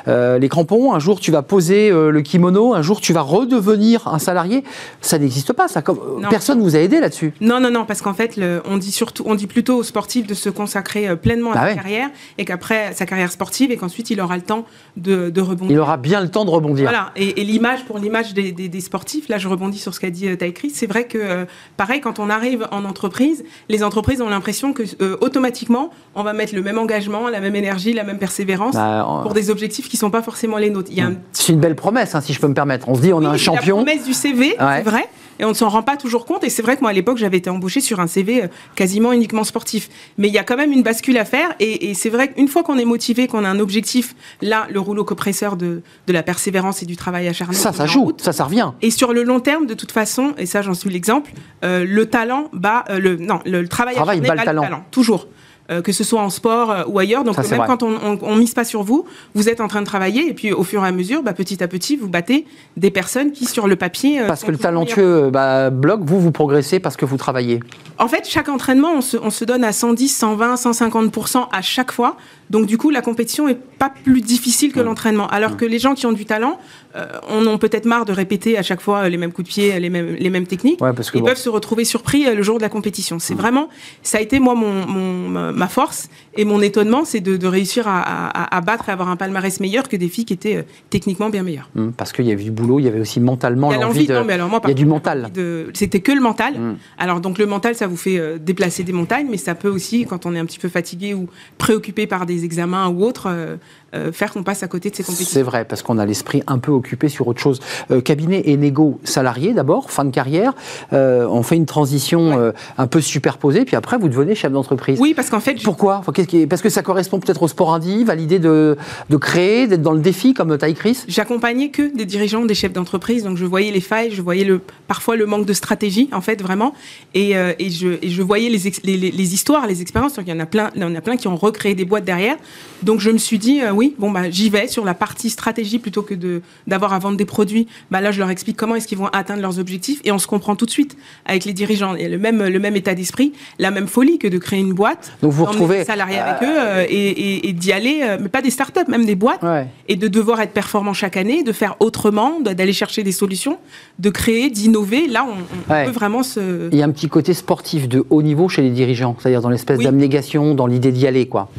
euh, 0.08 0.40
les 0.40 0.50
crampons, 0.50 0.94
un 0.94 1.00
jour, 1.00 1.22
tu 1.22 1.32
vas 1.32 1.42
poser 1.44 1.90
euh, 1.92 2.10
le 2.10 2.22
kimono, 2.22 2.74
un 2.74 2.82
jour, 2.82 3.00
tu 3.00 3.14
vas 3.14 3.22
redevenir 3.22 4.08
un 4.10 4.20
salarié. 4.20 4.64
Ça 5.00 5.18
n'existe 5.20 5.54
pas. 5.54 5.68
Ça, 5.70 5.82
comme, 5.84 6.00
Non. 6.22 6.28
personne 6.30 6.60
vous 6.62 6.76
a 6.76 6.80
aidé 6.80 7.00
là-dessus. 7.00 7.34
Non, 7.40 7.62
non, 7.62 7.70
non, 7.72 7.86
parce 7.86 8.02
qu'en 8.02 8.14
fait, 8.16 8.36
le- 8.36 8.62
on 8.68 8.78
dit 8.78 8.92
surtout, 8.92 9.24
on 9.26 9.36
dit 9.36 9.48
plutôt 9.48 9.78
aux 9.78 9.84
sportifs 9.84 10.28
de 10.28 10.34
se 10.34 10.50
consacrer 10.50 11.16
pleinement 11.16 11.52
à 11.52 11.54
Bah 11.54 11.60
sa 11.62 11.68
ouais. 11.68 11.76
carrière 11.76 12.10
et 12.40 12.44
qu'après 12.44 12.92
sa 12.94 13.06
carrière 13.06 13.32
sportive 13.32 13.72
et 13.72 13.78
qu'ensuite 13.78 14.10
il 14.10 14.20
aura 14.20 14.36
le 14.36 14.42
temps 14.42 14.65
de, 14.98 15.30
de 15.30 15.42
rebondir. 15.42 15.76
Il 15.76 15.80
aura 15.80 15.98
bien 15.98 16.22
le 16.22 16.30
temps 16.30 16.46
de 16.46 16.50
rebondir. 16.50 16.84
Voilà, 16.90 17.12
et, 17.16 17.42
et 17.42 17.44
l'image, 17.44 17.84
pour 17.86 18.00
l'image 18.00 18.34
des, 18.34 18.52
des- 18.52 18.70
des 18.70 18.82
sportifs, 18.82 19.28
là 19.30 19.38
je 19.38 19.48
rebondis 19.48 19.78
sur 19.78 19.94
ce 19.94 20.00
qu'a 20.00 20.10
dit 20.10 20.28
euh, 20.30 20.36
Taïkri, 20.38 20.70
c'est 20.70 20.88
vrai 20.88 21.06
que, 21.06 21.18
euh, 21.18 21.46
pareil, 21.78 22.02
quand 22.02 22.20
on 22.20 22.30
arrive 22.30 22.68
en 22.72 22.86
entreprise, 22.86 23.44
les 23.70 23.84
entreprises 23.84 24.22
ont 24.22 24.30
l'impression 24.30 24.74
que 24.74 24.84
euh, 25.02 25.18
automatiquement, 25.22 25.90
on 26.16 26.24
va 26.24 26.34
mettre 26.34 26.56
le 26.56 26.62
même 26.62 26.78
engagement, 26.78 27.28
la 27.30 27.40
même 27.42 27.56
énergie, 27.56 27.94
la 27.94 28.04
même 28.04 28.20
persévérance 28.20 28.76
Bah, 28.76 29.20
pour 29.24 29.34
des 29.34 29.50
objectifs 29.50 29.90
qui 29.90 29.98
sont 29.98 30.10
pas 30.10 30.22
forcément 30.22 30.58
les 30.58 30.70
nôtres. 30.70 30.92
Un 30.98 31.16
C'est 31.34 31.52
une 31.54 31.60
belle 31.60 31.76
promesse, 31.76 32.16
hein, 32.16 32.22
si 32.22 32.32
je 32.34 32.40
peux 32.40 32.48
me 32.48 32.54
permettre. 32.54 32.88
On 32.90 32.96
se 32.96 33.02
dit, 33.02 33.12
on 33.14 33.24
a 33.26 33.30
un 33.30 33.34
oui, 33.34 33.38
champion. 33.40 33.78
La 33.80 33.84
promesse 33.86 34.06
du 34.06 34.14
CV, 34.14 34.56
Ouais. 34.60 34.78
c'est 34.78 34.90
vrai. 34.90 35.06
Et 35.40 35.46
on 35.46 35.50
ne 35.50 35.54
s'en 35.54 35.70
rend 35.70 35.84
pas 35.84 35.98
toujours 35.98 36.26
compte. 36.26 36.44
Et 36.44 36.50
c'est 36.50 36.62
vrai 36.62 36.76
que 36.76 36.82
moi, 36.82 36.90
à 36.92 36.94
l'époque, 36.94 37.18
j'avais 37.18 37.38
été 37.38 37.50
embauché 37.50 37.82
sur 37.82 38.00
un 38.00 38.08
CV 38.08 38.44
euh, 38.44 38.48
quasiment 38.76 39.12
uniquement 39.14 39.44
sportif. 39.44 39.90
Mais 40.18 40.28
il 40.28 40.34
y 40.34 40.38
a 40.38 40.44
quand 40.44 40.58
même 40.58 40.72
une 40.72 40.84
bascule 40.84 41.18
à 41.18 41.26
faire. 41.26 41.54
Et, 41.60 41.90
et 41.90 41.94
c'est 41.94 42.10
vrai 42.10 42.32
qu'une 42.32 42.48
fois 42.48 42.64
qu'on 42.64 42.78
est 42.78 42.86
motivé, 42.86 43.28
qu'on 43.28 43.44
a 43.44 43.50
un 43.50 43.60
objectif, 43.60 44.16
là, 44.42 44.68
le 44.72 44.80
rouleau 44.80 45.04
compresseur 45.04 45.56
de, 45.58 45.82
de 46.08 46.14
la 46.14 46.24
persévérance 46.24 46.82
et 46.84 46.86
du 46.86 46.96
travail 46.96 47.28
acharné. 47.28 47.56
Ça, 47.56 47.74
ça 47.74 47.86
joue. 47.86 48.04
route. 48.06 48.22
Ça, 48.22 48.34
ça 48.34 48.46
revient. 48.46 48.72
Et 48.82 48.92
sur 48.92 49.14
le 49.14 49.24
long 49.24 49.40
terme, 49.40 49.66
de 49.66 49.74
toute 49.74 49.92
façon, 49.92 50.34
et 50.38 50.46
ça, 50.46 50.62
j'en 50.62 50.74
suis 50.74 50.90
l'exemple, 50.90 51.32
euh, 51.64 51.86
le 51.88 52.06
talent 52.08 52.50
bat 52.54 52.86
euh, 52.90 53.00
le 53.00 53.16
non, 53.18 53.40
le, 53.46 53.62
le 53.62 53.68
travail, 53.68 53.96
Travail 53.96 54.20
acharné 54.20 54.28
bat 54.44 54.52
le 54.54 54.60
talent. 54.68 54.86
toujours. 54.92 55.28
Euh, 55.72 55.82
que 55.82 55.92
ce 55.92 56.04
soit 56.04 56.22
en 56.22 56.30
sport 56.30 56.70
euh, 56.70 56.84
ou 56.88 57.00
ailleurs. 57.00 57.24
Donc 57.24 57.34
Ça, 57.34 57.42
euh, 57.42 57.50
même 57.58 57.66
quand 57.66 57.82
on, 57.82 58.20
on 58.22 58.36
mise 58.36 58.54
pas 58.54 58.64
sur 58.64 58.84
vous, 58.84 59.06
vous 59.34 59.50
êtes 59.50 59.62
en 59.62 59.68
train 59.68 59.82
de 59.82 59.86
travailler 59.88 60.30
et 60.30 60.34
puis 60.36 60.54
au 60.54 60.62
fur 60.62 60.86
et 60.86 60.88
à 60.88 60.92
mesure, 60.92 61.24
bah, 61.24 61.34
petit 61.34 61.64
à 61.64 61.68
petit, 61.68 61.96
vous 61.98 62.08
battez 62.08 62.46
des 62.78 62.92
personnes 62.92 63.32
qui 63.32 63.46
sur 63.46 63.68
le 63.68 63.76
papier. 63.76 64.22
euh, 64.22 64.28
Parce 64.28 64.44
que 64.44 64.52
le 64.52 64.60
talentueux 64.60 65.32
bah, 65.32 65.72
bloque, 65.72 66.02
vous, 66.04 66.20
vous 66.20 66.32
progressez 66.32 66.80
parce 66.80 66.96
que 66.98 67.06
vous 67.06 67.18
travaillez. 67.18 67.62
En 67.98 68.08
fait, 68.08 68.28
chaque 68.30 68.48
entraînement, 68.50 68.92
on 68.96 69.02
se, 69.02 69.18
on 69.18 69.32
se 69.32 69.44
donne 69.44 69.64
à 69.64 69.72
110, 69.72 70.08
120, 70.10 70.54
150% 70.54 71.48
à 71.52 71.62
chaque 71.64 71.92
fois. 71.92 72.16
Donc, 72.50 72.66
du 72.68 72.78
coup, 72.78 72.90
la 72.92 73.02
compétition 73.02 73.48
est 73.48 73.58
pas 73.80 73.90
plus 74.04 74.22
difficile 74.22 74.70
Mmh. 74.70 74.74
que 74.74 74.80
l'entraînement. 74.80 75.28
Alors 75.28 75.58
que 75.58 75.66
les 75.66 75.80
gens 75.80 75.96
qui 75.96 76.06
ont 76.06 76.12
du 76.14 76.26
talent, 76.26 76.60
euh, 76.96 77.06
on 77.30 77.46
ont 77.46 77.58
peut-être 77.58 77.86
marre 77.86 78.06
de 78.06 78.14
répéter 78.14 78.58
à 78.58 78.64
chaque 78.64 78.80
fois 78.82 79.00
euh, 79.06 79.10
les 79.10 79.18
mêmes 79.18 79.32
coups 79.34 79.48
de 79.48 79.54
pied, 79.54 79.80
les 79.80 79.90
mêmes, 79.90 80.16
les 80.18 80.30
mêmes 80.30 80.48
techniques. 80.48 80.82
Ouais, 80.82 80.94
parce 80.94 81.12
que 81.12 81.18
Ils 81.18 81.22
bon. 81.22 81.26
Mmh. 81.28 81.30
peuvent 81.30 81.38
se 81.38 81.50
retrouver 81.50 81.84
surpris 81.86 82.26
euh, 82.28 82.36
le 82.36 82.42
jour 82.44 82.58
de 82.58 82.62
la 82.62 82.70
compétition. 82.70 83.20
C'est 83.20 83.34
vraiment, 83.36 83.68
ça 84.04 84.18
a 84.20 84.22
été 84.22 84.40
moi 84.40 84.56
mon, 84.56 84.86
mon- 84.88 85.52
ma- 85.52 85.68
force 85.68 86.10
et 86.36 86.46
mon 86.46 86.62
étonnement, 86.62 87.04
c'est 87.06 87.20
de, 87.20 87.36
de 87.38 87.48
réussir 87.48 87.88
à, 87.88 88.02
à- 88.02 88.56
à 88.56 88.62
battre 88.62 88.90
et 88.90 88.92
avoir 88.92 89.10
un 89.10 89.16
palmarès 89.18 89.60
meilleur 89.60 89.90
que 89.90 89.98
des 89.98 90.08
filles 90.08 90.26
qui 90.26 90.34
étaient 90.34 90.56
euh, 90.58 90.64
techniquement 90.90 91.30
bien 91.30 91.44
meilleures. 91.44 91.70
Hum, 91.76 91.92
Parce 91.92 92.12
qu'il 92.14 92.26
y 92.26 92.32
avait 92.32 92.44
du 92.44 92.52
boulot, 92.52 92.80
il 92.80 92.86
y 92.86 92.88
avait 92.88 93.02
aussi 93.02 93.20
mentalement 93.20 93.72
Il 93.72 93.76
y 93.76 93.78
a 93.78 93.82
l'envie 93.84 94.08
de. 94.08 94.14
non, 94.14 94.24
mais 94.24 94.34
alors 94.34 94.50
moi, 94.50 94.62
il 94.64 94.70
y 94.70 94.72
a 94.72 94.76
du 94.76 94.86
mental. 94.86 95.32
de- 95.34 95.70
C'était 95.74 96.00
que 96.02 96.12
le 96.12 96.22
mental. 96.22 96.54
Mm. 96.60 96.76
Alors 96.98 97.20
donc 97.22 97.38
le 97.40 97.46
mental, 97.46 97.76
ça 97.76 97.88
vous 97.88 97.98
fait 97.98 98.18
euh, 98.20 98.38
déplacer 98.38 98.84
des 98.84 98.94
montagnes, 98.94 99.28
mais 99.30 99.38
ça 99.38 99.56
peut 99.56 99.70
aussi, 99.70 100.06
quand 100.06 100.26
on 100.26 100.34
est 100.36 100.40
un 100.40 100.46
petit 100.46 100.60
peu 100.60 100.70
fatigué 100.70 101.14
ou 101.14 101.28
préoccupé 101.58 102.08
par 102.08 102.26
des 102.26 102.35
examens 102.44 102.90
ou 102.90 103.02
autres, 103.02 103.60
euh, 103.96 104.12
faire 104.12 104.32
qu'on 104.32 104.44
passe 104.44 104.62
à 104.64 104.68
côté 104.68 104.90
de 104.90 104.96
ces 104.96 105.04
C'est 105.04 105.12
compétitions. 105.12 105.44
vrai, 105.44 105.66
parce 105.66 105.82
qu'on 105.82 105.98
a 105.98 106.06
l'esprit 106.06 106.44
un 106.48 106.58
peu 106.60 106.72
occupé 106.72 107.10
sur 107.10 107.28
autre 107.28 107.40
chose. 107.42 107.60
Euh, 107.92 108.02
cabinet 108.02 108.44
et 108.46 108.58
négo 108.58 109.00
salarié 109.04 109.54
d'abord, 109.54 109.90
fin 109.92 110.06
de 110.06 110.12
carrière. 110.12 110.54
Euh, 110.94 111.28
on 111.30 111.42
fait 111.44 111.56
une 111.56 111.66
transition 111.66 112.52
un 112.78 112.88
peu 112.88 113.02
superposée, 113.02 113.66
puis 113.66 113.76
après 113.76 113.98
vous 113.98 114.08
devenez 114.10 114.36
chef 114.36 114.52
d'entreprise. 114.52 115.00
Oui, 115.00 115.14
parce 115.14 115.30
qu'en 115.30 115.40
fait, 115.40 115.62
Pourquoi? 115.64 116.02
Parce 116.50 116.62
que 116.62 116.70
ça 116.70 116.82
correspond 116.84 117.20
peut-être 117.20 117.44
au 117.44 117.48
sport 117.48 117.74
indi, 117.74 118.06
à 118.08 118.16
l'idée 118.16 118.40
de, 118.40 118.78
de 119.10 119.18
créer, 119.18 119.68
d'être 119.68 119.82
dans 119.82 119.94
le 119.94 120.00
défi 120.02 120.34
comme 120.34 120.58
Taï 120.58 120.74
Chris? 120.74 121.04
J'accompagnais 121.08 121.70
que 121.70 121.96
des 121.96 122.06
dirigeants, 122.06 122.46
des 122.46 122.56
chefs 122.56 122.74
d'entreprise, 122.74 123.24
donc 123.24 123.38
je 123.38 123.46
voyais 123.46 123.72
les 123.72 123.82
failles, 123.82 124.12
je 124.12 124.22
voyais 124.22 124.44
le, 124.44 124.62
parfois 124.88 125.16
le 125.16 125.26
manque 125.26 125.46
de 125.46 125.54
stratégie, 125.54 126.10
en 126.12 126.22
fait, 126.22 126.42
vraiment, 126.42 126.74
et, 127.14 127.32
et, 127.32 127.70
je, 127.70 127.98
et 128.02 128.10
je 128.10 128.22
voyais 128.22 128.50
les, 128.50 128.72
les, 128.84 128.98
les- 128.98 129.12
les 129.12 129.34
histoires, 129.34 129.68
les 129.68 129.82
expériences, 129.82 130.16
donc 130.16 130.26
il 130.28 130.34
y 130.34 130.34
en 130.34 130.40
a 130.40 130.46
plein, 130.46 130.70
il 130.76 130.82
y 130.82 130.86
en 130.86 130.96
a 130.96 131.02
plein 131.02 131.18
qui 131.18 131.28
ont 131.28 131.36
recréé 131.38 131.76
des 131.76 131.86
boîtes 131.86 132.06
derrière, 132.06 132.36
donc 132.84 133.00
je 133.00 133.10
me 133.12 133.18
suis 133.18 133.38
dit, 133.40 133.62
euh, 133.62 133.72
oui, 133.86 133.96
bon, 134.00 134.12
bah, 134.12 134.30
j'y 134.30 134.50
vais 134.50 134.68
sur 134.68 134.84
la 134.86 134.94
partie 134.94 135.30
stratégie 135.30 135.80
plutôt 135.80 136.02
que 136.02 136.14
de, 136.14 136.42
d'avoir 136.68 136.94
à 136.94 137.00
vendre 137.00 137.18
des 137.18 137.26
produits, 137.26 137.68
bah, 137.92 138.02
là, 138.02 138.12
je 138.12 138.20
leur 138.20 138.30
explique 138.30 138.58
comment 138.58 138.76
est-ce 138.76 138.88
qu'ils 138.88 138.98
vont 138.98 139.08
atteindre 139.08 139.42
leurs 139.42 139.60
objectifs, 139.60 140.00
et 140.04 140.12
on 140.12 140.18
se 140.20 140.28
comprend 140.28 140.56
tout 140.56 140.66
de 140.66 140.72
suite 140.72 140.98
avec 141.26 141.46
les 141.46 141.54
dirigeants, 141.54 141.96
il 141.96 142.02
y 142.02 142.06
a 142.06 142.10
le 142.10 142.18
même, 142.18 142.44
le 142.44 142.60
même 142.60 142.76
état 142.76 142.96
d'esprit, 142.96 143.34
la 143.60 143.72
même 143.72 143.88
folie 143.88 144.18
que 144.18 144.28
de 144.28 144.38
créer 144.38 144.60
une 144.60 144.74
boîte, 144.74 145.14
Donc 145.22 145.32
vous 145.32 145.46
retrouvez- 145.46 145.80
des 145.80 145.84
salariés 145.86 146.18
avec 146.20 146.42
eux, 146.42 146.54
euh, 146.58 146.86
et, 146.90 147.10
et- 147.10 147.50
et 147.50 147.54
d'y 147.54 147.72
aller, 147.72 148.02
euh, 148.04 148.18
mais 148.22 148.30
pas 148.30 148.42
des 148.42 148.50
startups, 148.50 148.88
même 148.88 149.06
des 149.06 149.16
boîtes, 149.16 149.44
Ouais. 149.44 149.68
et 149.88 149.96
de 149.96 150.08
devoir 150.08 150.42
être 150.42 150.52
performant 150.54 150.94
chaque 150.94 151.18
année, 151.18 151.44
de 151.44 151.52
faire 151.52 151.76
autrement, 151.80 152.40
d'aller 152.42 152.74
chercher 152.74 153.04
des 153.04 153.12
solutions, 153.12 153.58
de 154.00 154.10
créer, 154.10 154.50
d'innover. 154.50 155.08
Là, 155.08 155.26
on, 155.28 155.34
on 155.70 155.74
Ouais. 155.74 155.86
peut 155.86 155.92
vraiment 155.92 156.24
se. 156.24 156.70
Il 156.72 156.78
y 156.78 156.82
a 156.82 156.86
un 156.86 156.92
petit 156.92 157.08
côté 157.10 157.34
sportif 157.34 157.88
de 157.88 158.06
haut 158.10 158.22
niveau 158.22 158.50
chez 158.50 158.62
les 158.62 158.70
dirigeants, 158.70 159.16
c'est-à-dire 159.20 159.42
dans 159.42 159.50
l'espèce 159.50 159.78
Oui. 159.80 159.84
d'abnégation, 159.86 160.56
dans 160.56 160.68
l'idée 160.68 160.92
d'y 160.92 161.06
aller, 161.08 161.28
quoi. 161.28 161.50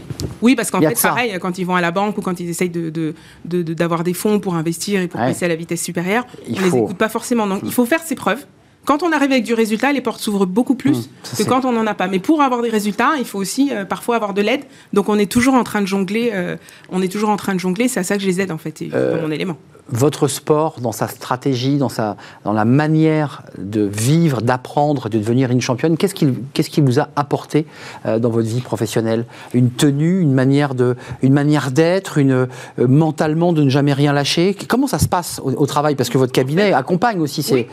Oui, 0.43 0.55
parce 0.57 0.71
qu'en 0.71 0.81
fait, 0.81 1.01
pareil, 1.01 1.37
quand 1.41 1.59
ils 1.59 1.65
vont 1.65 1.75
à 1.77 1.81
la 1.81 1.91
banque 1.91 2.16
ou 2.19 2.23
quand 2.23 2.39
ils 2.41 2.49
essayent 2.49 2.71
de, 2.71 2.91
de- 2.91 3.15
de- 3.45 3.63
de- 3.63 3.75
d'avoir 3.75 4.05
des 4.05 4.15
fonds 4.15 4.41
pour 4.41 4.55
investir 4.55 5.01
et 5.01 5.09
pour 5.09 5.21
Ouais. 5.21 5.29
passer 5.29 5.45
à 5.45 5.49
la 5.49 5.57
vitesse 5.57 5.83
supérieure, 5.83 6.27
Il 6.49 6.59
on 6.59 6.63
les 6.65 6.71
faut- 6.71 6.85
écoute 6.85 6.97
pas 6.99 7.09
forcément. 7.09 7.47
Donc, 7.47 7.61
il 7.65 7.73
faut 7.73 7.87
faire 7.87 8.03
ses 8.03 8.15
preuves. 8.15 8.45
Quand 8.85 9.03
on 9.03 9.11
arrive 9.11 9.33
avec 9.33 9.43
du 9.43 9.53
résultat, 9.53 9.93
les 9.93 10.01
portes 10.01 10.21
s'ouvrent 10.21 10.47
beaucoup 10.47 10.77
plus 10.77 10.91
Mmh, 10.93 11.03
ça, 11.25 11.31
que 11.33 11.37
c'est- 11.39 11.45
quand 11.49 11.65
on 11.65 11.73
n'en 11.73 11.87
a 11.89 11.95
pas. 11.95 12.07
Mais 12.07 12.21
pour 12.21 12.41
avoir 12.41 12.63
des 12.63 12.69
résultats, 12.69 13.15
il 13.19 13.25
faut 13.25 13.39
aussi 13.39 13.71
euh, 13.73 13.85
parfois 13.85 14.15
avoir 14.15 14.33
de 14.33 14.43
l'aide. 14.43 14.61
Donc 14.93 15.09
on 15.09 15.19
est 15.19 15.31
toujours 15.31 15.55
en 15.55 15.65
train 15.65 15.81
de 15.81 15.87
jongler. 15.87 16.31
euh, 16.33 16.57
on 16.89 17.03
est 17.03 17.09
toujours 17.11 17.31
en 17.31 17.37
train 17.37 17.55
de 17.55 17.59
jongler. 17.61 17.89
C'est 17.89 17.99
à 17.99 18.05
ça 18.05 18.15
que 18.17 18.23
je 18.23 18.29
les 18.29 18.41
aide 18.41 18.53
en 18.53 18.59
fait. 18.59 18.83
Et 18.83 18.91
Euh, 18.95 19.21
mon 19.21 19.33
élément. 19.33 19.57
Votre 19.89 20.27
sport, 20.27 20.81
dans 20.81 20.93
sa 20.93 21.07
stratégie, 21.07 21.79
dans, 21.79 21.89
sa, 21.89 22.17
la 22.45 22.65
manière 22.65 23.43
de 23.57 23.83
vivre, 23.83 24.43
d'apprendre, 24.43 25.09
de 25.09 25.19
devenir 25.19 25.51
une 25.51 25.61
championne, 25.61 25.97
qu'est-ce 25.97 26.15
qui, 26.15 26.29
qu'est-ce 26.53 26.71
qui 26.71 26.81
vous 26.81 26.99
a 26.99 27.09
apporté 27.15 27.67
euh, 28.05 28.19
dans 28.19 28.31
votre 28.31 28.49
vie 28.49 28.63
professionnelle? 28.63 29.27
Une 29.55 29.71
tenue, 29.71 30.21
une 30.21 30.35
manière, 30.35 30.75
d'être, 30.75 32.19
euh, 32.19 32.47
mentalement 32.79 33.53
de 33.53 33.63
ne 33.63 33.71
jamais 33.71 33.93
rien 33.93 34.13
lâcher? 34.13 34.57
Comment 34.69 34.89
ça 34.89 34.99
se 34.99 35.09
passe 35.09 35.41
au, 35.45 35.67
travail? 35.67 35.95
Parce 35.95 36.09
que 36.09 36.19
votre 36.19 36.33
cabinet 36.33 36.73
accompagne 36.73 37.21
aussi 37.21 37.43
ces... 37.43 37.69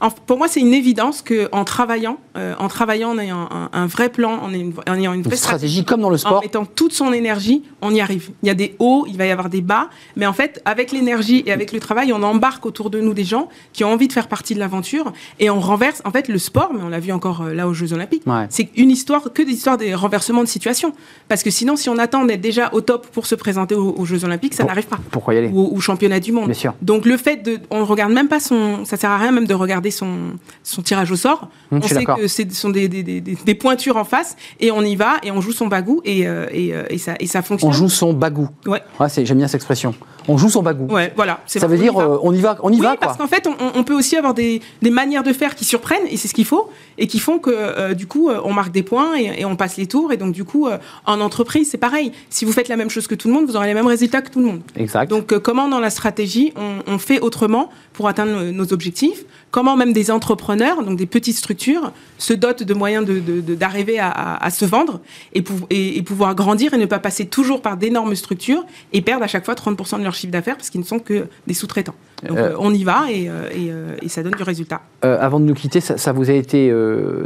En- 0.00 0.10
pour 0.10 0.38
moi, 0.38 0.48
c'est 0.48 0.60
une 0.60 0.72
évidence 0.74 1.22
que 1.22 1.48
en 1.52 1.64
travaillant, 1.64 2.16
euh, 2.36 2.54
en 2.58 2.68
travaillant, 2.68 3.10
en 3.10 3.18
ayant 3.18 3.48
un, 3.50 3.68
un 3.72 3.86
vrai 3.86 4.08
plan, 4.08 4.32
en 4.42 4.52
ayant 4.52 4.60
une, 4.66 4.72
en 4.88 4.94
ayant 4.94 5.12
une 5.12 5.20
une 5.20 5.24
vraie 5.26 5.36
stratégie 5.36 5.84
comme 5.84 6.00
dans 6.00 6.08
le 6.08 6.14
en 6.14 6.18
sport. 6.18 6.40
mettant 6.42 6.64
toute 6.64 6.92
son 6.94 7.12
énergie, 7.12 7.62
on 7.82 7.94
y 7.94 8.00
arrive. 8.00 8.30
Il 8.42 8.46
y 8.46 8.50
a 8.50 8.54
des 8.54 8.74
hauts, 8.78 9.04
il 9.08 9.16
va 9.18 9.26
y 9.26 9.30
avoir 9.30 9.50
des 9.50 9.60
bas, 9.60 9.90
mais 10.16 10.24
en 10.26 10.32
fait, 10.32 10.62
avec 10.64 10.92
l'énergie 10.92 11.42
et 11.44 11.52
avec 11.52 11.72
le 11.72 11.80
travail, 11.80 12.12
on 12.14 12.22
embarque 12.22 12.64
autour 12.64 12.88
de 12.88 13.00
nous 13.00 13.12
des 13.12 13.24
gens 13.24 13.48
qui 13.74 13.84
ont 13.84 13.92
envie 13.92 14.08
de 14.08 14.12
faire 14.14 14.28
partie 14.28 14.54
de 14.54 14.58
l'aventure 14.60 15.12
et 15.38 15.50
on 15.50 15.60
renverse. 15.60 16.00
En 16.06 16.10
fait, 16.10 16.28
le 16.28 16.38
sport, 16.38 16.70
mais 16.74 16.82
on 16.82 16.88
l'a 16.88 17.00
vu 17.00 17.12
encore 17.12 17.42
euh, 17.42 17.52
là 17.52 17.68
aux 17.68 17.74
Jeux 17.74 17.92
Olympiques, 17.92 18.22
Ouais. 18.26 18.46
c'est 18.48 18.70
une 18.76 18.90
histoire 18.90 19.32
que 19.34 19.42
des 19.42 19.52
histoires 19.52 19.76
des 19.76 19.94
renversements 19.94 20.42
de 20.42 20.48
situation. 20.48 20.92
Parce 21.28 21.42
que 21.42 21.50
sinon, 21.50 21.76
si 21.76 21.88
on 21.90 21.98
attend 21.98 22.24
d'être 22.24 22.40
déjà 22.40 22.70
au 22.72 22.80
top 22.80 23.06
pour 23.08 23.26
se 23.26 23.34
présenter 23.34 23.74
aux, 23.74 23.94
aux 23.96 24.04
Jeux 24.06 24.24
Olympiques, 24.24 24.54
ça 24.54 24.64
n'arrive 24.64 24.86
pas. 24.86 24.98
Pourquoi 25.10 25.34
y 25.34 25.38
aller? 25.38 25.50
Ou 25.52 25.76
au 25.76 25.80
championnat 25.80 26.20
du 26.20 26.32
monde. 26.32 26.46
Bien 26.46 26.54
sûr. 26.54 26.74
Donc 26.80 27.04
le 27.04 27.16
fait 27.18 27.36
de, 27.42 27.58
on 27.70 27.84
regarde 27.84 28.12
même 28.12 28.28
pas 28.28 28.40
son, 28.40 28.84
ça 28.86 28.96
sert 28.96 29.10
à 29.10 29.18
rien 29.18 29.32
même 29.32 29.46
de 29.46 29.54
regarder 29.54 29.89
son, 29.90 30.32
son 30.62 30.82
tirage 30.82 31.10
au 31.10 31.16
sort. 31.16 31.48
Je 31.72 31.76
on 31.76 31.82
sait 31.82 32.04
que 32.04 32.26
ce 32.28 32.44
sont 32.50 32.70
des, 32.70 32.88
des, 32.88 33.02
des, 33.02 33.20
des- 33.20 33.34
des 33.34 33.54
pointures 33.54 33.96
en 33.96 34.04
face 34.04 34.36
et 34.58 34.70
on 34.70 34.82
y 34.82 34.96
va 34.96 35.14
et 35.22 35.30
on 35.30 35.40
joue 35.40 35.52
son 35.52 35.66
bagou 35.66 36.00
et, 36.04 36.26
euh, 36.26 36.46
et, 36.52 36.74
euh, 36.74 36.84
et 36.90 36.98
ça, 36.98 37.14
et 37.20 37.26
ça 37.26 37.42
fonctionne. 37.42 37.70
On 37.70 37.72
joue 37.72 37.88
son 37.88 38.12
bagou. 38.12 38.48
Ouais. 38.66 38.82
J'aime 39.24 39.38
bien 39.38 39.48
cette 39.48 39.56
expression. 39.56 39.94
On 40.28 40.36
joue 40.36 40.50
son 40.50 40.62
bagou. 40.62 40.86
Ouais, 40.92 41.12
voilà. 41.16 41.40
Ça 41.46 41.66
veut 41.66 41.78
dire 41.78 41.98
euh, 41.98 42.18
on 42.22 42.32
y 42.32 42.40
va, 42.40 42.56
on 42.62 42.70
y 42.70 42.76
oui, 42.76 42.82
va 42.82 42.96
parce 42.96 43.16
qu'en 43.16 43.26
fait, 43.26 43.48
on, 43.74 43.84
peut 43.84 43.94
aussi 43.94 44.16
avoir 44.16 44.34
des, 44.34 44.60
manières 44.82 45.22
de 45.22 45.32
faire 45.32 45.54
qui 45.54 45.64
surprennent, 45.64 46.06
et 46.08 46.16
c'est 46.16 46.28
ce 46.28 46.34
qu'il 46.34 46.44
faut, 46.44 46.70
et 46.98 47.06
qui 47.06 47.18
font 47.18 47.38
que 47.38 47.50
euh, 47.50 47.94
du 47.94 48.06
coup, 48.06 48.30
on 48.44 48.52
marque 48.52 48.72
des 48.72 48.82
points 48.82 49.16
et, 49.16 49.44
on 49.44 49.56
passe 49.56 49.76
les 49.76 49.86
tours. 49.86 50.12
Et 50.12 50.16
donc 50.16 50.32
du 50.32 50.44
coup, 50.44 50.68
en 51.06 51.20
entreprise, 51.20 51.70
c'est 51.70 51.78
pareil. 51.78 52.12
Si 52.28 52.44
vous 52.44 52.52
faites 52.52 52.68
la 52.68 52.76
même 52.76 52.90
chose 52.90 53.06
que 53.06 53.14
tout 53.14 53.28
le 53.28 53.34
monde, 53.34 53.46
vous 53.46 53.56
aurez 53.56 53.66
les 53.66 53.74
mêmes 53.74 53.86
résultats 53.86 54.22
que 54.22 54.30
tout 54.30 54.40
le 54.40 54.46
monde. 54.46 54.60
Exact. 54.76 55.08
Donc 55.08 55.36
comment 55.38 55.68
dans 55.68 55.80
la 55.80 55.90
stratégie 55.90 56.52
on, 56.86 56.98
fait 56.98 57.20
autrement 57.20 57.70
pour 57.94 58.08
atteindre 58.08 58.44
nos 58.50 58.72
objectifs 58.72 59.24
Comment 59.50 59.76
même 59.76 59.92
des 59.92 60.10
entrepreneurs, 60.10 60.82
donc 60.84 60.96
des 60.96 61.06
petites 61.06 61.36
structures, 61.36 61.92
se 62.18 62.32
dotent 62.32 62.62
de 62.62 62.74
moyens 62.74 63.04
d'arriver 63.04 63.94
de, 63.94 64.00
à, 64.00 64.50
se 64.50 64.64
vendre 64.64 65.00
et, 65.32 65.42
et, 65.70 66.02
pouvoir 66.02 66.34
grandir 66.34 66.74
et 66.74 66.78
ne 66.78 66.86
pas 66.86 66.98
passer 66.98 67.26
toujours 67.26 67.60
par 67.60 67.76
d'énormes 67.76 68.14
structures 68.14 68.64
et 68.92 69.00
perdre 69.00 69.24
à 69.24 69.26
chaque 69.26 69.44
fois 69.44 69.54
30% 69.54 69.98
de 69.98 70.04
leur 70.04 70.14
chiffre 70.14 70.32
d'affaires 70.32 70.56
parce 70.56 70.70
qu'ils 70.70 70.80
ne 70.80 70.86
sont 70.86 70.98
que 70.98 71.26
des 71.46 71.54
sous-traitants. 71.54 71.94
Donc 72.26 72.36
euh, 72.36 72.54
on 72.58 72.72
y 72.74 72.84
va 72.84 73.10
et, 73.10 73.28
euh, 73.28 73.48
euh, 73.54 73.96
et, 74.02 74.08
ça 74.08 74.22
donne 74.22 74.34
du 74.34 74.42
résultat. 74.42 74.82
avant 75.02 75.40
de 75.40 75.44
nous 75.44 75.54
quitter, 75.54 75.80
ça, 75.80 76.12
vous 76.12 76.30
a 76.30 76.34
été 76.34 76.72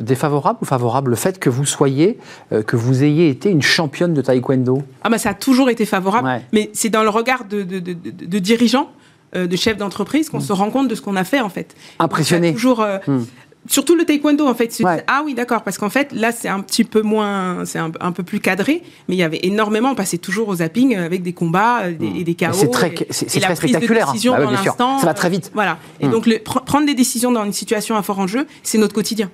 défavorable 0.00 0.58
ou 0.62 0.64
favorable 0.64 1.10
le 1.10 1.16
fait 1.16 1.38
que 1.38 1.50
vous 1.50 1.66
soyez, 1.66 2.18
que 2.66 2.76
vous 2.76 3.02
ayez 3.02 3.28
été 3.28 3.50
une 3.50 3.62
championne 3.62 4.14
de 4.14 4.22
taekwondo? 4.22 4.82
Ah 5.02 5.10
bah 5.10 5.18
ça 5.18 5.30
a 5.30 5.34
toujours 5.34 5.70
été 5.70 5.84
favorable, 5.84 6.42
mais 6.52 6.70
c'est 6.72 6.90
dans 6.90 7.02
le 7.02 7.08
regard 7.08 7.44
de, 7.44 7.62
dirigeants 8.38 8.88
euh, 8.88 9.03
de 9.34 9.56
chefs 9.56 9.76
d'entreprise 9.76 10.30
qu'on 10.30 10.38
mm. 10.38 10.42
se 10.42 10.52
rend 10.52 10.70
compte 10.70 10.88
de 10.88 10.94
ce 10.94 11.02
qu'on 11.02 11.16
a 11.16 11.24
fait 11.24 11.40
en 11.40 11.48
fait. 11.48 11.74
Impressionné. 11.98 12.52
Toujours. 12.52 12.80
Euh, 12.80 12.98
mm. 13.06 13.24
Surtout 13.66 13.94
le 13.94 14.04
taekwondo, 14.04 14.46
en 14.46 14.54
fait. 14.54 14.82
ah 15.06 15.22
oui, 15.24 15.32
d'accord, 15.32 15.62
parce 15.62 15.78
qu'en 15.78 15.88
fait, 15.88 16.12
là, 16.12 16.32
c'est 16.32 16.48
un 16.48 16.60
petit 16.60 16.84
peu 16.84 17.00
moins, 17.00 17.64
c'est 17.64 17.78
un, 17.78 18.12
peu 18.12 18.22
plus 18.22 18.38
cadré, 18.38 18.82
mais 19.08 19.14
il 19.14 19.18
y 19.18 19.22
avait 19.22 19.40
énormément, 19.42 19.92
on 19.92 19.94
passait 19.94 20.18
toujours 20.18 20.48
au 20.48 20.56
zapping 20.56 20.94
avec 20.96 21.22
des 21.22 21.32
combats 21.32 21.84
euh, 21.84 21.94
des, 21.94 22.20
et 22.20 22.24
des 22.24 22.34
chaos. 22.34 22.52
C'est 22.52 22.70
très, 22.70 22.94
c'est, 23.08 23.40
très 23.40 23.56
spectaculaire. 23.56 24.12
Bah 24.12 24.44
dans 24.78 24.98
Ça 24.98 25.06
va 25.06 25.14
très 25.14 25.30
vite. 25.30 25.50
Voilà. 25.54 25.78
Et 26.00 26.08
mm. 26.08 26.10
donc, 26.10 26.26
le, 26.26 26.40
prendre 26.40 26.84
des 26.84 26.94
décisions 26.94 27.32
dans 27.32 27.44
une 27.44 27.54
situation 27.54 27.96
à 27.96 28.02
fort 28.02 28.18
enjeu, 28.18 28.46
c'est 28.62 28.76
notre 28.76 28.94
quotidien. 28.94 29.30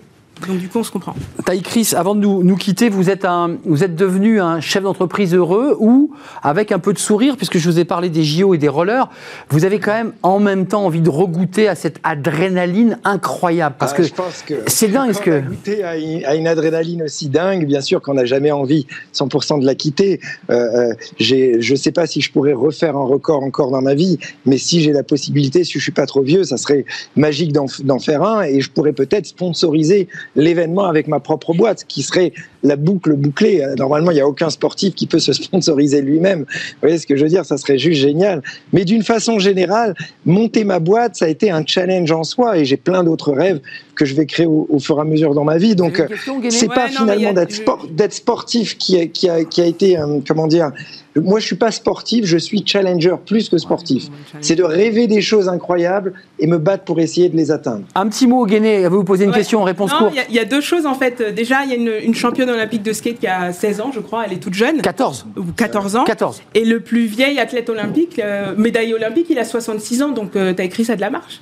Donc 0.47 0.59
du 0.59 0.69
coup, 0.69 0.79
on 0.79 0.85
se 0.85 0.91
comprend. 0.91 1.15
Taï 1.45 1.63
Chris, 1.63 1.93
avant 1.97 2.15
de 2.15 2.21
nous, 2.21 2.43
nous, 2.43 2.57
quitter, 2.57 2.89
vous 2.89 3.11
êtes, 3.11 3.25
un, 3.25 3.57
vous 3.65 3.85
êtes 3.85 3.95
devenu 3.95 4.41
un 4.41 4.61
chef 4.61 4.83
d'entreprise 4.83 5.35
heureux 5.35 5.77
ou, 5.79 6.13
avec 6.43 6.73
un 6.73 6.79
peu 6.79 6.93
de 6.93 6.99
sourire, 6.99 7.37
puisque 7.37 7.59
je 7.59 7.69
vous 7.69 7.79
ai 7.79 7.85
parlé 7.85 8.09
des 8.09 8.25
JO 8.25 8.55
et 8.55 8.59
des 8.59 8.69
rollers, 8.69 9.09
vous 9.51 9.65
avez 9.65 9.79
quand 9.79 9.93
même 9.93 10.13
en 10.23 10.39
même 10.39 10.67
temps 10.67 10.85
envie 10.85 11.01
de 11.01 11.11
regoûter 11.11 11.69
à 11.69 11.75
cette 11.75 11.99
adrénaline 12.03 12.99
incroyable. 13.05 13.77
Parce 13.79 13.93
ah, 13.93 14.03
que, 14.47 14.55
c'est 14.67 14.89
dingue. 14.89 15.13
ce 15.13 15.21
que... 15.21 15.41
goûter 15.41 15.85
à 15.85 15.97
une, 16.35 16.47
adrénaline 16.47 17.03
aussi 17.03 17.29
dingue, 17.29 17.67
bien 17.67 17.81
sûr 17.81 18.01
qu'on 18.01 18.15
n'a 18.15 18.25
jamais 18.25 18.51
envie 18.51 18.87
100% 19.15 19.61
de 19.61 19.67
la 19.67 19.75
quitter. 19.75 20.21
Euh, 20.51 20.91
euh 20.91 20.95
je 21.19 21.73
ne 21.73 21.77
sais 21.77 21.93
pas 21.93 22.07
si 22.07 22.21
je 22.21 22.33
pourrais 22.33 22.53
refaire 22.53 22.97
un 22.97 23.05
record 23.05 23.43
encore 23.43 23.71
dans 23.71 23.83
ma 23.83 23.95
vie, 23.95 24.19
mais 24.47 24.59
si 24.59 24.81
j'ai 24.81 24.93
la 24.93 25.03
possibilité, 25.03 25.65
si 25.65 25.73
je 25.75 25.83
suis 25.83 25.93
pas 25.93 26.07
trop 26.07 26.23
vieux, 26.23 26.45
ça 26.45 26.57
serait 26.57 26.85
magique 27.17 27.53
d'en 27.53 27.99
faire 27.99 28.23
un 28.23 28.43
et 28.43 28.61
je 28.61 28.71
pourrais 28.71 28.93
peut-être 28.93 29.27
sponsoriser 29.27 30.09
l'événement 30.37 30.85
avec 30.85 31.09
ma 31.09 31.21
propre 31.21 31.55
boîte, 31.55 31.85
qui 31.87 32.03
serait 32.03 32.33
la 32.63 32.77
boucle 32.77 33.15
bouclée. 33.15 33.65
Normalement, 33.79 34.11
il 34.11 34.15
n'y 34.15 34.21
a 34.21 34.29
aucun 34.29 34.51
sportif 34.51 34.95
qui 34.95 35.07
peut 35.07 35.19
se 35.19 35.33
sponsoriser 35.41 36.03
lui-même. 36.03 36.41
Vous 36.41 36.79
voyez 36.83 36.99
ce 36.99 37.07
que 37.07 37.17
je 37.17 37.23
veux 37.23 37.29
dire? 37.29 37.45
Ça 37.45 37.57
serait 37.57 37.79
juste 37.79 38.01
génial. 38.01 38.43
Mais 38.73 38.85
d'une 38.85 39.03
façon 39.03 39.39
générale, 39.39 39.95
monter 40.25 40.65
ma 40.65 40.79
boîte, 40.79 41.17
ça 41.17 41.27
a 41.27 41.29
été 41.29 41.51
un 41.51 41.65
challenge 41.65 42.11
en 42.13 42.25
soi 42.25 42.59
et 42.59 42.65
j'ai 42.65 42.77
plein 42.77 43.05
d'autres 43.05 43.33
rêves 43.33 43.61
que 43.95 44.07
je 44.07 44.15
vais 44.15 44.25
créer 44.25 44.47
au, 44.47 44.79
fur 44.79 44.97
et 44.97 45.03
à 45.03 45.05
mesure 45.05 45.35
dans 45.35 45.45
ma 45.45 45.59
vie. 45.59 45.75
Donc, 45.75 46.03
c'est 46.49 46.73
pas 46.73 46.89
finalement 46.89 47.35
d'être 47.35 48.15
sportif 48.15 48.79
qui 48.79 48.99
a, 48.99 49.07
qui 49.07 49.29
a, 49.29 49.45
qui 49.45 49.61
a 49.61 49.67
été, 49.67 49.99
euh, 49.99 50.21
comment 50.27 50.47
dire, 50.47 50.73
moi, 51.17 51.41
je 51.41 51.47
suis 51.47 51.57
pas 51.57 51.71
sportif, 51.71 52.25
je 52.25 52.37
suis 52.37 52.63
challenger 52.65 53.15
plus 53.27 53.49
que 53.49 53.59
sportif. 53.59 54.05
C'est 54.41 54.55
de 54.55 54.63
rêver 54.63 55.07
des 55.07 55.21
choses 55.21 55.49
incroyables 55.49 56.13
et 56.39 56.47
me 56.47 56.59
battre 56.59 56.85
pour 56.85 57.01
essayer 57.01 57.29
de 57.29 57.37
les 57.37 57.51
atteindre. 57.51 57.85
Un 57.95 58.09
petit 58.09 58.27
mot, 58.27 58.47
Guéné, 58.47 58.87
vous 58.87 59.05
poser 59.05 59.25
une 59.25 59.33
question, 59.33 59.63
réponse 59.65 59.93
courte. 59.93 60.15
Il 60.29 60.35
y, 60.35 60.39
a 60.39 60.45
deux 60.45 60.61
choses 60.61 60.87
en 60.87 60.95
fait. 60.95 61.35
Déjà, 61.35 61.65
il 61.65 61.71
y 61.71 61.73
a 61.73 62.01
une, 62.05 62.15
championne 62.15 62.50
olympique 62.51 62.83
de 62.83 62.93
skate 62.93 63.19
qui 63.19 63.27
a 63.27 63.53
16 63.53 63.81
ans, 63.81 63.91
je 63.93 64.01
crois, 64.01 64.25
elle 64.27 64.33
est 64.33 64.43
toute 64.43 64.55
jeune. 64.55 64.81
14. 64.81 65.27
Ou 65.37 65.45
14 65.57 65.97
ans. 65.97 66.05
14. 66.05 66.43
Et 66.55 66.65
le 66.65 66.81
plus 66.81 67.07
vieil 67.07 67.39
athlète 67.39 67.69
olympique, 67.69 68.19
euh, 68.19 68.55
médaille 68.57 68.95
olympique, 68.95 69.27
il 69.31 69.39
a 69.39 69.45
66 69.45 70.03
ans, 70.03 70.09
donc 70.11 70.37
euh, 70.37 70.53
tu 70.55 70.63
as 70.63 70.65
écrit 70.65 70.85
ça 70.85 70.97
de 70.97 71.01
la 71.01 71.11
marche. 71.11 71.41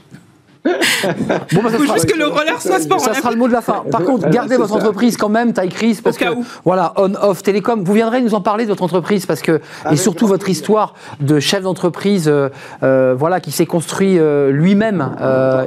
Bon, 0.64 1.62
bah, 1.62 1.70
faut 1.70 1.92
juste 1.92 2.06
que 2.06 2.18
le 2.18 2.26
roller 2.26 2.61
soit 2.61 2.80
sport. 2.80 3.00
Ça 3.00 3.14
sera 3.14 3.30
le 3.30 3.36
mot 3.36 3.48
de 3.48 3.52
la 3.52 3.61
fin. 3.61 3.84
Par 3.90 4.02
contre, 4.02 4.28
gardez 4.30 4.56
votre 4.56 4.74
entreprise 4.74 5.16
quand 5.16 5.28
même, 5.28 5.52
taille 5.52 5.68
crise, 5.68 6.00
parce 6.00 6.16
que 6.16 6.26
voilà, 6.64 6.92
on 6.96 7.14
off 7.14 7.42
télécom. 7.42 7.82
Vous 7.84 7.94
viendrez 7.94 8.20
nous 8.20 8.34
en 8.34 8.40
parler 8.40 8.64
de 8.64 8.70
votre 8.70 8.82
entreprise 8.82 9.26
parce 9.26 9.42
que 9.42 9.61
et 9.90 9.96
surtout 9.96 10.26
votre 10.26 10.48
histoire 10.48 10.94
de 11.20 11.40
chef 11.40 11.62
d'entreprise, 11.62 12.28
euh, 12.28 12.48
euh, 12.82 13.14
voilà, 13.16 13.40
qui 13.40 13.52
s'est 13.52 13.66
construit 13.66 14.18
euh, 14.18 14.50
lui-même, 14.50 15.16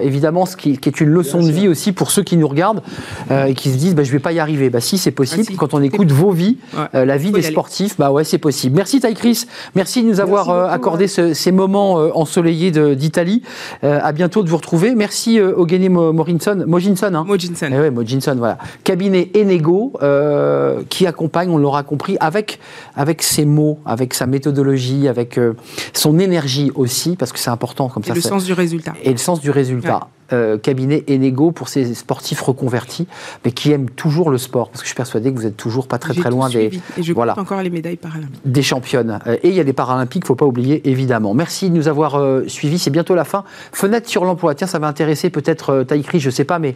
évidemment, 0.02 0.46
ce 0.46 0.56
qui, 0.56 0.72
est 0.72 1.02
une 1.02 1.10
leçon 1.10 1.42
de 1.42 1.52
vie 1.52 1.68
aussi 1.68 1.92
pour 1.92 2.12
ceux 2.12 2.24
qui 2.24 2.38
nous 2.38 2.48
regardent 2.48 2.82
et 3.30 3.54
qui 3.54 3.70
se 3.70 3.78
disent, 3.78 3.96
bah, 3.96 4.04
je 4.04 4.12
vais 4.12 4.20
pas 4.20 4.32
y 4.32 4.40
arriver. 4.40 4.70
Bah 4.70 4.82
si, 4.82 4.98
c'est 4.98 5.12
possible. 5.12 5.48
Ah, 5.50 5.54
quand 5.58 5.74
on 5.74 5.82
écoute 5.82 6.12
vos 6.12 6.32
vies, 6.32 6.58
la 6.94 7.18
vie 7.18 7.32
des 7.32 7.42
sportifs, 7.42 7.98
bah 7.98 8.12
ouais, 8.12 8.24
c'est 8.24 8.38
possible. 8.38 8.76
Merci 8.76 9.00
Taï 9.00 9.14
Chris, 9.14 9.46
merci 9.76 10.04
de 10.04 10.08
nous 10.08 10.20
avoir 10.20 10.72
accordé 10.72 11.08
ces 11.08 11.52
moments 11.52 11.94
ensoleillés 12.16 12.72
d'Italie. 12.72 13.44
à 13.84 14.12
bientôt 14.12 14.44
de 14.44 14.50
vous 14.50 14.58
retrouver. 14.58 14.91
Merci 14.96 15.40
euh, 15.40 15.54
Ogeni 15.56 15.90
Morinson, 15.90 16.64
Mojinson. 16.68 17.14
Hein. 17.14 17.24
Mojinson. 17.28 17.70
Eh 17.72 17.90
Mojinson, 17.90 18.36
voilà. 18.38 18.58
Cabinet 18.84 19.30
Enego, 19.36 19.94
euh, 20.02 20.82
qui 20.90 21.08
accompagne, 21.08 21.50
on 21.50 21.58
l'aura 21.58 21.84
compris, 21.84 22.18
avec, 22.20 22.60
avec 22.96 23.22
ses 23.22 23.46
mots, 23.46 23.80
avec 23.86 24.14
sa 24.14 24.26
méthodologie, 24.26 25.08
avec 25.08 25.38
euh, 25.38 25.54
son 25.94 26.20
énergie 26.20 26.72
aussi, 26.76 27.16
parce 27.16 27.32
que 27.32 27.40
c'est 27.40 27.50
important 27.50 27.90
comme 27.90 28.04
ça. 28.04 28.12
Et 28.12 28.16
le 28.16 28.22
sens 28.22 28.46
du 28.46 28.54
résultat. 28.54 28.94
Et 29.04 29.12
le 29.12 29.18
sens 29.18 29.40
du 29.42 29.52
résultat. 29.52 30.08
Euh, 30.34 30.58
cabinet 30.58 31.04
Enego 31.10 31.52
pour 31.52 31.68
ces 31.68 31.94
sportifs 31.94 32.42
reconvertis, 32.42 33.08
mais 33.44 33.52
qui 33.52 33.72
aiment 33.72 33.90
toujours 33.90 34.30
le 34.30 34.38
sport. 34.38 34.70
Parce 34.70 34.82
que 34.82 34.86
je 34.86 34.90
suis 34.90 34.96
persuadé 34.96 35.32
que 35.32 35.38
vous 35.38 35.46
êtes 35.46 35.58
toujours 35.58 35.88
pas 35.88 35.98
très 35.98 36.14
très 36.14 36.30
loin 36.30 36.50
des. 36.50 36.72
Et 36.98 37.04
je 37.04 37.14
voilà, 37.14 37.38
encore 37.38 37.62
les 37.62 37.70
médailles 37.70 37.98
paralympiques. 37.98 38.42
Des 38.46 38.62
championnes. 38.62 39.20
Euh, 39.28 39.38
et 39.44 39.50
il 39.50 39.56
y 39.56 39.60
a 39.60 39.64
des 39.64 39.74
paralympiques, 39.74 40.26
faut 40.26 40.36
pas 40.36 40.46
oublier, 40.46 40.90
évidemment. 40.90 41.34
Merci 41.34 41.70
de 41.70 41.76
nous 41.76 41.88
avoir 41.88 42.16
euh, 42.16 42.48
suivis. 42.48 42.80
C'est 42.80 42.92
bientôt 42.92 43.16
la 43.16 43.26
fin. 43.26 43.44
Fenêtre 43.72 44.10
sur 44.10 44.26
l'emploi. 44.26 44.56
Tiens, 44.56 44.68
ça 44.68 44.80
va 44.80 44.88
intéresser 44.88 45.30
peut-être 45.30 45.70
euh, 45.72 45.84
Taïkri, 45.84 46.20
je 46.20 46.30
sais 46.30 46.46
pas, 46.46 46.60
mais 46.60 46.76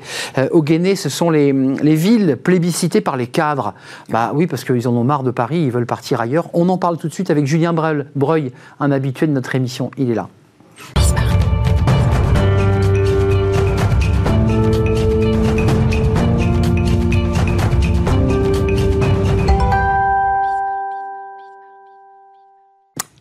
au 0.51 0.62
Guéné, 0.62 0.95
ce 0.95 1.10
sont 1.10 1.30
les, 1.30 1.53
les 1.53 1.95
villes 1.95 2.38
plébiscitées 2.41 3.01
par 3.01 3.18
les 3.18 3.28
cadres. 3.28 3.74
Bah 4.10 4.32
oui, 4.34 4.47
parce 4.47 4.64
qu'ils 4.64 4.88
en 4.88 4.93
ont 4.93 5.03
marre 5.03 5.24
de 5.24 5.32
Paris, 5.32 5.60
ils 5.60 5.72
veulent 5.72 5.86
partir 5.86 6.22
ailleurs. 6.22 6.49
On 6.53 6.70
en 6.70 6.78
parle 6.78 6.97
tout 6.97 7.08
de 7.08 7.14
suite 7.14 7.30
avec 7.30 7.45
Julien 7.45 7.74
Breuil, 8.16 8.51
un 8.80 8.91
habitué 8.91 9.28
de 9.28 9.32
notre 9.32 9.56
émission. 9.56 9.91
Il 9.97 10.12
est 10.12 10.16
là. 10.16 10.30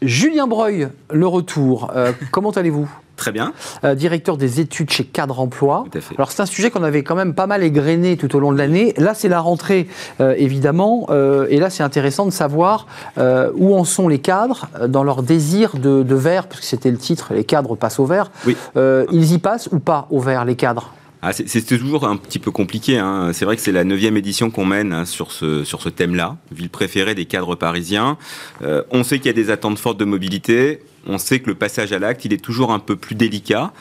Julien 0.06 0.46
Breuil, 0.46 0.88
le 1.10 1.26
retour. 1.26 1.90
Euh, 1.94 2.12
comment 2.30 2.50
allez-vous? 2.50 2.88
Très 3.16 3.30
bien. 3.30 3.52
Euh, 3.84 3.94
directeur 3.94 4.36
des 4.36 4.60
études 4.60 4.90
chez 4.90 5.04
Cadre 5.04 5.38
Emploi. 5.38 5.84
Alors 6.16 6.32
c'est 6.32 6.42
un 6.42 6.46
sujet 6.46 6.70
qu'on 6.70 6.82
avait 6.82 7.04
quand 7.04 7.14
même 7.14 7.32
pas 7.32 7.46
mal 7.46 7.62
égrené 7.62 8.16
tout 8.16 8.34
au 8.34 8.40
long 8.40 8.52
de 8.52 8.58
l'année. 8.58 8.92
Là 8.96 9.14
c'est 9.14 9.28
la 9.28 9.40
rentrée 9.40 9.86
euh, 10.20 10.34
évidemment, 10.36 11.06
et 11.48 11.58
là 11.58 11.70
c'est 11.70 11.84
intéressant 11.84 12.26
de 12.26 12.32
savoir 12.32 12.86
où 13.16 13.76
en 13.76 13.84
sont 13.84 14.08
les 14.08 14.18
cadres 14.18 14.66
dans 14.88 15.04
leur 15.04 15.22
désir 15.22 15.76
de, 15.76 16.02
de 16.02 16.14
vert, 16.16 16.48
puisque 16.48 16.64
c'était 16.64 16.90
le 16.90 16.98
titre, 16.98 17.32
les 17.34 17.44
cadres 17.44 17.76
passent 17.76 18.00
au 18.00 18.04
vert. 18.04 18.32
Oui. 18.46 18.56
ils 18.76 19.32
y 19.32 19.38
passent 19.38 19.68
ou 19.70 19.78
pas 19.78 20.08
au 20.10 20.18
vert 20.18 20.44
les 20.44 20.56
cadres? 20.56 20.90
Ah, 21.26 21.32
c'est 21.32 21.64
toujours 21.66 22.06
un 22.06 22.18
petit 22.18 22.38
peu 22.38 22.50
compliqué. 22.50 22.98
Hein. 22.98 23.30
C'est 23.32 23.46
vrai 23.46 23.56
que 23.56 23.62
c'est 23.62 23.72
la 23.72 23.84
neuvième 23.84 24.18
édition 24.18 24.50
qu'on 24.50 24.66
mène 24.66 24.92
hein, 24.92 25.06
sur 25.06 25.32
ce, 25.32 25.64
sur 25.64 25.80
ce 25.80 25.88
thème-là, 25.88 26.36
ville 26.52 26.68
préférée 26.68 27.14
des 27.14 27.24
cadres 27.24 27.54
parisiens. 27.54 28.18
Euh, 28.60 28.82
on 28.90 29.04
sait 29.04 29.16
qu'il 29.16 29.28
y 29.28 29.30
a 29.30 29.32
des 29.32 29.48
attentes 29.50 29.78
fortes 29.78 29.98
de 29.98 30.04
mobilité. 30.04 30.82
On 31.06 31.18
sait 31.18 31.40
que 31.40 31.48
le 31.48 31.54
passage 31.54 31.92
à 31.92 31.98
l'acte, 31.98 32.24
il 32.24 32.32
est 32.32 32.42
toujours 32.42 32.72
un 32.72 32.78
peu 32.78 32.96
plus 32.96 33.14
délicat. 33.14 33.72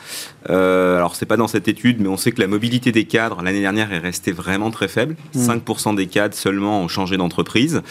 Euh, 0.50 0.96
alors, 0.96 1.16
c'est 1.16 1.26
pas 1.26 1.36
dans 1.36 1.48
cette 1.48 1.68
étude, 1.68 2.00
mais 2.00 2.08
on 2.08 2.16
sait 2.16 2.32
que 2.32 2.40
la 2.40 2.46
mobilité 2.46 2.92
des 2.92 3.04
cadres, 3.04 3.42
l'année 3.42 3.60
dernière, 3.60 3.92
est 3.92 3.98
restée 3.98 4.32
vraiment 4.32 4.70
très 4.70 4.88
faible. 4.88 5.16
5% 5.36 5.92
mmh. 5.92 5.96
des 5.96 6.06
cadres 6.06 6.34
seulement 6.34 6.80
ont 6.80 6.88
changé 6.88 7.16
d'entreprise. 7.16 7.82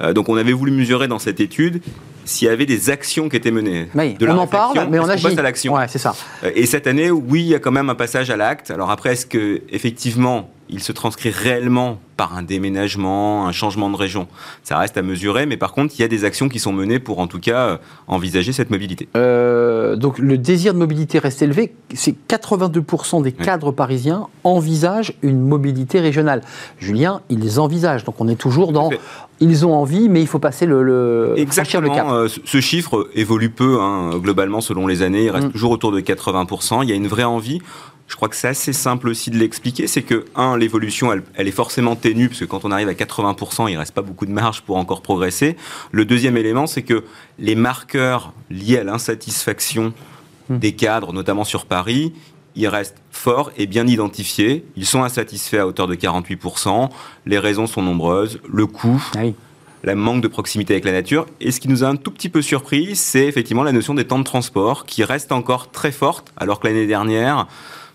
Euh, 0.00 0.12
donc, 0.12 0.28
on 0.28 0.36
avait 0.36 0.52
voulu 0.52 0.72
mesurer 0.72 1.08
dans 1.08 1.18
cette 1.18 1.40
étude 1.40 1.82
s'il 2.24 2.46
y 2.46 2.50
avait 2.50 2.66
des 2.66 2.90
actions 2.90 3.28
qui 3.28 3.36
étaient 3.36 3.50
menées. 3.50 3.88
de 3.94 4.28
on 4.28 4.38
en 4.38 4.46
parle, 4.46 4.86
mais 4.90 4.98
on 4.98 5.08
agit. 5.08 5.26
On 5.26 5.30
passe 5.30 5.38
à 5.38 5.42
l'action. 5.42 5.74
Ouais, 5.74 5.88
c'est 5.88 5.98
ça. 5.98 6.14
Euh, 6.44 6.50
et 6.54 6.66
cette 6.66 6.86
année, 6.86 7.10
oui, 7.10 7.40
il 7.40 7.48
y 7.48 7.54
a 7.54 7.58
quand 7.58 7.72
même 7.72 7.90
un 7.90 7.94
passage 7.94 8.30
à 8.30 8.36
l'acte. 8.36 8.70
Alors 8.70 8.90
après, 8.90 9.12
est-ce 9.12 9.26
que 9.26 9.62
effectivement 9.70 10.50
il 10.70 10.82
se 10.82 10.92
transcrit 10.92 11.30
réellement 11.30 11.98
par 12.16 12.36
un 12.36 12.42
déménagement, 12.42 13.46
un 13.46 13.52
changement 13.52 13.90
de 13.90 13.96
région 13.96 14.26
Ça 14.64 14.76
reste 14.76 14.96
à 14.96 15.02
mesurer, 15.02 15.46
mais 15.46 15.56
par 15.56 15.72
contre, 15.72 15.94
il 15.96 16.02
y 16.02 16.04
a 16.04 16.08
des 16.08 16.24
actions 16.24 16.48
qui 16.48 16.58
sont 16.58 16.72
menées 16.72 16.98
pour 16.98 17.20
en 17.20 17.28
tout 17.28 17.38
cas 17.38 17.60
euh, 17.60 17.76
envisager 18.08 18.52
cette 18.52 18.70
mobilité. 18.70 19.08
Euh, 19.16 19.94
donc 19.96 20.18
le 20.18 20.36
désir 20.36 20.74
de 20.74 20.78
mobilité 20.78 21.18
reste 21.18 21.42
élevé. 21.42 21.74
C'est 21.94 22.16
82% 22.28 23.22
des 23.22 23.32
cadres 23.32 23.70
parisiens 23.70 24.26
envisagent 24.42 25.12
une 25.22 25.40
mobilité 25.40 26.00
régionale. 26.00 26.42
Julien, 26.78 27.20
ils 27.30 27.60
envisagent. 27.60 28.04
Donc 28.04 28.16
on 28.20 28.28
est 28.28 28.36
toujours 28.36 28.72
dans 28.72 28.90
ils 29.40 29.64
ont 29.64 29.74
envie, 29.74 30.08
mais 30.08 30.20
il 30.20 30.26
faut 30.26 30.38
passer 30.38 30.66
le, 30.66 30.82
le 30.82 31.34
Exactement. 31.36 31.82
Le 31.82 31.94
cap. 31.94 32.06
Euh, 32.10 32.28
ce 32.44 32.60
chiffre 32.60 33.08
évolue 33.14 33.50
peu, 33.50 33.80
hein, 33.80 34.18
globalement, 34.18 34.60
selon 34.60 34.86
les 34.86 35.02
années. 35.02 35.24
Il 35.24 35.30
reste 35.30 35.48
mm. 35.48 35.52
toujours 35.52 35.70
autour 35.70 35.92
de 35.92 36.00
80%. 36.00 36.82
Il 36.82 36.88
y 36.88 36.92
a 36.92 36.96
une 36.96 37.06
vraie 37.06 37.24
envie. 37.24 37.60
Je 38.08 38.16
crois 38.16 38.28
que 38.28 38.36
c'est 38.36 38.48
assez 38.48 38.72
simple 38.72 39.08
aussi 39.08 39.30
de 39.30 39.36
l'expliquer. 39.36 39.86
C'est 39.86 40.02
que, 40.02 40.24
un, 40.34 40.56
l'évolution, 40.56 41.12
elle, 41.12 41.22
elle, 41.34 41.46
est 41.46 41.52
forcément 41.52 41.94
ténue, 41.94 42.28
parce 42.28 42.40
que 42.40 42.46
quand 42.46 42.64
on 42.64 42.70
arrive 42.70 42.88
à 42.88 42.94
80%, 42.94 43.70
il 43.70 43.76
reste 43.76 43.92
pas 43.92 44.02
beaucoup 44.02 44.26
de 44.26 44.32
marge 44.32 44.62
pour 44.62 44.76
encore 44.76 45.02
progresser. 45.02 45.56
Le 45.92 46.04
deuxième 46.04 46.36
élément, 46.36 46.66
c'est 46.66 46.82
que 46.82 47.04
les 47.38 47.54
marqueurs 47.54 48.32
liés 48.50 48.78
à 48.78 48.84
l'insatisfaction 48.84 49.92
mm. 50.48 50.58
des 50.58 50.72
cadres, 50.72 51.12
notamment 51.12 51.44
sur 51.44 51.66
Paris, 51.66 52.14
ils 52.56 52.66
restent 52.66 52.96
forts 53.10 53.52
et 53.56 53.66
bien 53.66 53.86
identifiés. 53.86 54.64
Ils 54.76 54.86
sont 54.86 55.04
insatisfaits 55.04 55.58
à 55.58 55.66
hauteur 55.66 55.86
de 55.86 55.94
48%. 55.94 56.88
Les 57.26 57.38
raisons 57.38 57.66
sont 57.66 57.82
nombreuses. 57.82 58.40
Le 58.50 58.66
coût, 58.66 59.02
ah 59.16 59.20
le 59.82 59.94
manque 59.94 60.22
de 60.22 60.28
proximité 60.28 60.74
avec 60.74 60.84
la 60.84 60.92
nature. 60.92 61.26
Et 61.40 61.50
ce 61.50 61.60
qui 61.60 61.68
nous 61.68 61.84
a 61.84 61.88
un 61.88 61.96
tout 61.96 62.10
petit 62.10 62.28
peu 62.28 62.42
surpris, 62.42 62.96
c'est 62.96 63.26
effectivement 63.26 63.62
la 63.62 63.72
notion 63.72 63.94
des 63.94 64.04
temps 64.04 64.18
de 64.18 64.24
transport 64.24 64.86
qui 64.86 65.04
reste 65.04 65.30
encore 65.30 65.70
très 65.70 65.92
forte, 65.92 66.32
alors 66.36 66.58
que 66.60 66.66
l'année 66.66 66.86
dernière, 66.86 67.46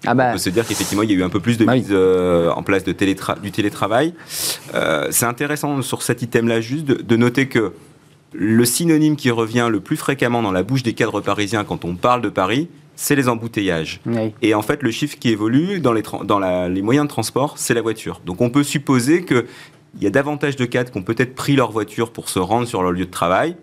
ah 0.06 0.14
bah. 0.14 0.30
On 0.30 0.32
peut 0.34 0.38
se 0.38 0.49
dire 0.49 0.66
qu'effectivement, 0.68 1.04
il 1.04 1.12
y 1.12 1.14
a 1.14 1.18
eu 1.18 1.24
un 1.24 1.30
peu 1.30 1.39
plus 1.39 1.58
de 1.58 1.66
bah 1.66 1.76
mise 1.76 1.88
euh, 1.91 2.51
en 2.51 2.64
place 2.64 2.84
de 2.84 2.93
du 3.41 3.51
télétravail. 3.51 4.14
Euh, 4.74 5.08
c'est 5.12 5.26
intéressant 5.26 5.82
sur 5.82 6.01
cet 6.01 6.22
item-là 6.22 6.62
juste 6.62 6.86
de, 6.86 7.16
noter 7.16 7.47
que 7.47 7.74
le 8.34 8.66
synonyme 8.66 9.16
qui 9.16 9.32
revient 9.32 9.68
le 9.70 9.80
plus 9.80 9.97
fréquemment 9.97 10.41
dans 10.41 10.51
la 10.51 10.64
bouche 10.64 10.84
des 10.84 10.93
cadres 10.93 11.22
parisiens 11.22 11.64
quand 11.64 11.86
on 11.86 11.95
parle 11.95 12.22
de 12.22 12.30
Paris, 12.30 12.68
c'est 12.95 13.16
les 13.16 13.30
embouteillages. 13.30 14.01
Et 14.41 14.54
en 14.54 14.62
fait, 14.62 14.84
le 14.84 14.91
chiffre 14.91 15.18
qui 15.18 15.30
évolue 15.30 15.80
dans 15.80 15.93
les, 15.93 16.04
dans 16.26 16.39
les 16.68 16.82
moyens 16.82 17.06
de 17.06 17.10
transport, 17.10 17.58
c'est 17.58 17.74
la 17.74 17.82
voiture. 17.82 18.22
Donc 18.26 18.41
on 18.41 18.49
peut 18.49 18.64
supposer 18.64 19.26
qu'il 19.26 19.45
y 20.01 20.08
a 20.08 20.10
davantage 20.10 20.56
de 20.56 20.66
cadres 20.66 20.91
qui 20.91 20.97
ont 20.97 21.04
peut-être 21.04 21.36
pris 21.36 21.56
leur 21.56 21.72
voiture 21.72 22.12
pour 22.12 22.30
se 22.30 22.39
rendre 22.39 22.68
sur 22.68 22.82
leur 22.84 22.91
lieu 22.91 23.06
de 23.06 23.12
travail, 23.12 23.56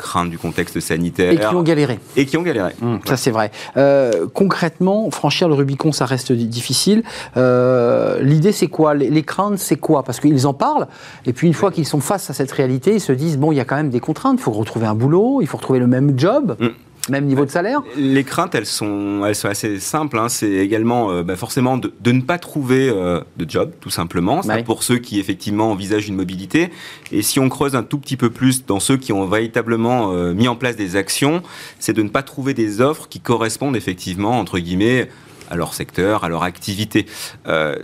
crainte 0.00 0.30
du 0.30 0.38
contexte 0.38 0.80
sanitaire. 0.80 1.32
Et 1.32 1.38
qui 1.38 1.54
ont 1.54 1.62
galéré. 1.62 2.00
Et 2.16 2.26
qui 2.26 2.36
ont 2.36 2.42
galéré. 2.42 2.72
Mmh, 2.80 2.96
ça, 3.04 3.16
c'est 3.16 3.30
vrai. 3.30 3.52
Euh, 3.76 4.26
concrètement, 4.32 5.10
franchir 5.10 5.48
le 5.48 5.54
Rubicon, 5.54 5.92
ça 5.92 6.06
reste 6.06 6.32
difficile. 6.32 7.02
Euh, 7.36 8.20
l'idée, 8.22 8.52
c'est 8.52 8.66
quoi? 8.66 8.94
Les, 8.94 9.22
craintes, 9.22 9.58
c'est 9.58 9.76
quoi? 9.76 10.02
Parce 10.02 10.18
qu'ils 10.18 10.46
en 10.46 10.54
parlent, 10.54 10.88
et 11.26 11.32
puis 11.32 11.46
une 11.46 11.54
fois 11.54 11.70
qu'ils 11.70 11.86
sont 11.86 12.00
face 12.00 12.30
à 12.30 12.32
cette 12.32 12.50
réalité, 12.50 12.94
ils 12.94 13.00
se 13.00 13.12
disent 13.12 13.38
bon, 13.38 13.52
il 13.52 13.56
y 13.56 13.60
a 13.60 13.64
quand 13.64 13.76
même 13.76 13.90
des 13.90 14.00
contraintes. 14.00 14.38
Il 14.38 14.42
faut 14.42 14.52
retrouver 14.52 14.86
un 14.86 14.94
boulot, 14.94 15.40
il 15.42 15.46
faut 15.46 15.58
retrouver 15.58 15.78
le 15.78 15.86
même 15.86 16.18
job. 16.18 16.56
Mmh. 16.58 16.68
Même 17.08 17.24
niveau 17.24 17.44
de 17.44 17.50
salaire 17.50 17.82
Les 17.96 18.24
craintes, 18.24 18.54
elles 18.54 18.66
sont, 18.66 19.24
elles 19.26 19.34
sont 19.34 19.48
assez 19.48 19.80
simples. 19.80 20.18
Hein. 20.18 20.28
C'est 20.28 20.50
également 20.50 21.10
euh, 21.10 21.22
bah, 21.22 21.36
forcément 21.36 21.78
de, 21.78 21.90
ne 22.04 22.20
pas 22.20 22.38
trouver 22.38 22.88
euh, 22.88 23.20
de 23.36 23.48
job, 23.48 23.72
tout 23.80 23.90
simplement. 23.90 24.42
Pour 24.64 24.82
ceux 24.82 24.98
qui 24.98 25.18
effectivement 25.18 25.70
envisagent 25.70 26.08
une 26.08 26.16
mobilité. 26.16 26.70
Et 27.10 27.22
si 27.22 27.40
on 27.40 27.48
creuse 27.48 27.74
un 27.74 27.82
tout 27.82 27.98
petit 27.98 28.16
peu 28.16 28.30
plus 28.30 28.66
dans 28.66 28.80
ceux 28.80 28.96
qui 28.96 29.12
ont 29.12 29.26
véritablement 29.26 30.12
euh, 30.12 30.34
mis 30.34 30.48
en 30.48 30.56
place 30.56 30.76
des 30.76 30.96
actions, 30.96 31.42
c'est 31.78 31.92
de 31.92 32.02
ne 32.02 32.08
pas 32.08 32.22
trouver 32.22 32.54
des 32.54 32.80
offres 32.80 33.08
qui 33.08 33.20
correspondent 33.20 33.76
effectivement, 33.76 34.38
entre 34.38 34.58
guillemets, 34.58 35.08
à 35.50 35.56
leur 35.56 35.74
secteur, 35.74 36.22
à 36.24 36.28
leur 36.28 36.44
activité. 36.44 37.06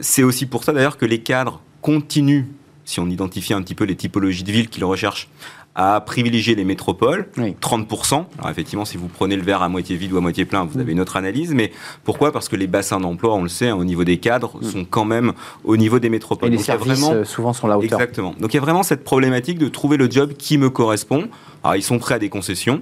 c'est 0.01 0.23
aussi 0.23 0.47
pour 0.47 0.63
ça 0.63 0.73
d'ailleurs 0.73 0.99
que 0.99 1.07
les 1.07 1.19
cadres 1.19 1.61
continuent 1.83 2.45
si 2.87 3.01
on 3.01 3.09
identifie 3.11 3.53
un 3.53 3.61
petit 3.63 3.75
peu 3.75 3.85
les 3.85 3.97
typologies 3.97 4.45
de 4.45 4.53
villes 4.53 4.69
qu'ils 4.69 4.85
recherchent, 4.85 5.29
à 5.77 6.01
privilégier 6.01 6.55
les 6.55 6.65
métropoles, 6.65 7.29
30%. 7.37 8.25
Alors 8.39 8.51
effectivement, 8.51 8.87
si 8.87 8.97
vous 8.97 9.09
prenez 9.09 9.37
le 9.37 9.43
verre 9.43 9.61
à 9.61 9.69
moitié 9.69 9.95
vide 9.95 10.15
ou 10.15 10.17
à 10.17 10.23
moitié 10.23 10.47
plein, 10.47 10.65
vous 10.65 10.81
avez 10.81 10.93
une 10.93 11.01
autre 11.01 11.17
analyse. 11.17 11.53
Mais 11.53 11.71
pourquoi? 12.03 12.33
Parce 12.33 12.49
que 12.49 12.57
les 12.57 12.67
bassins 12.67 12.99
d'emploi, 12.99 13.35
on 13.35 13.43
le 13.43 13.51
sait, 13.51 13.69
hein, 13.69 13.77
au 13.77 13.85
niveau 13.85 14.03
des 14.03 14.17
cadres, 14.17 14.57
mm. 14.59 14.65
sont 14.65 14.85
quand 14.87 15.05
même 15.05 15.35
au 15.65 15.77
niveau 15.77 15.99
des 15.99 16.09
métropoles. 16.09 16.49
Et 16.49 16.57
les 16.57 16.63
services, 16.63 16.99
vraiment... 16.99 17.13
Euh, 17.13 17.25
souvent, 17.25 17.53
sont 17.53 17.67
la 17.67 17.77
hauteur. 17.77 18.01
Exactement. 18.01 18.35
Donc 18.41 18.55
il 18.55 18.57
y 18.57 18.59
a 18.59 18.63
vraiment 18.63 18.83
cette 18.83 19.05
problématique 19.05 19.59
de 19.59 19.69
trouver 19.69 19.99
le 19.99 20.11
job 20.11 20.33
qui 20.39 20.57
me 20.57 20.71
correspond. 20.71 21.29
Alors 21.63 21.77
ils 21.77 21.83
sont 21.83 21.99
prêts 21.99 22.15
à 22.15 22.19
des 22.19 22.31
concessions, 22.31 22.81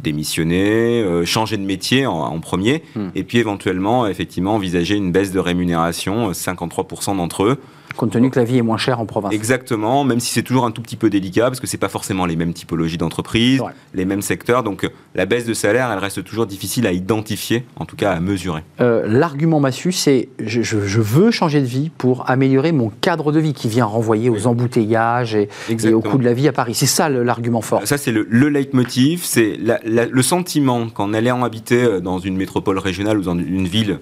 démissionner, 0.00 1.02
euh, 1.02 1.24
changer 1.24 1.56
de 1.56 1.64
métier 1.64 2.06
en, 2.06 2.38
premier, 2.38 2.84
mm. 2.94 3.08
et 3.16 3.24
puis 3.24 3.38
éventuellement, 3.38 4.06
effectivement, 4.06 4.54
envisager 4.54 4.94
une 4.94 5.10
baisse 5.10 5.32
de 5.32 5.40
rémunération, 5.40 6.30
53% 6.30 7.10
euh, 7.10 7.16
d'entre 7.16 7.42
eux, 7.42 7.58
Compte 7.96 8.10
tenu 8.10 8.30
que 8.30 8.38
la 8.38 8.44
vie 8.44 8.58
est 8.58 8.62
moins 8.62 8.76
chère 8.76 9.00
en 9.00 9.06
province. 9.06 9.32
Exactement, 9.32 10.04
même 10.04 10.18
si 10.18 10.32
c'est 10.32 10.42
toujours 10.42 10.64
un 10.64 10.72
tout 10.72 10.82
petit 10.82 10.96
peu 10.96 11.10
délicat, 11.10 11.44
parce 11.46 11.60
que 11.60 11.66
c'est 11.66 11.78
pas 11.78 11.88
forcément 11.88 12.26
les 12.26 12.34
mêmes 12.34 12.52
typologies 12.52 12.98
d'entreprises, 12.98 13.62
les 13.94 14.04
mêmes 14.04 14.22
secteurs. 14.22 14.62
Donc 14.62 14.90
la 15.14 15.26
baisse 15.26 15.46
de 15.46 15.54
salaire, 15.54 15.90
elle 15.92 15.98
reste 15.98 16.24
toujours 16.24 16.46
difficile 16.46 16.86
à 16.86 16.92
identifier, 16.92 17.64
en 17.76 17.84
tout 17.84 17.96
cas 17.96 18.12
à 18.12 18.20
mesurer. 18.20 18.62
Euh, 18.80 19.04
l'argument 19.06 19.60
massu, 19.60 19.92
c'est 19.92 20.28
je, 20.40 20.60
veux 21.00 21.30
changer 21.30 21.60
de 21.60 21.66
vie 21.66 21.90
pour 21.96 22.28
améliorer 22.28 22.72
mon 22.72 22.90
cadre 23.00 23.30
de 23.30 23.38
vie 23.38 23.52
qui 23.52 23.68
vient 23.68 23.84
renvoyer 23.84 24.28
aux 24.28 24.46
embouteillages 24.46 25.34
et, 25.34 25.48
au 25.92 26.00
coût 26.00 26.18
de 26.18 26.24
la 26.24 26.34
vie 26.34 26.48
à 26.48 26.52
Paris. 26.52 26.74
C'est 26.74 26.86
ça 26.86 27.08
l'argument 27.08 27.60
fort. 27.60 27.82
Ça, 27.84 27.96
c'est 27.96 28.12
le, 28.12 28.26
le 28.28 28.48
leitmotiv, 28.48 29.22
c'est 29.24 29.56
le 29.84 30.22
sentiment 30.22 30.88
qu'en 30.88 31.12
allant 31.12 31.44
habiter 31.44 31.84
euh, 31.84 32.00
dans 32.00 32.18
une 32.18 32.36
métropole 32.36 32.78
régionale 32.78 33.18
ou 33.18 33.22
dans 33.22 33.38
une 33.38 33.66
ville 33.66 33.98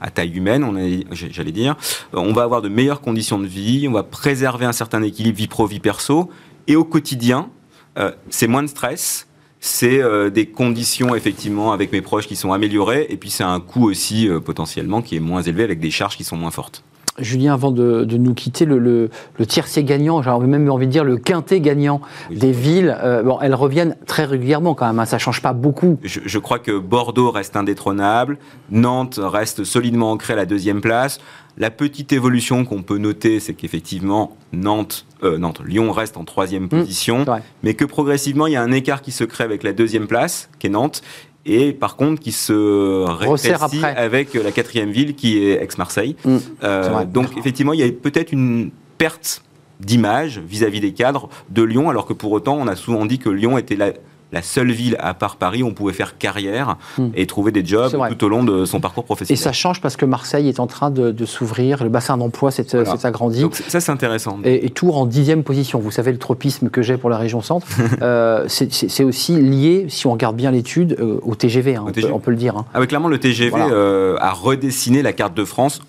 à 0.00 0.10
taille 0.10 0.36
humaine, 0.36 1.04
j'allais 1.12 1.52
dire. 1.52 1.76
Euh, 2.14 2.18
on 2.18 2.32
va 2.32 2.42
avoir 2.42 2.62
de 2.62 2.68
meilleures 2.68 3.00
conditions 3.00 3.38
de 3.38 3.46
vie, 3.46 3.86
on 3.88 3.92
va 3.92 4.02
préserver 4.02 4.66
un 4.66 4.72
certain 4.72 5.02
équilibre 5.02 5.36
vie 5.36 5.48
pro, 5.48 5.66
vie 5.66 5.80
perso. 5.80 6.30
Et 6.66 6.76
au 6.76 6.84
quotidien, 6.84 7.50
euh, 7.98 8.12
c'est 8.30 8.46
moins 8.46 8.62
de 8.62 8.68
stress, 8.68 9.26
c'est 9.60 10.02
euh, 10.02 10.30
des 10.30 10.46
conditions 10.46 11.14
effectivement 11.14 11.72
avec 11.72 11.92
mes 11.92 12.02
proches 12.02 12.26
qui 12.26 12.36
sont 12.36 12.52
améliorées, 12.52 13.06
et 13.08 13.16
puis 13.16 13.30
c'est 13.30 13.44
un 13.44 13.60
coût 13.60 13.88
aussi 13.88 14.28
potentiellement 14.44 15.02
qui 15.02 15.16
est 15.16 15.20
moins 15.20 15.42
élevé 15.42 15.64
avec 15.64 15.80
des 15.80 15.90
charges 15.90 16.16
qui 16.16 16.24
sont 16.24 16.36
moins 16.36 16.50
fortes. 16.50 16.84
Julien, 17.18 17.54
avant 17.54 17.70
de, 17.70 18.04
nous 18.04 18.34
quitter, 18.34 18.64
le, 18.64 18.78
le, 18.78 19.46
tiercé 19.46 19.84
gagnant, 19.84 20.22
j'aurais 20.22 20.46
même 20.46 20.70
envie 20.70 20.86
de 20.86 20.92
dire 20.92 21.04
le 21.04 21.16
quintet 21.16 21.60
gagnant 21.60 22.00
des 22.30 22.52
villes, 22.52 22.96
euh, 23.02 23.22
bon, 23.22 23.38
elles 23.40 23.54
reviennent 23.54 23.96
très 24.06 24.24
régulièrement 24.24 24.74
quand 24.74 24.86
même, 24.86 24.98
hein, 24.98 25.04
ça 25.04 25.16
ne 25.16 25.20
change 25.20 25.42
pas 25.42 25.52
beaucoup. 25.52 25.98
Je, 26.02 26.38
crois 26.38 26.58
que 26.58 26.78
Bordeaux 26.78 27.30
reste 27.30 27.56
indétrônable, 27.56 28.38
Nantes 28.70 29.20
reste 29.22 29.64
solidement 29.64 30.12
ancrée 30.12 30.34
à 30.34 30.36
la 30.36 30.46
deuxième 30.46 30.80
place. 30.80 31.18
La 31.58 31.70
petite 31.70 32.12
évolution 32.12 32.66
qu'on 32.66 32.82
peut 32.82 32.98
noter, 32.98 33.40
c'est 33.40 33.54
qu'effectivement, 33.54 34.36
Nantes, 34.52 35.06
euh, 35.22 35.38
Nantes, 35.38 35.62
Lyon 35.64 35.90
reste 35.90 36.18
en 36.18 36.24
troisième 36.24 36.64
mmh, 36.64 36.68
position, 36.68 37.24
mais 37.62 37.72
que 37.72 37.86
progressivement, 37.86 38.46
il 38.46 38.52
y 38.52 38.56
a 38.56 38.62
un 38.62 38.72
écart 38.72 39.00
qui 39.00 39.10
se 39.10 39.24
crée 39.24 39.44
avec 39.44 39.62
la 39.62 39.72
deuxième 39.72 40.06
place, 40.06 40.50
qui 40.58 40.66
est 40.66 40.70
Nantes, 40.70 41.02
et 41.46 41.72
par 41.72 41.96
contre 41.96 42.20
qui 42.20 42.32
se 42.32 43.04
rétrécit 43.04 43.84
avec 43.84 44.34
la 44.34 44.50
quatrième 44.50 44.90
ville 44.90 45.14
qui 45.14 45.38
est 45.38 45.62
Aix-Marseille. 45.62 46.16
Mm. 46.24 46.36
Euh, 46.64 47.04
donc 47.04 47.36
effectivement, 47.38 47.72
il 47.72 47.80
y 47.80 47.84
a 47.84 47.90
peut-être 47.90 48.32
une 48.32 48.70
perte 48.98 49.42
d'image 49.80 50.38
vis-à-vis 50.38 50.80
des 50.80 50.92
cadres 50.92 51.28
de 51.50 51.62
Lyon, 51.62 51.90
alors 51.90 52.06
que 52.06 52.12
pour 52.12 52.32
autant, 52.32 52.56
on 52.58 52.66
a 52.66 52.76
souvent 52.76 53.06
dit 53.06 53.18
que 53.18 53.28
Lyon 53.28 53.58
était 53.58 53.76
la, 53.76 53.92
la 54.32 54.42
seule 54.42 54.72
ville 54.72 54.96
à 55.00 55.14
part 55.14 55.36
Paris 55.36 55.62
où 55.62 55.66
on 55.66 55.74
pouvait 55.74 55.92
faire 55.92 56.18
carrière 56.18 56.76
hmm. 56.98 57.08
et 57.14 57.26
trouver 57.26 57.52
des 57.52 57.64
jobs 57.64 57.96
tout 58.10 58.24
au 58.24 58.28
long 58.28 58.44
de 58.44 58.64
son 58.64 58.80
parcours 58.80 59.04
professionnel. 59.04 59.40
Et 59.40 59.42
ça 59.42 59.52
change 59.52 59.80
parce 59.80 59.96
que 59.96 60.04
Marseille 60.04 60.48
est 60.48 60.60
en 60.60 60.66
train 60.66 60.90
de, 60.90 61.24
s'ouvrir, 61.24 61.82
le 61.82 61.90
bassin 61.90 62.16
d'emploi 62.16 62.50
s'est 62.50 62.66
agrandi. 63.04 63.40
Donc 63.40 63.54
ça 63.54 63.80
c'est 63.80 63.92
intéressant. 63.92 64.38
Et, 64.44 64.70
Tours 64.70 64.98
en 64.98 65.06
dixième 65.06 65.42
position. 65.42 65.78
Vous 65.78 65.90
savez 65.90 66.12
le 66.12 66.18
tropisme 66.18 66.68
que 66.68 66.82
j'ai 66.82 66.98
pour 66.98 67.08
la 67.08 67.16
région 67.16 67.40
centre. 67.40 67.66
euh, 68.02 68.44
c'est 68.48 69.04
aussi 69.04 69.40
lié, 69.40 69.86
si 69.88 70.06
on 70.06 70.12
regarde 70.12 70.36
bien 70.36 70.50
l'étude, 70.50 70.96
euh, 71.00 71.18
au 71.22 71.34
TGV, 71.34 71.76
hein, 71.76 71.84
on, 72.12 72.18
Peut, 72.18 72.30
le 72.30 72.36
dire. 72.36 72.56
Hein. 72.56 72.66
Ah 72.74 72.84
clairement 72.86 73.08
le 73.08 73.18
TGV 73.18 73.54
euh, 73.56 74.16
a 74.20 74.32
redessiné 74.32 75.02
la 75.02 75.12
carte 75.12 75.34
de 75.34 75.44
France 75.44 75.80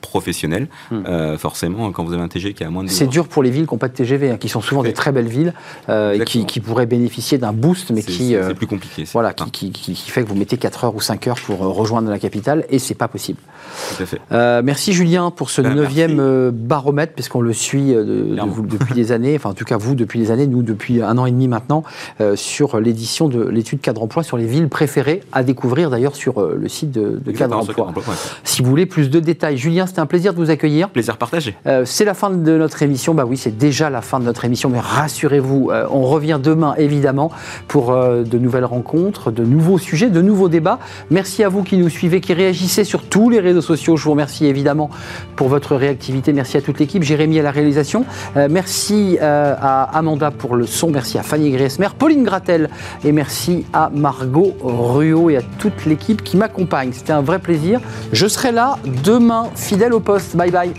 professionnels, 0.00 0.68
hmm. 0.90 1.02
euh, 1.06 1.38
forcément, 1.38 1.90
quand 1.92 2.04
vous 2.04 2.12
avez 2.12 2.22
un 2.22 2.28
TGV 2.28 2.54
qui 2.54 2.64
a 2.64 2.70
moins 2.70 2.84
de. 2.84 2.88
C'est 2.88 3.06
dur 3.06 3.28
pour 3.28 3.42
les 3.42 3.50
villes 3.50 3.66
qui 3.66 3.74
n'ont 3.74 3.78
pas 3.78 3.88
de 3.88 3.94
TGV, 3.94 4.30
hein, 4.30 4.36
qui 4.38 4.48
sont 4.48 4.60
souvent 4.60 4.82
des 4.82 4.92
très 4.92 5.12
belles 5.12 5.28
villes, 5.28 5.54
euh, 5.88 6.18
qui, 6.24 6.46
qui, 6.46 6.60
pourraient 6.60 6.86
bénéficier 6.86 7.38
d'un 7.38 7.52
boost, 7.52 7.90
mais 7.90 8.02
qui. 8.02 8.30
C'est 8.30 8.36
euh, 8.36 8.54
plus 8.54 8.66
compliqué. 8.66 9.04
Voilà, 9.12 9.32
qui, 9.32 9.70
qui, 9.70 9.94
fait 9.94 10.22
que 10.22 10.28
vous 10.28 10.34
mettez 10.34 10.56
4 10.56 10.84
heures 10.84 10.94
ou 10.94 11.00
5 11.00 11.26
heures 11.28 11.40
pour 11.40 11.58
rejoindre 11.58 12.10
la 12.10 12.18
capitale, 12.18 12.64
et 12.70 12.78
c'est 12.78 12.94
pas 12.94 13.08
possible. 13.08 13.38
Tout 13.96 14.02
à 14.02 14.06
fait. 14.06 14.20
merci 14.62 14.92
Julien 14.92 15.30
pour 15.30 15.50
ce 15.50 15.62
bah, 15.62 15.74
neuvième 15.74 16.50
baromètre, 16.50 17.12
puisqu'on 17.12 17.40
le 17.40 17.52
suit 17.52 17.94
depuis 17.94 18.94
des 18.94 19.12
années, 19.12 19.36
enfin 19.36 19.50
en 19.50 19.54
tout 19.54 19.64
cas 19.64 19.76
vous 19.76 19.94
depuis 19.94 20.18
des 20.18 20.30
années, 20.30 20.46
nous 20.46 20.62
depuis 20.62 21.02
un 21.02 21.18
an 21.18 21.26
et 21.26 21.30
demi 21.30 21.48
maintenant, 21.48 21.84
sur 22.34 22.80
l'édition 22.80 23.28
de 23.28 23.46
l'étude 23.48 23.80
cadre 23.80 24.02
emploi 24.02 24.22
sur 24.22 24.36
les 24.36 24.46
villes 24.46 24.68
préférées 24.68 25.22
à 25.32 25.42
découvrir 25.42 25.90
d'ailleurs 25.90 26.16
sur 26.16 26.40
le 26.40 26.68
site 26.68 26.90
de, 26.90 27.20
de 27.24 27.32
cadre 27.32 27.58
emploi. 27.58 27.92
Si 28.44 28.62
vous 28.62 28.70
voulez 28.70 28.86
plus 28.86 29.10
de 29.10 29.20
détails, 29.20 29.58
Julien, 29.58 29.86
c'était 29.90 30.00
un 30.00 30.06
plaisir 30.06 30.32
de 30.32 30.38
vous 30.38 30.50
accueillir. 30.50 30.88
Plaisir 30.88 31.16
partagé. 31.16 31.56
Euh, 31.66 31.82
c'est 31.84 32.04
la 32.04 32.14
fin 32.14 32.30
de 32.30 32.56
notre 32.56 32.82
émission. 32.82 33.12
Bah 33.12 33.24
oui, 33.26 33.36
c'est 33.36 33.56
déjà 33.56 33.90
la 33.90 34.02
fin 34.02 34.20
de 34.20 34.24
notre 34.24 34.44
émission, 34.44 34.70
mais 34.70 34.78
rassurez-vous, 34.78 35.70
euh, 35.72 35.86
on 35.90 36.02
revient 36.02 36.38
demain 36.42 36.74
évidemment 36.78 37.30
pour 37.66 37.90
euh, 37.90 38.22
de 38.22 38.38
nouvelles 38.38 38.64
rencontres, 38.64 39.32
de 39.32 39.44
nouveaux 39.44 39.78
sujets, 39.78 40.08
de 40.08 40.22
nouveaux 40.22 40.48
débats. 40.48 40.78
Merci 41.10 41.42
à 41.42 41.48
vous 41.48 41.64
qui 41.64 41.76
nous 41.76 41.88
suivez, 41.88 42.20
qui 42.20 42.34
réagissez 42.34 42.84
sur 42.84 43.02
tous 43.02 43.30
les 43.30 43.40
réseaux 43.40 43.60
sociaux. 43.60 43.96
Je 43.96 44.04
vous 44.04 44.12
remercie 44.12 44.46
évidemment 44.46 44.90
pour 45.34 45.48
votre 45.48 45.74
réactivité. 45.74 46.32
Merci 46.32 46.56
à 46.56 46.62
toute 46.62 46.78
l'équipe. 46.78 47.02
Jérémy 47.02 47.40
à 47.40 47.42
la 47.42 47.50
réalisation. 47.50 48.04
Merci 48.48 49.18
à 49.20 49.82
Amanda 49.98 50.30
pour 50.30 50.54
le 50.54 50.66
son. 50.66 50.90
Merci 50.90 51.18
à 51.18 51.22
Fanny 51.22 51.50
Griesmer, 51.50 51.88
Pauline 51.98 52.22
Gratel 52.22 52.70
et 53.04 53.12
merci 53.12 53.64
à 53.72 53.90
Margot 53.92 54.54
Ruot 54.62 55.30
et 55.30 55.36
à 55.36 55.42
toute 55.58 55.84
l'équipe 55.86 56.22
qui 56.22 56.36
m'accompagne. 56.36 56.92
C'était 56.92 57.12
un 57.12 57.22
vrai 57.22 57.38
plaisir. 57.38 57.80
Je 58.12 58.26
serai 58.26 58.52
là 58.52 58.78
demain, 59.04 59.48
fidèle 59.80 59.94
au 59.94 60.00
poste. 60.00 60.36
Bye 60.36 60.50
bye. 60.50 60.74